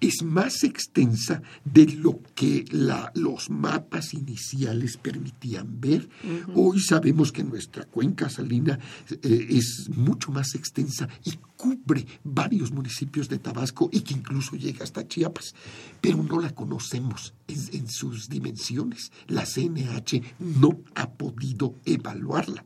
es 0.00 0.22
más 0.22 0.62
extensa 0.62 1.42
de 1.64 1.86
lo 1.86 2.20
que 2.36 2.64
la- 2.70 3.10
los 3.16 3.50
mapas 3.50 4.14
iniciales 4.14 4.96
permitían 4.96 5.80
ver. 5.80 6.08
Hoy 6.54 6.78
sabemos 6.80 7.32
que 7.32 7.42
nuestra 7.42 7.82
cuenca 7.84 8.30
salina 8.30 8.78
eh, 9.10 9.46
es 9.50 9.88
mucho 9.96 10.30
más 10.30 10.54
extensa 10.54 11.08
y 11.24 11.32
cubre 11.56 12.06
varios 12.22 12.70
municipios 12.70 13.28
de 13.28 13.40
Tabasco 13.40 13.90
y 13.92 14.02
que 14.02 14.14
incluso 14.14 14.54
llega 14.54 14.84
hasta 14.84 15.06
Chiapas, 15.08 15.56
pero 16.00 16.22
no 16.22 16.38
la 16.40 16.54
conocemos 16.54 17.34
en, 17.48 17.58
en 17.80 17.88
sus 17.90 18.28
dimensiones. 18.28 19.10
La 19.26 19.44
CNH 19.44 20.22
no 20.38 20.78
ha 20.94 21.10
podido 21.10 21.74
evaluarla. 21.84 22.64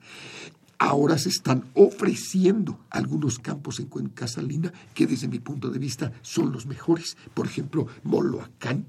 Ahora 0.85 1.17
se 1.17 1.29
están 1.29 1.63
ofreciendo 1.75 2.81
algunos 2.91 3.39
campos 3.39 3.79
en 3.79 3.87
Cuenca 3.87 4.27
Salina 4.27 4.73
que 4.95 5.07
desde 5.07 5.29
mi 5.29 5.39
punto 5.39 5.71
de 5.71 5.79
vista 5.79 6.11
son 6.23 6.51
los 6.51 6.67
mejores. 6.67 7.17
Por 7.35 7.47
ejemplo, 7.47 7.87
Moloacán. 8.03 8.85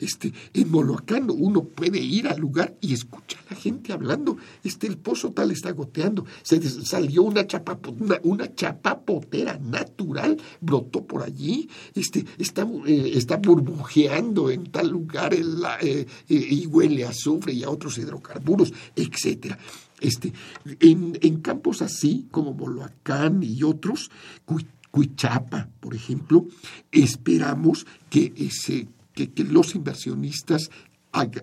Este, 0.00 0.32
en 0.52 0.68
Moloacán 0.68 1.28
uno 1.30 1.62
puede 1.62 2.00
ir 2.00 2.26
al 2.26 2.40
lugar 2.40 2.74
y 2.80 2.92
escucha 2.92 3.38
a 3.38 3.54
la 3.54 3.60
gente 3.60 3.92
hablando. 3.92 4.36
Este, 4.64 4.88
el 4.88 4.98
pozo 4.98 5.30
tal 5.30 5.52
está 5.52 5.70
goteando. 5.70 6.26
Se 6.42 6.58
des- 6.58 6.88
salió 6.88 7.22
una, 7.22 7.46
chapapo- 7.46 7.94
una, 8.00 8.18
una 8.24 8.52
chapapotera 8.52 9.58
natural, 9.58 10.36
brotó 10.60 11.04
por 11.04 11.22
allí. 11.22 11.68
Este, 11.94 12.26
está, 12.36 12.66
eh, 12.84 13.12
está 13.14 13.36
burbujeando 13.36 14.50
en 14.50 14.64
tal 14.72 14.88
lugar 14.88 15.34
el, 15.34 15.62
eh, 15.82 16.04
eh, 16.28 16.34
y 16.50 16.66
huele 16.66 17.06
a 17.06 17.10
azufre 17.10 17.52
y 17.52 17.62
a 17.62 17.70
otros 17.70 17.96
hidrocarburos, 17.96 18.72
etcétera. 18.96 19.56
Este, 20.02 20.32
en, 20.80 21.40
campos 21.40 21.80
así 21.80 22.26
como 22.30 22.52
Moloacán 22.52 23.42
y 23.42 23.62
otros, 23.62 24.10
Cui- 24.46 24.66
Cuichapa, 24.90 25.68
por 25.80 25.94
ejemplo, 25.94 26.46
esperamos 26.90 27.86
que, 28.10 28.32
ese, 28.36 28.88
que, 29.14 29.30
los 29.44 29.74
inversionistas 29.74 30.70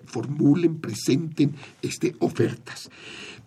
formulen, 0.06 0.78
presenten 0.80 1.54
este, 1.82 2.14
ofertas. 2.20 2.90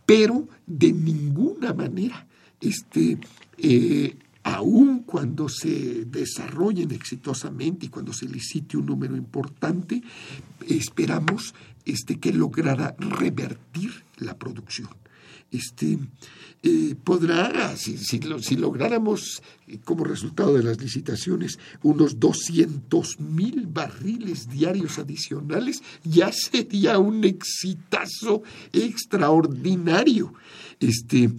Pero 0.06 0.48
de 0.68 0.92
ninguna 0.92 1.74
manera, 1.74 2.28
este, 2.60 3.18
eh, 3.58 4.16
aun 4.44 5.04
cuando 5.04 5.48
se 5.50 6.06
desarrollen 6.06 6.92
exitosamente 6.92 7.86
y 7.86 7.90
cuando 7.90 8.14
se 8.14 8.28
licite 8.28 8.78
un 8.78 8.86
número 8.86 9.16
importante, 9.16 10.04
esperamos 10.68 11.54
este, 11.86 12.20
que 12.20 12.34
lograra 12.34 12.96
revertir 13.00 14.04
la 14.18 14.38
producción. 14.38 14.90
Este, 15.52 16.00
eh, 16.64 16.96
podrá, 17.04 17.78
si, 17.78 17.98
si 17.98 18.56
lográramos 18.56 19.44
eh, 19.68 19.78
como 19.84 20.04
resultado 20.04 20.56
de 20.56 20.64
las 20.64 20.82
licitaciones 20.82 21.60
unos 21.84 22.20
200 22.20 23.20
mil 23.20 23.68
barriles 23.68 24.50
diarios 24.50 24.98
adicionales, 24.98 25.84
ya 26.04 26.32
sería 26.32 26.98
un 26.98 27.24
exitazo 27.24 28.42
extraordinario. 28.72 30.34
Este, 30.80 31.32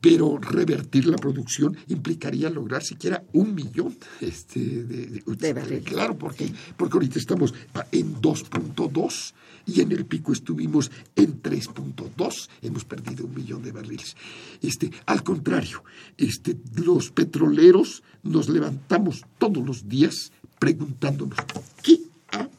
pero 0.00 0.38
revertir 0.38 1.06
la 1.06 1.16
producción 1.16 1.76
implicaría 1.88 2.50
lograr 2.50 2.82
siquiera 2.82 3.22
un 3.32 3.54
millón 3.54 3.96
este, 4.20 4.60
de, 4.60 5.22
De 5.26 5.52
barriles. 5.52 5.84
Claro, 5.84 6.16
porque, 6.16 6.52
porque 6.76 6.94
ahorita 6.94 7.18
estamos 7.18 7.54
en 7.92 8.14
2.2 8.16 9.34
y 9.66 9.80
en 9.80 9.92
el 9.92 10.06
pico 10.06 10.32
estuvimos 10.32 10.90
en 11.16 11.42
3.2. 11.42 12.48
Hemos 12.62 12.84
perdido 12.84 13.26
un 13.26 13.34
millón 13.34 13.62
de 13.62 13.72
barriles. 13.72 14.16
Este, 14.62 14.90
al 15.06 15.22
contrario, 15.22 15.84
este, 16.16 16.56
los 16.76 17.10
petroleros 17.10 18.02
nos 18.22 18.48
levantamos 18.48 19.24
todos 19.38 19.64
los 19.64 19.88
días 19.88 20.32
preguntándonos 20.58 21.38
qué 21.82 22.00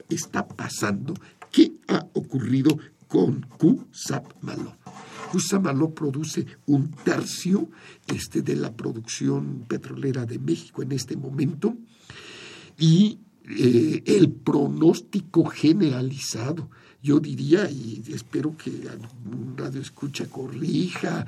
está 0.10 0.48
pasando, 0.48 1.14
qué 1.52 1.74
ha 1.88 2.06
ocurrido 2.14 2.78
con 3.08 3.42
Q-Sap-Malo. 3.58 4.81
Q-Sap-Malo 5.32 5.94
produce 5.94 6.46
un 6.66 6.92
tercio 6.92 7.70
este, 8.08 8.42
de 8.42 8.56
la 8.58 8.74
producción 8.76 9.64
petrolera 9.68 10.26
de 10.26 10.40
México 10.40 10.82
en 10.82 10.92
este 10.92 11.16
momento 11.16 11.78
y 12.78 13.20
eh, 13.50 14.04
el 14.06 14.32
pronóstico 14.32 15.46
generalizado. 15.46 16.70
Yo 17.02 17.20
diría, 17.20 17.70
y 17.72 18.04
espero 18.14 18.56
que 18.58 18.70
algún 18.90 19.56
radio 19.58 19.82
escucha 19.82 20.26
corrija, 20.26 21.26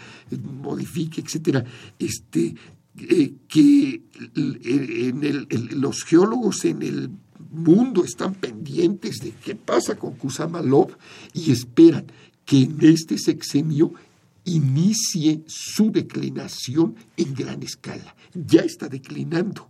modifique, 0.61 1.21
etcétera, 1.21 1.63
este, 1.97 2.55
eh, 2.97 3.33
que 3.47 4.03
los 5.71 6.03
geólogos 6.03 6.65
en 6.65 6.83
el 6.83 7.09
mundo 7.51 8.03
están 8.03 8.35
pendientes 8.35 9.17
de 9.19 9.31
qué 9.43 9.55
pasa 9.55 9.95
con 9.95 10.13
Kusamalov 10.13 10.95
y 11.33 11.51
esperan 11.51 12.05
que 12.45 12.63
en 12.63 12.77
este 12.81 13.17
sexenio 13.17 13.93
inicie 14.45 15.41
su 15.47 15.91
declinación 15.91 16.95
en 17.17 17.33
gran 17.33 17.63
escala. 17.63 18.15
Ya 18.33 18.61
está 18.61 18.89
declinando 18.89 19.69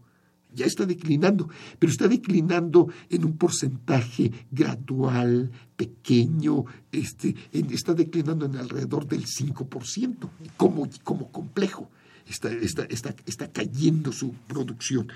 ya 0.53 0.65
está 0.65 0.85
declinando, 0.85 1.49
pero 1.79 1.91
está 1.91 2.07
declinando 2.07 2.87
en 3.09 3.25
un 3.25 3.37
porcentaje 3.37 4.31
gradual, 4.51 5.51
pequeño, 5.75 6.65
este, 6.91 7.35
está 7.51 7.93
declinando 7.93 8.45
en 8.45 8.57
alrededor 8.57 9.07
del 9.07 9.25
5%, 9.25 10.29
como, 10.57 10.87
como 11.03 11.31
complejo. 11.31 11.89
Está, 12.27 12.51
está, 12.53 12.83
está, 12.85 13.15
está 13.25 13.51
cayendo 13.51 14.11
su 14.11 14.33
producción. 14.47 15.11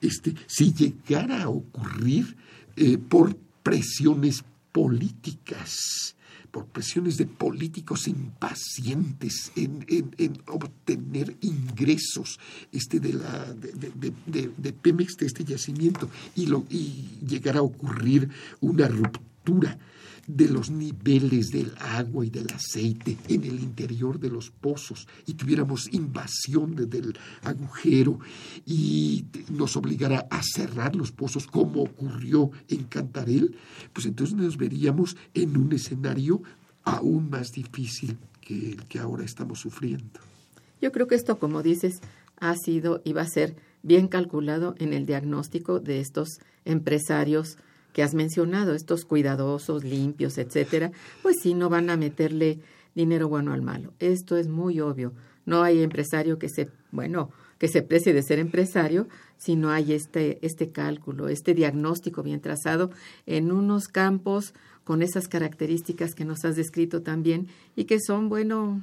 Este, 0.00 0.34
si 0.46 0.72
llegara 0.72 1.42
a 1.42 1.48
ocurrir 1.48 2.36
eh, 2.76 2.98
por 2.98 3.36
presiones 3.62 4.44
políticas, 4.70 6.14
por 6.54 6.66
presiones 6.66 7.16
de 7.16 7.26
políticos 7.26 8.06
impacientes 8.06 9.50
en, 9.56 9.84
en- 9.88 10.14
en 10.18 10.38
obtener 10.46 11.36
ingresos 11.40 12.38
este, 12.70 13.00
de, 13.00 13.12
la, 13.14 13.52
de, 13.52 13.72
de- 13.96 14.12
Pemex, 14.72 15.16
de 15.16 15.26
este 15.26 15.42
yacimiento, 15.44 16.08
y, 16.36 16.46
lo, 16.46 16.64
y 16.70 17.08
a 17.56 17.62
ocurrir 17.62 18.28
una 18.60 18.86
ruptura 18.86 19.76
de 20.26 20.48
los 20.48 20.70
niveles 20.70 21.50
del 21.50 21.72
agua 21.78 22.24
y 22.24 22.30
del 22.30 22.46
aceite 22.52 23.16
en 23.28 23.44
el 23.44 23.60
interior 23.60 24.18
de 24.18 24.30
los 24.30 24.50
pozos 24.50 25.06
y 25.26 25.34
tuviéramos 25.34 25.92
invasión 25.92 26.74
desde 26.74 26.98
el 26.98 27.18
agujero 27.42 28.18
y 28.66 29.26
nos 29.50 29.76
obligara 29.76 30.26
a 30.30 30.42
cerrar 30.42 30.96
los 30.96 31.12
pozos 31.12 31.46
como 31.46 31.82
ocurrió 31.82 32.50
en 32.68 32.84
Cantarel, 32.84 33.56
pues 33.92 34.06
entonces 34.06 34.36
nos 34.36 34.56
veríamos 34.56 35.16
en 35.34 35.56
un 35.56 35.72
escenario 35.72 36.42
aún 36.84 37.30
más 37.30 37.52
difícil 37.52 38.16
que 38.40 38.72
el 38.72 38.84
que 38.84 38.98
ahora 38.98 39.24
estamos 39.24 39.60
sufriendo. 39.60 40.20
Yo 40.80 40.92
creo 40.92 41.06
que 41.06 41.14
esto, 41.14 41.38
como 41.38 41.62
dices, 41.62 42.00
ha 42.38 42.54
sido 42.56 43.00
y 43.04 43.12
va 43.12 43.22
a 43.22 43.26
ser 43.26 43.56
bien 43.82 44.08
calculado 44.08 44.74
en 44.78 44.92
el 44.92 45.06
diagnóstico 45.06 45.80
de 45.80 46.00
estos 46.00 46.40
empresarios 46.64 47.58
que 47.94 48.02
has 48.02 48.12
mencionado, 48.12 48.74
estos 48.74 49.04
cuidadosos, 49.04 49.84
limpios, 49.84 50.36
etcétera, 50.36 50.90
pues 51.22 51.36
sí, 51.40 51.54
no 51.54 51.70
van 51.70 51.88
a 51.90 51.96
meterle 51.96 52.58
dinero 52.94 53.28
bueno 53.28 53.52
al 53.52 53.62
malo. 53.62 53.94
Esto 54.00 54.36
es 54.36 54.48
muy 54.48 54.80
obvio. 54.80 55.12
No 55.46 55.62
hay 55.62 55.80
empresario 55.80 56.38
que 56.38 56.48
se, 56.48 56.70
bueno, 56.90 57.30
que 57.58 57.68
se 57.68 57.82
precie 57.82 58.12
de 58.12 58.24
ser 58.24 58.40
empresario 58.40 59.06
si 59.36 59.54
no 59.54 59.70
hay 59.70 59.92
este, 59.92 60.44
este 60.44 60.70
cálculo, 60.70 61.28
este 61.28 61.54
diagnóstico 61.54 62.24
bien 62.24 62.40
trazado 62.40 62.90
en 63.26 63.52
unos 63.52 63.86
campos 63.86 64.54
con 64.82 65.00
esas 65.00 65.28
características 65.28 66.14
que 66.14 66.24
nos 66.24 66.44
has 66.44 66.56
descrito 66.56 67.02
también 67.02 67.46
y 67.76 67.84
que 67.84 68.00
son, 68.00 68.28
bueno, 68.28 68.82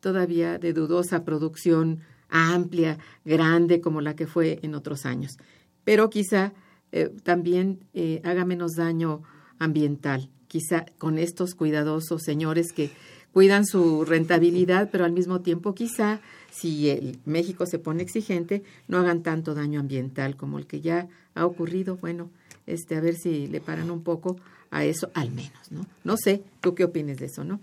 todavía 0.00 0.58
de 0.58 0.74
dudosa 0.74 1.24
producción 1.24 2.00
amplia, 2.28 2.98
grande, 3.24 3.80
como 3.80 4.02
la 4.02 4.14
que 4.14 4.26
fue 4.26 4.58
en 4.62 4.74
otros 4.74 5.06
años. 5.06 5.38
Pero 5.84 6.10
quizá 6.10 6.52
eh, 6.96 7.10
también 7.24 7.80
eh, 7.92 8.20
haga 8.22 8.44
menos 8.44 8.76
daño 8.76 9.24
ambiental, 9.58 10.30
quizá 10.46 10.86
con 10.98 11.18
estos 11.18 11.56
cuidadosos 11.56 12.22
señores 12.22 12.72
que 12.72 12.92
cuidan 13.32 13.66
su 13.66 14.04
rentabilidad, 14.04 14.90
pero 14.92 15.04
al 15.04 15.10
mismo 15.10 15.40
tiempo 15.40 15.74
quizá 15.74 16.20
si 16.52 16.88
el 16.90 17.18
México 17.24 17.66
se 17.66 17.80
pone 17.80 18.04
exigente, 18.04 18.62
no 18.86 18.98
hagan 18.98 19.24
tanto 19.24 19.54
daño 19.54 19.80
ambiental 19.80 20.36
como 20.36 20.60
el 20.60 20.68
que 20.68 20.80
ya 20.80 21.08
ha 21.34 21.44
ocurrido. 21.46 21.96
Bueno, 21.96 22.30
este, 22.68 22.94
a 22.94 23.00
ver 23.00 23.16
si 23.16 23.48
le 23.48 23.60
paran 23.60 23.90
un 23.90 24.04
poco 24.04 24.36
a 24.70 24.84
eso, 24.84 25.10
al 25.14 25.32
menos, 25.32 25.72
¿no? 25.72 25.86
No 26.04 26.16
sé, 26.16 26.44
¿tú 26.60 26.76
qué 26.76 26.84
opinas 26.84 27.16
de 27.16 27.26
eso, 27.26 27.42
no? 27.42 27.58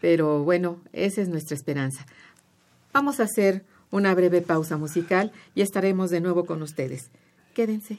Pero 0.00 0.44
bueno, 0.44 0.78
esa 0.92 1.22
es 1.22 1.28
nuestra 1.28 1.56
esperanza. 1.56 2.06
Vamos 2.92 3.18
a 3.18 3.24
hacer 3.24 3.64
una 3.90 4.14
breve 4.14 4.42
pausa 4.42 4.76
musical 4.76 5.32
y 5.56 5.62
estaremos 5.62 6.10
de 6.10 6.20
nuevo 6.20 6.46
con 6.46 6.62
ustedes. 6.62 7.10
Quédense. 7.52 7.98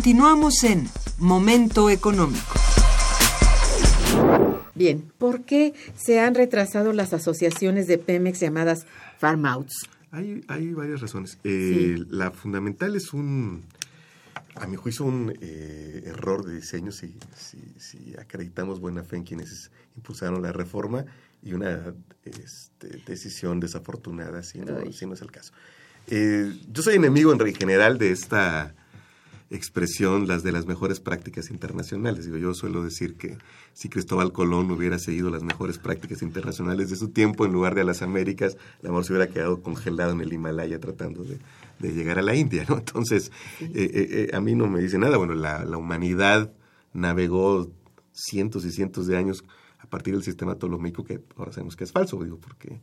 Continuamos 0.00 0.64
en 0.64 0.88
Momento 1.18 1.90
Económico. 1.90 2.54
Bien, 4.74 5.12
¿por 5.18 5.42
qué 5.42 5.74
se 5.94 6.20
han 6.20 6.34
retrasado 6.34 6.94
las 6.94 7.12
asociaciones 7.12 7.86
de 7.86 7.98
Pemex 7.98 8.40
llamadas 8.40 8.86
Farm 9.18 9.44
Outs? 9.44 9.90
Hay, 10.10 10.42
hay 10.48 10.72
varias 10.72 11.02
razones. 11.02 11.36
Eh, 11.44 11.96
Sí. 11.98 12.04
La 12.08 12.30
fundamental 12.30 12.96
es 12.96 13.12
un, 13.12 13.62
a 14.54 14.66
mi 14.66 14.76
juicio, 14.76 15.04
un 15.04 15.36
eh, 15.38 16.04
error 16.06 16.46
de 16.46 16.54
diseño 16.54 16.92
si, 16.92 17.14
si, 17.36 17.58
si 17.76 18.14
acreditamos 18.18 18.80
buena 18.80 19.04
fe 19.04 19.16
en 19.16 19.24
quienes 19.24 19.70
impulsaron 19.96 20.40
la 20.40 20.50
reforma 20.50 21.04
y 21.42 21.52
una 21.52 21.92
este, 22.24 23.02
decisión 23.06 23.60
desafortunada 23.60 24.42
si 24.44 24.60
no, 24.60 24.78
Ay. 24.78 24.94
si 24.94 25.04
no 25.04 25.12
es 25.12 25.20
el 25.20 25.30
caso. 25.30 25.52
Eh, 26.06 26.58
yo 26.72 26.82
soy 26.82 26.94
enemigo 26.94 27.34
en 27.34 27.54
general 27.54 27.98
de 27.98 28.12
esta 28.12 28.74
expresión 29.50 30.28
las 30.28 30.44
de 30.44 30.52
las 30.52 30.66
mejores 30.66 31.00
prácticas 31.00 31.50
internacionales. 31.50 32.24
Digo, 32.24 32.36
yo 32.38 32.54
suelo 32.54 32.84
decir 32.84 33.16
que 33.16 33.36
si 33.72 33.88
Cristóbal 33.88 34.32
Colón 34.32 34.70
hubiera 34.70 34.98
seguido 34.98 35.28
las 35.28 35.42
mejores 35.42 35.78
prácticas 35.78 36.22
internacionales 36.22 36.88
de 36.88 36.96
su 36.96 37.08
tiempo 37.08 37.44
en 37.44 37.52
lugar 37.52 37.74
de 37.74 37.80
a 37.80 37.84
las 37.84 38.02
Américas, 38.02 38.56
la 38.80 38.90
amor 38.90 39.04
se 39.04 39.12
hubiera 39.12 39.28
quedado 39.28 39.60
congelado 39.60 40.12
en 40.12 40.20
el 40.20 40.32
Himalaya 40.32 40.78
tratando 40.78 41.24
de, 41.24 41.38
llegar 41.80 42.18
a 42.18 42.22
la 42.22 42.36
India, 42.36 42.64
¿no? 42.68 42.78
Entonces, 42.78 43.32
eh, 43.60 43.70
eh, 43.74 44.28
eh, 44.32 44.36
a 44.36 44.40
mí 44.40 44.54
no 44.54 44.68
me 44.68 44.80
dice 44.80 44.98
nada. 44.98 45.16
Bueno, 45.16 45.34
la, 45.34 45.64
la 45.64 45.76
humanidad 45.78 46.52
navegó 46.92 47.70
cientos 48.12 48.64
y 48.64 48.70
cientos 48.70 49.06
de 49.06 49.16
años 49.16 49.44
a 49.78 49.86
partir 49.86 50.14
del 50.14 50.22
sistema 50.22 50.56
ptolomeico 50.56 51.04
que 51.04 51.20
ahora 51.36 51.52
sabemos 51.52 51.74
que 51.74 51.84
es 51.84 51.92
falso, 51.92 52.22
digo, 52.22 52.38
porque 52.38 52.80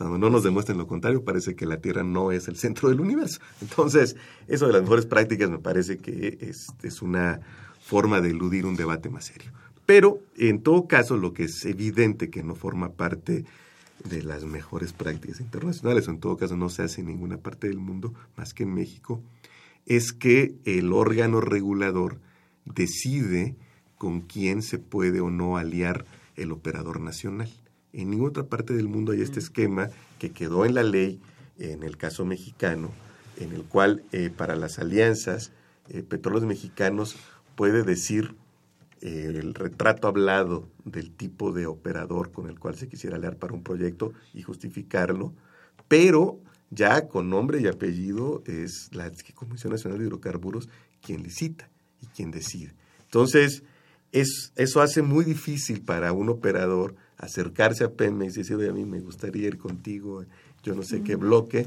no 0.00 0.30
nos 0.30 0.42
demuestren 0.42 0.78
lo 0.78 0.86
contrario, 0.86 1.24
parece 1.24 1.54
que 1.54 1.66
la 1.66 1.78
Tierra 1.78 2.02
no 2.04 2.32
es 2.32 2.48
el 2.48 2.56
centro 2.56 2.88
del 2.88 3.00
universo. 3.00 3.40
Entonces, 3.60 4.16
eso 4.46 4.66
de 4.66 4.72
las 4.72 4.82
mejores 4.82 5.06
prácticas 5.06 5.50
me 5.50 5.58
parece 5.58 5.98
que 5.98 6.38
es, 6.40 6.68
es 6.82 7.02
una 7.02 7.40
forma 7.80 8.20
de 8.20 8.30
eludir 8.30 8.66
un 8.66 8.76
debate 8.76 9.08
más 9.08 9.26
serio. 9.26 9.50
Pero, 9.86 10.20
en 10.36 10.62
todo 10.62 10.86
caso, 10.86 11.16
lo 11.16 11.32
que 11.32 11.44
es 11.44 11.64
evidente 11.64 12.28
que 12.28 12.42
no 12.42 12.54
forma 12.54 12.92
parte 12.92 13.44
de 14.04 14.22
las 14.22 14.44
mejores 14.44 14.92
prácticas 14.92 15.40
internacionales, 15.40 16.06
o 16.06 16.10
en 16.10 16.20
todo 16.20 16.36
caso 16.36 16.56
no 16.56 16.68
se 16.68 16.82
hace 16.82 17.00
en 17.00 17.08
ninguna 17.08 17.38
parte 17.38 17.68
del 17.68 17.78
mundo, 17.78 18.12
más 18.36 18.54
que 18.54 18.64
en 18.64 18.74
México, 18.74 19.22
es 19.86 20.12
que 20.12 20.54
el 20.64 20.92
órgano 20.92 21.40
regulador 21.40 22.20
decide 22.66 23.56
con 23.96 24.20
quién 24.20 24.62
se 24.62 24.78
puede 24.78 25.20
o 25.20 25.30
no 25.30 25.56
aliar 25.56 26.04
el 26.36 26.52
operador 26.52 27.00
nacional. 27.00 27.50
En 27.92 28.10
ninguna 28.10 28.30
otra 28.30 28.44
parte 28.44 28.74
del 28.74 28.88
mundo 28.88 29.12
hay 29.12 29.22
este 29.22 29.40
esquema 29.40 29.90
que 30.18 30.30
quedó 30.30 30.64
en 30.66 30.74
la 30.74 30.82
ley, 30.82 31.20
en 31.58 31.82
el 31.82 31.96
caso 31.96 32.24
mexicano, 32.24 32.90
en 33.38 33.52
el 33.52 33.64
cual 33.64 34.04
eh, 34.12 34.30
para 34.30 34.56
las 34.56 34.78
alianzas, 34.78 35.52
eh, 35.88 36.02
Petróleos 36.02 36.44
Mexicanos 36.44 37.16
puede 37.56 37.82
decir 37.82 38.34
eh, 39.00 39.32
el 39.34 39.54
retrato 39.54 40.08
hablado 40.08 40.68
del 40.84 41.10
tipo 41.12 41.52
de 41.52 41.66
operador 41.66 42.32
con 42.32 42.48
el 42.48 42.58
cual 42.58 42.76
se 42.76 42.88
quisiera 42.88 43.16
aliar 43.16 43.36
para 43.36 43.54
un 43.54 43.62
proyecto 43.62 44.12
y 44.34 44.42
justificarlo, 44.42 45.32
pero 45.86 46.40
ya 46.70 47.08
con 47.08 47.30
nombre 47.30 47.60
y 47.60 47.66
apellido 47.66 48.42
es 48.46 48.90
la 48.92 49.10
Comisión 49.34 49.72
Nacional 49.72 49.98
de 49.98 50.06
Hidrocarburos 50.06 50.68
quien 51.00 51.22
licita 51.22 51.70
y 52.02 52.06
quien 52.06 52.30
decide. 52.30 52.74
Entonces, 53.02 53.62
es, 54.12 54.52
eso 54.56 54.80
hace 54.80 55.02
muy 55.02 55.24
difícil 55.24 55.82
para 55.82 56.12
un 56.12 56.28
operador 56.28 56.94
acercarse 57.18 57.84
a 57.84 57.92
Pemex 57.92 58.36
y 58.36 58.38
decir, 58.40 58.56
oye, 58.56 58.70
a 58.70 58.72
mí 58.72 58.84
me 58.84 59.00
gustaría 59.00 59.48
ir 59.48 59.58
contigo, 59.58 60.24
yo 60.62 60.74
no 60.74 60.82
sé 60.82 61.02
qué 61.02 61.16
bloque, 61.16 61.66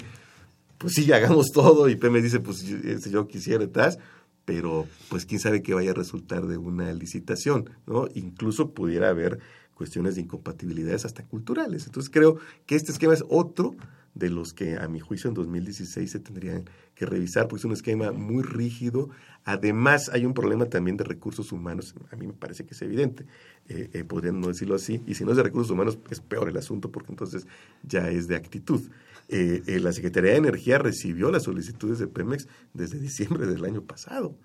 pues 0.77 0.93
sí, 0.93 1.11
hagamos 1.11 1.51
todo 1.53 1.89
y 1.89 1.95
Pemex 1.95 2.23
dice, 2.23 2.39
pues 2.39 2.63
yo, 2.63 2.77
yo 3.09 3.27
quisiera, 3.27 3.63
estás, 3.63 3.99
pero 4.45 4.87
pues 5.09 5.25
quién 5.25 5.39
sabe 5.39 5.61
qué 5.61 5.73
vaya 5.73 5.91
a 5.91 5.93
resultar 5.93 6.47
de 6.47 6.57
una 6.57 6.91
licitación, 6.93 7.69
¿no? 7.85 8.07
Incluso 8.15 8.71
pudiera 8.71 9.09
haber 9.09 9.39
cuestiones 9.75 10.15
de 10.15 10.21
incompatibilidades 10.21 11.05
hasta 11.05 11.23
culturales. 11.23 11.85
Entonces 11.85 12.11
creo 12.11 12.37
que 12.65 12.75
este 12.75 12.91
esquema 12.91 13.13
es 13.13 13.23
otro 13.29 13.75
de 14.13 14.29
los 14.29 14.53
que 14.53 14.77
a 14.77 14.87
mi 14.87 14.99
juicio 14.99 15.29
en 15.29 15.33
2016 15.33 16.11
se 16.11 16.19
tendrían 16.19 16.65
que 16.95 17.05
revisar, 17.05 17.47
porque 17.47 17.61
es 17.61 17.65
un 17.65 17.71
esquema 17.71 18.11
muy 18.11 18.43
rígido. 18.43 19.09
Además, 19.45 20.09
hay 20.09 20.25
un 20.25 20.33
problema 20.33 20.65
también 20.65 20.97
de 20.97 21.03
recursos 21.03 21.51
humanos, 21.51 21.95
a 22.11 22.15
mí 22.15 22.27
me 22.27 22.33
parece 22.33 22.65
que 22.65 22.73
es 22.73 22.81
evidente, 22.81 23.25
eh, 23.69 23.89
eh, 23.93 24.03
podrían 24.03 24.39
no 24.39 24.47
decirlo 24.47 24.75
así, 24.75 25.01
y 25.07 25.15
si 25.15 25.23
no 25.23 25.31
es 25.31 25.37
de 25.37 25.43
recursos 25.43 25.71
humanos, 25.71 25.97
es 26.09 26.19
peor 26.19 26.49
el 26.49 26.57
asunto, 26.57 26.91
porque 26.91 27.11
entonces 27.11 27.47
ya 27.83 28.09
es 28.09 28.27
de 28.27 28.35
actitud. 28.35 28.81
Eh, 29.29 29.79
la 29.81 29.93
Secretaría 29.93 30.31
de 30.31 30.37
Energía 30.37 30.77
recibió 30.77 31.31
las 31.31 31.43
solicitudes 31.43 31.99
de 31.99 32.07
Pemex 32.07 32.47
desde 32.73 32.99
diciembre 32.99 33.47
del 33.47 33.63
año 33.63 33.81
pasado, 33.81 34.35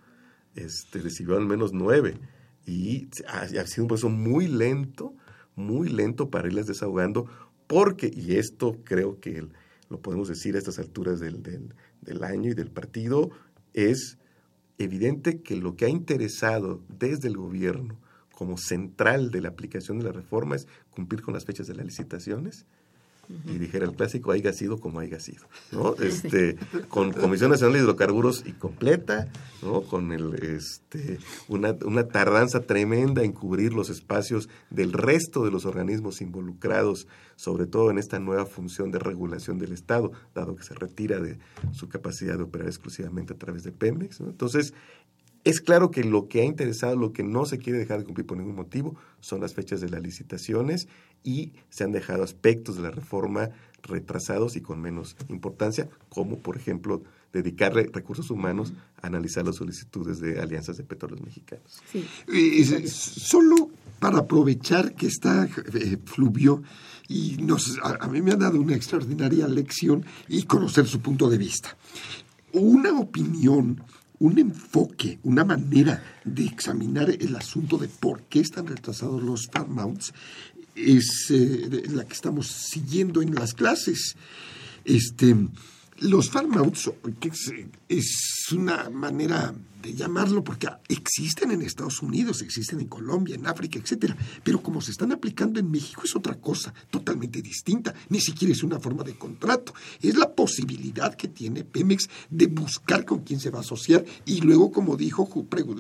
este, 0.54 1.00
recibió 1.00 1.36
al 1.36 1.46
menos 1.46 1.72
nueve, 1.72 2.18
y 2.64 3.08
ha, 3.28 3.40
ha 3.40 3.66
sido 3.66 3.84
un 3.84 3.88
proceso 3.88 4.08
muy 4.08 4.46
lento, 4.46 5.14
muy 5.56 5.88
lento 5.88 6.30
para 6.30 6.48
irlas 6.48 6.66
desahogando 6.66 7.26
porque, 7.66 8.10
y 8.12 8.36
esto 8.36 8.78
creo 8.84 9.20
que 9.20 9.46
lo 9.88 10.00
podemos 10.00 10.28
decir 10.28 10.54
a 10.54 10.58
estas 10.58 10.78
alturas 10.78 11.20
del, 11.20 12.24
año 12.24 12.50
y 12.50 12.54
del 12.54 12.70
partido, 12.70 13.30
es 13.72 14.18
evidente 14.78 15.42
que 15.42 15.56
lo 15.56 15.76
que 15.76 15.86
ha 15.86 15.88
interesado 15.88 16.82
desde 16.88 17.28
el 17.28 17.36
gobierno 17.36 17.98
como 18.32 18.58
central 18.58 19.30
de 19.30 19.40
la 19.40 19.48
aplicación 19.48 19.98
de 19.98 20.04
la 20.04 20.12
reforma 20.12 20.56
es 20.56 20.66
cumplir 20.90 21.22
con 21.22 21.34
las 21.34 21.44
fechas 21.44 21.66
de 21.66 21.74
las 21.74 21.86
licitaciones 21.86 22.66
y 23.28 23.58
dijera 23.58 23.84
el 23.84 23.94
clásico, 23.94 24.32
haya 24.32 24.52
sido 24.52 24.78
como 24.78 25.00
haya 25.00 25.20
sido, 25.20 25.44
¿no? 25.72 25.94
Este, 26.06 26.56
con 26.88 27.12
Comisión 27.12 27.50
Nacional 27.50 27.74
de 27.74 27.80
Hidrocarburos 27.80 28.44
y 28.46 28.52
completa, 28.52 29.28
¿no? 29.62 29.82
Con 29.82 30.12
el, 30.12 30.34
este, 30.34 31.18
una, 31.48 31.76
una 31.84 32.06
tardanza 32.08 32.60
tremenda 32.60 33.22
en 33.22 33.32
cubrir 33.32 33.72
los 33.72 33.90
espacios 33.90 34.48
del 34.70 34.92
resto 34.92 35.44
de 35.44 35.50
los 35.50 35.66
organismos 35.66 36.20
involucrados, 36.20 37.08
sobre 37.34 37.66
todo 37.66 37.90
en 37.90 37.98
esta 37.98 38.18
nueva 38.18 38.46
función 38.46 38.90
de 38.90 38.98
regulación 38.98 39.58
del 39.58 39.72
Estado, 39.72 40.12
dado 40.34 40.54
que 40.54 40.62
se 40.62 40.74
retira 40.74 41.18
de 41.18 41.38
su 41.72 41.88
capacidad 41.88 42.36
de 42.36 42.44
operar 42.44 42.68
exclusivamente 42.68 43.34
a 43.34 43.38
través 43.38 43.62
de 43.62 43.72
Pemex, 43.72 44.20
Entonces, 44.20 44.74
es 45.46 45.60
claro 45.60 45.92
que 45.92 46.02
lo 46.02 46.26
que 46.26 46.40
ha 46.40 46.44
interesado, 46.44 46.96
lo 46.96 47.12
que 47.12 47.22
no 47.22 47.46
se 47.46 47.58
quiere 47.58 47.78
dejar 47.78 48.00
de 48.00 48.04
cumplir 48.04 48.26
por 48.26 48.36
ningún 48.36 48.56
motivo, 48.56 48.96
son 49.20 49.40
las 49.40 49.54
fechas 49.54 49.80
de 49.80 49.88
las 49.88 50.02
licitaciones 50.02 50.88
y 51.22 51.52
se 51.70 51.84
han 51.84 51.92
dejado 51.92 52.24
aspectos 52.24 52.74
de 52.74 52.82
la 52.82 52.90
reforma 52.90 53.50
retrasados 53.84 54.56
y 54.56 54.60
con 54.60 54.80
menos 54.80 55.14
importancia, 55.28 55.88
como 56.08 56.40
por 56.40 56.56
ejemplo 56.56 57.04
dedicarle 57.32 57.88
recursos 57.92 58.28
humanos 58.30 58.72
a 59.00 59.06
analizar 59.06 59.46
las 59.46 59.54
solicitudes 59.54 60.18
de 60.18 60.40
alianzas 60.40 60.78
de 60.78 60.82
petróleos 60.82 61.22
mexicanos. 61.22 61.80
solo 62.90 63.70
para 64.00 64.18
aprovechar 64.18 64.96
que 64.96 65.06
está 65.06 65.48
eh, 65.74 65.96
Fluvio 66.06 66.64
y 67.06 67.36
nos, 67.36 67.78
a 67.84 68.08
mí 68.08 68.20
me 68.20 68.32
ha 68.32 68.36
dado 68.36 68.60
una 68.60 68.74
extraordinaria 68.74 69.46
lección 69.46 70.04
y 70.26 70.42
conocer 70.42 70.88
su 70.88 70.98
punto 70.98 71.30
de 71.30 71.38
vista. 71.38 71.76
Una 72.52 72.98
opinión 72.98 73.80
un 74.18 74.38
enfoque, 74.38 75.18
una 75.22 75.44
manera 75.44 76.02
de 76.24 76.44
examinar 76.44 77.10
el 77.10 77.36
asunto 77.36 77.76
de 77.78 77.88
por 77.88 78.22
qué 78.22 78.40
están 78.40 78.66
retrasados 78.66 79.22
los 79.22 79.46
farm 79.52 79.78
outs 79.78 80.12
es 80.74 81.30
eh, 81.30 81.84
la 81.90 82.04
que 82.04 82.12
estamos 82.12 82.48
siguiendo 82.48 83.22
en 83.22 83.34
las 83.34 83.54
clases. 83.54 84.14
Este, 84.84 85.34
los 85.98 86.30
farm 86.30 86.56
outs 86.58 86.90
es 87.88 88.46
una 88.52 88.90
manera 88.90 89.54
llamarlo 89.94 90.42
porque 90.44 90.68
existen 90.88 91.50
en 91.50 91.62
Estados 91.62 92.02
Unidos, 92.02 92.42
existen 92.42 92.80
en 92.80 92.88
Colombia, 92.88 93.34
en 93.34 93.46
África, 93.46 93.78
etcétera, 93.78 94.16
pero 94.42 94.62
como 94.62 94.80
se 94.80 94.90
están 94.90 95.12
aplicando 95.12 95.60
en 95.60 95.70
México 95.70 96.02
es 96.04 96.14
otra 96.16 96.34
cosa 96.34 96.72
totalmente 96.90 97.42
distinta, 97.42 97.94
ni 98.08 98.20
siquiera 98.20 98.52
es 98.52 98.62
una 98.62 98.80
forma 98.80 99.02
de 99.04 99.14
contrato, 99.14 99.74
es 100.00 100.16
la 100.16 100.34
posibilidad 100.34 101.14
que 101.14 101.28
tiene 101.28 101.64
Pemex 101.64 102.08
de 102.30 102.46
buscar 102.46 103.04
con 103.04 103.20
quién 103.20 103.40
se 103.40 103.50
va 103.50 103.58
a 103.58 103.62
asociar 103.62 104.04
y 104.24 104.40
luego 104.40 104.70
como 104.70 104.96
dijo 104.96 105.28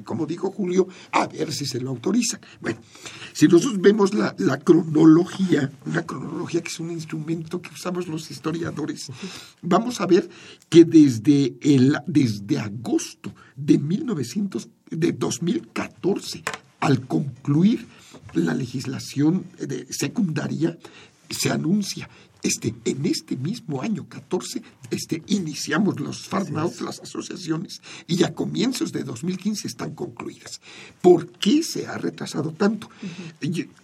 como 0.04 0.26
dijo 0.26 0.50
Julio, 0.50 0.88
a 1.12 1.26
ver 1.26 1.52
si 1.52 1.66
se 1.66 1.80
lo 1.80 1.90
autorizan. 1.90 2.40
Bueno, 2.60 2.80
si 3.32 3.46
nosotros 3.48 3.80
vemos 3.80 4.14
la, 4.14 4.34
la 4.38 4.58
cronología, 4.58 5.70
una 5.84 6.04
cronología 6.04 6.62
que 6.62 6.68
es 6.68 6.80
un 6.80 6.90
instrumento 6.90 7.60
que 7.60 7.72
usamos 7.72 8.08
los 8.08 8.30
historiadores, 8.30 9.10
vamos 9.62 10.00
a 10.00 10.06
ver 10.06 10.28
que 10.68 10.84
desde 10.84 11.56
el 11.60 11.96
desde 12.06 12.58
agosto 12.58 13.32
de, 13.56 13.78
1900, 13.78 14.68
de 14.90 15.12
2014, 15.12 16.42
al 16.80 17.06
concluir 17.06 17.86
la 18.34 18.54
legislación 18.54 19.44
de 19.58 19.86
secundaria, 19.90 20.78
se 21.30 21.50
anuncia 21.50 22.08
este, 22.42 22.74
en 22.84 23.06
este 23.06 23.36
mismo 23.36 23.82
año 23.82 24.08
14 24.08 24.62
este, 24.90 25.22
iniciamos 25.26 25.98
los 25.98 26.28
farm 26.28 26.54
las 26.54 27.00
asociaciones, 27.00 27.80
y 28.06 28.22
a 28.22 28.34
comienzos 28.34 28.92
de 28.92 29.02
2015 29.02 29.66
están 29.66 29.94
concluidas. 29.94 30.60
¿Por 31.02 31.28
qué 31.32 31.62
se 31.62 31.86
ha 31.86 31.98
retrasado 31.98 32.52
tanto? 32.52 32.88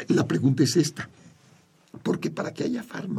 La 0.08 0.26
pregunta 0.28 0.62
es 0.62 0.76
esta. 0.76 1.08
Porque 2.02 2.30
para 2.30 2.54
que 2.54 2.64
haya 2.64 2.82
farm 2.82 3.18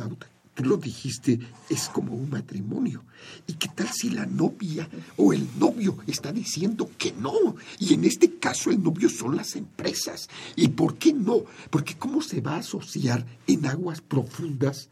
tú 0.53 0.63
lo 0.63 0.77
dijiste, 0.77 1.39
es 1.69 1.89
como 1.89 2.13
un 2.13 2.29
matrimonio. 2.29 3.03
¿Y 3.47 3.53
qué 3.53 3.69
tal 3.69 3.89
si 3.89 4.09
la 4.09 4.25
novia 4.25 4.87
o 5.17 5.33
el 5.33 5.47
novio 5.57 5.97
está 6.07 6.31
diciendo 6.31 6.89
que 6.97 7.13
no? 7.13 7.55
Y 7.79 7.93
en 7.93 8.05
este 8.05 8.35
caso 8.37 8.69
el 8.69 8.81
novio 8.81 9.09
son 9.09 9.35
las 9.35 9.55
empresas. 9.55 10.29
¿Y 10.55 10.69
por 10.69 10.97
qué 10.97 11.13
no? 11.13 11.43
Porque 11.69 11.95
¿cómo 11.95 12.21
se 12.21 12.41
va 12.41 12.55
a 12.55 12.59
asociar 12.59 13.25
en 13.47 13.65
aguas 13.65 14.01
profundas 14.01 14.89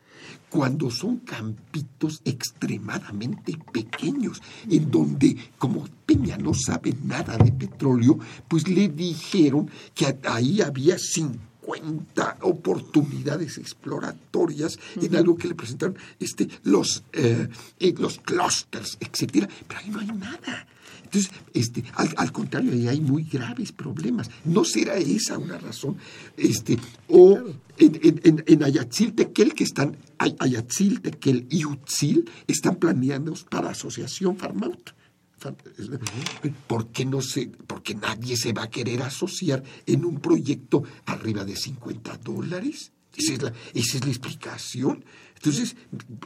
cuando 0.49 0.91
son 0.91 1.18
campitos 1.18 2.22
extremadamente 2.26 3.57
pequeños, 3.72 4.41
en 4.70 4.91
donde 4.91 5.38
como 5.57 5.88
Peña 6.05 6.38
no 6.38 6.53
sabe 6.53 6.93
nada 7.03 7.38
de 7.38 7.51
petróleo, 7.51 8.20
pues 8.47 8.68
le 8.68 8.89
dijeron 8.89 9.70
que 9.95 10.18
ahí 10.24 10.62
había 10.62 10.97
cinco 10.99 11.50
cuenta 11.72 12.38
oportunidades 12.41 13.57
exploratorias 13.57 14.78
en 15.01 15.15
algo 15.15 15.38
que 15.38 15.47
le 15.47 15.55
presentaron 15.55 15.95
este, 16.19 16.49
los, 16.63 17.03
eh, 17.13 17.47
los 17.97 18.19
clusters, 18.19 18.97
etcétera, 18.99 19.47
pero 19.67 19.80
ahí 19.80 19.89
no 19.89 19.99
hay 20.01 20.07
nada. 20.07 20.67
Entonces, 21.05 21.32
este, 21.53 21.84
al, 21.95 22.32
contrario, 22.34 22.74
ahí 22.74 22.89
hay 22.89 22.99
muy 22.99 23.24
graves 23.24 23.72
problemas. 23.72 24.30
¿No 24.43 24.65
será 24.65 24.97
esa 24.97 25.38
una 25.38 25.57
razón? 25.57 25.95
Este, 26.36 26.78
o 27.07 27.38
en, 27.78 27.99
en, 28.03 28.43
en, 28.45 28.63
Ayatzil-Tequel, 28.63 29.53
que 29.53 29.63
están, 29.63 29.95
Ayatzil-Tequel 30.17 31.47
y 31.49 31.65
Utzil 31.65 32.30
están 32.47 32.76
planeados 32.76 33.45
para 33.45 33.69
asociación 33.69 34.36
Farmaut. 34.36 34.91
¿Por 36.67 36.87
qué 36.91 37.05
no 37.05 37.21
se, 37.21 37.47
porque 37.67 37.95
nadie 37.95 38.37
se 38.37 38.53
va 38.53 38.63
a 38.63 38.69
querer 38.69 39.01
asociar 39.01 39.63
en 39.85 40.05
un 40.05 40.19
proyecto 40.19 40.83
arriba 41.05 41.43
de 41.43 41.55
50 41.55 42.17
dólares? 42.17 42.91
Esa 43.15 43.33
es 43.33 43.41
la, 43.41 43.53
esa 43.73 43.97
es 43.97 44.05
la 44.05 44.11
explicación. 44.11 45.03
Entonces, 45.35 45.75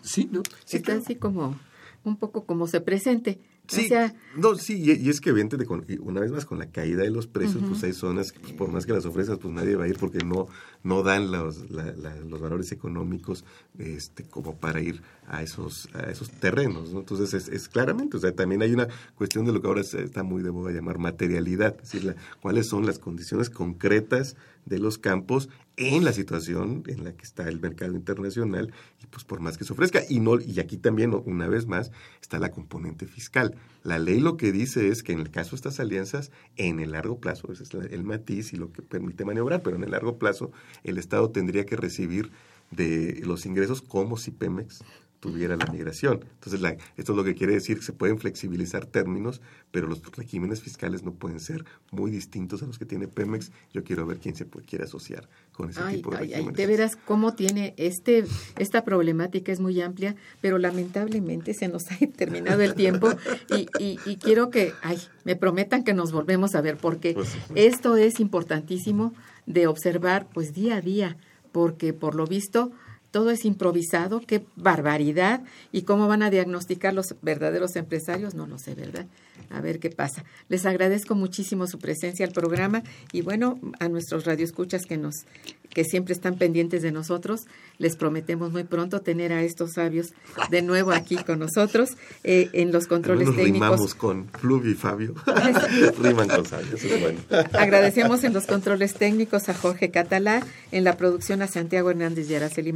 sí, 0.04 0.30
¿no? 0.32 0.44
Está 0.70 0.96
así 0.96 1.16
como, 1.16 1.58
un 2.04 2.18
poco 2.18 2.46
como 2.46 2.68
se 2.68 2.82
presente. 2.82 3.40
Sí, 3.68 3.90
no, 4.36 4.56
sí, 4.56 4.82
y, 4.82 5.10
es 5.10 5.22
que 5.22 5.30
evidentemente, 5.30 5.66
con, 5.66 5.86
una 6.00 6.22
vez 6.22 6.32
más, 6.32 6.46
con 6.46 6.60
la 6.60 6.68
caída 6.68 7.04
de 7.04 7.10
los 7.10 7.28
precios, 7.28 7.64
pues 7.68 7.84
hay 7.84 7.94
zonas 7.94 8.32
que, 8.32 8.40
pues, 8.40 8.54
por 8.54 8.72
más 8.72 8.86
que 8.86 8.94
las 8.94 9.06
ofrezcas, 9.06 9.40
pues 9.40 9.54
nadie 9.54 9.76
va 9.76 9.86
a 9.86 9.88
ir 9.88 9.98
porque 9.98 10.20
no, 10.20 10.48
no 10.84 11.04
dan 11.04 11.32
los, 11.32 11.70
los 11.70 12.42
valores 12.42 12.72
económicos 12.72 13.46
este, 13.80 14.24
como 14.24 14.56
para 14.56 14.82
ir 14.82 15.02
a 15.28 15.42
esos, 15.42 15.90
a 15.94 16.12
esos 16.12 16.30
terrenos, 16.30 16.94
¿no? 16.94 17.00
Entonces, 17.00 17.34
es, 17.34 17.48
es, 17.48 17.68
claramente, 17.70 18.18
o 18.18 18.20
sea, 18.20 18.34
también 18.34 18.62
hay 18.62 18.74
una 18.74 18.88
cuestión 19.16 19.46
de 19.46 19.54
lo 19.54 19.62
que 19.62 19.68
ahora 19.68 19.82
está 19.82 20.24
muy 20.24 20.44
de 20.44 20.52
moda 20.52 20.72
llamar 20.72 20.98
materialidad, 20.98 21.76
es 21.82 21.92
decir, 21.92 22.16
cuáles 22.42 22.68
son 22.68 22.86
las 22.86 23.00
condiciones 23.00 23.50
concretas 23.50 24.36
de 24.66 24.80
los 24.80 24.98
campos 24.98 25.50
en 25.78 26.06
la 26.06 26.14
situación 26.14 26.84
en 26.88 27.04
la 27.04 27.14
que 27.14 27.24
está 27.24 27.48
el 27.48 27.60
mercado 27.60 27.94
internacional 27.94 28.74
y 29.02 29.08
pues 29.08 29.24
por 29.24 29.40
más 29.40 29.58
que 29.58 29.66
se 29.66 29.74
ofrezca 29.74 30.02
y 30.08 30.20
no 30.20 30.40
y 30.40 30.60
aquí 30.60 30.78
también 30.78 31.14
una 31.26 31.48
vez 31.48 31.68
más 31.68 31.92
está 32.22 32.40
la 32.40 32.52
componente 32.52 33.08
fiscal. 33.08 33.56
La 33.84 34.00
ley 34.00 34.20
lo 34.20 34.38
que 34.38 34.52
dice 34.52 34.88
es 34.88 35.04
que 35.04 35.12
en 35.12 35.20
el 35.20 35.32
caso 35.32 35.52
de 35.52 35.58
estas 35.58 35.80
alianzas 35.80 36.32
en 36.56 36.80
el 36.80 36.92
largo 36.92 37.20
plazo, 37.20 37.52
ese 37.52 37.64
es 37.64 37.74
el 37.74 38.04
matiz 38.04 38.54
y 38.54 38.58
lo 38.58 38.72
que 38.72 38.82
permite 38.82 39.26
maniobrar, 39.26 39.62
pero 39.64 39.76
en 39.76 39.84
el 39.84 39.92
largo 39.92 40.18
plazo 40.18 40.52
el 40.84 40.98
Estado 40.98 41.30
tendría 41.32 41.66
que 41.66 41.76
recibir 41.76 42.32
de 42.72 43.22
los 43.24 43.46
ingresos 43.46 43.82
como 43.82 44.18
si 44.18 44.32
Pemex 44.32 44.84
tuviera 45.26 45.56
la 45.58 45.66
migración. 45.66 46.26
Entonces, 46.36 46.62
la, 46.62 46.78
esto 46.98 47.12
es 47.12 47.18
lo 47.18 47.24
que 47.24 47.36
quiere 47.36 47.54
decir 47.54 47.78
que 47.78 47.84
se 47.84 47.94
pueden 47.94 48.20
flexibilizar 48.20 48.86
términos, 48.86 49.42
pero 49.72 49.88
los 49.88 50.02
regímenes 50.16 50.62
fiscales 50.62 51.04
no 51.04 51.14
pueden 51.14 51.40
ser 51.40 51.66
muy 51.92 52.12
distintos 52.12 52.62
a 52.62 52.68
los 52.68 52.78
que 52.78 52.86
tiene 52.86 53.08
Pemex. 53.08 53.52
Yo 53.74 53.84
quiero 53.84 54.06
ver 54.06 54.20
quién 54.20 54.36
se 54.36 54.46
quiere 54.46 54.86
asociar 54.86 55.28
con 55.52 55.70
ese 55.70 55.82
tipo 55.92 56.12
de 56.12 56.18
ay, 56.18 56.48
de 56.52 56.68
veras, 56.68 56.96
cómo 56.96 57.34
tiene 57.34 57.74
este 57.78 58.26
esta 58.58 58.84
problemática 58.84 59.52
es 59.52 59.60
muy 59.60 59.82
amplia, 59.82 60.16
pero 60.42 60.58
lamentablemente 60.58 61.54
se 61.54 61.68
nos 61.68 61.84
ha 61.92 61.98
terminado 62.16 62.62
el 62.62 62.76
tiempo 62.76 63.10
y, 63.50 63.68
y, 63.80 64.18
quiero 64.18 64.50
que, 64.50 64.74
ay, 64.82 64.98
me 65.24 65.36
prometan 65.36 65.84
que 65.84 65.94
nos 65.94 66.12
volvemos 66.12 66.56
a 66.56 66.62
ver, 66.62 66.78
porque 66.78 67.14
pues 67.14 67.36
esto 67.56 67.98
es 67.98 68.20
importantísimo 68.20 69.14
de 69.46 69.68
observar 69.68 70.28
pues 70.34 70.54
día 70.54 70.78
a 70.78 70.82
día, 70.82 71.18
porque 71.52 71.94
por 71.94 72.16
lo 72.16 72.26
visto 72.26 72.72
todo 73.16 73.32
es 73.32 73.46
improvisado, 73.46 74.20
qué 74.20 74.46
barbaridad. 74.58 75.42
¿Y 75.72 75.84
cómo 75.84 76.06
van 76.10 76.22
a 76.22 76.30
diagnosticar 76.30 76.94
los 76.94 77.16
verdaderos 77.22 77.78
empresarios? 77.78 78.36
No 78.36 78.46
lo 78.46 78.60
sé, 78.60 78.76
¿verdad? 78.76 79.08
A 79.50 79.62
ver 79.62 79.80
qué 79.80 79.90
pasa. 79.90 80.26
Les 80.50 80.66
agradezco 80.66 81.16
muchísimo 81.16 81.66
su 81.66 81.80
presencia 81.80 82.26
al 82.26 82.34
programa 82.34 82.84
y 83.14 83.22
bueno, 83.22 83.58
a 83.80 83.88
nuestros 83.88 84.26
radioescuchas 84.26 84.86
que 84.86 84.98
nos 84.98 85.24
que 85.70 85.84
siempre 85.84 86.14
están 86.14 86.38
pendientes 86.38 86.82
de 86.82 86.92
nosotros. 86.92 87.48
Les 87.78 87.98
prometemos 87.98 88.52
muy 88.52 88.64
pronto 88.64 89.02
tener 89.02 89.34
a 89.34 89.44
estos 89.44 89.74
sabios 89.74 90.14
de 90.50 90.62
nuevo 90.62 90.92
aquí 90.92 91.18
con 91.18 91.40
nosotros 91.40 91.92
eh, 92.24 92.50
en 92.54 92.72
los 92.72 92.88
controles 92.88 93.28
nos 93.28 93.36
técnicos. 93.36 93.68
Rimamos 93.70 93.96
con 93.96 94.28
Fluvi 94.30 94.72
y 94.72 94.76
Fabio. 94.76 95.16
Riman 96.02 96.30
con 96.30 96.46
sabios, 96.46 96.82
bueno. 97.02 97.20
Agradecemos 97.54 98.24
en 98.24 98.34
los 98.34 98.46
controles 98.46 98.94
técnicos 98.94 99.50
a 99.50 99.54
Jorge 99.54 99.92
Catalá, 99.92 100.46
en 100.72 100.84
la 100.86 100.96
producción 100.96 101.42
a 101.42 101.48
Santiago 101.48 101.92
Hernández 101.92 102.30
y 102.30 102.36
Araceli 102.36 102.72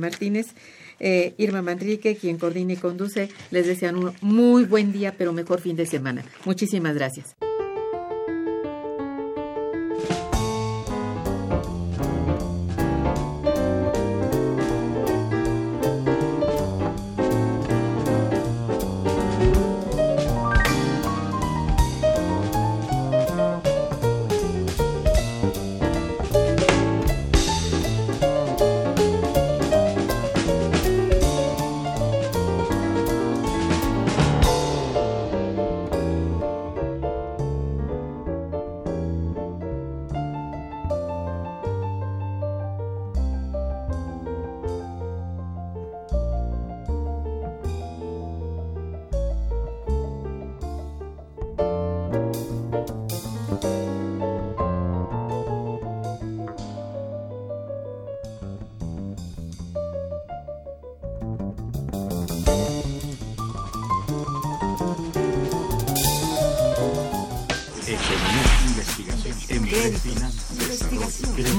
Eh, 0.99 1.33
Irma 1.37 1.61
Manrique, 1.61 2.17
quien 2.17 2.37
coordina 2.37 2.73
y 2.73 2.77
conduce, 2.77 3.29
les 3.51 3.65
desean 3.65 3.95
un 3.95 4.13
muy 4.21 4.65
buen 4.65 4.91
día, 4.91 5.15
pero 5.17 5.31
mejor 5.31 5.61
fin 5.61 5.75
de 5.75 5.85
semana. 5.85 6.25
Muchísimas 6.45 6.93
gracias. 6.93 7.35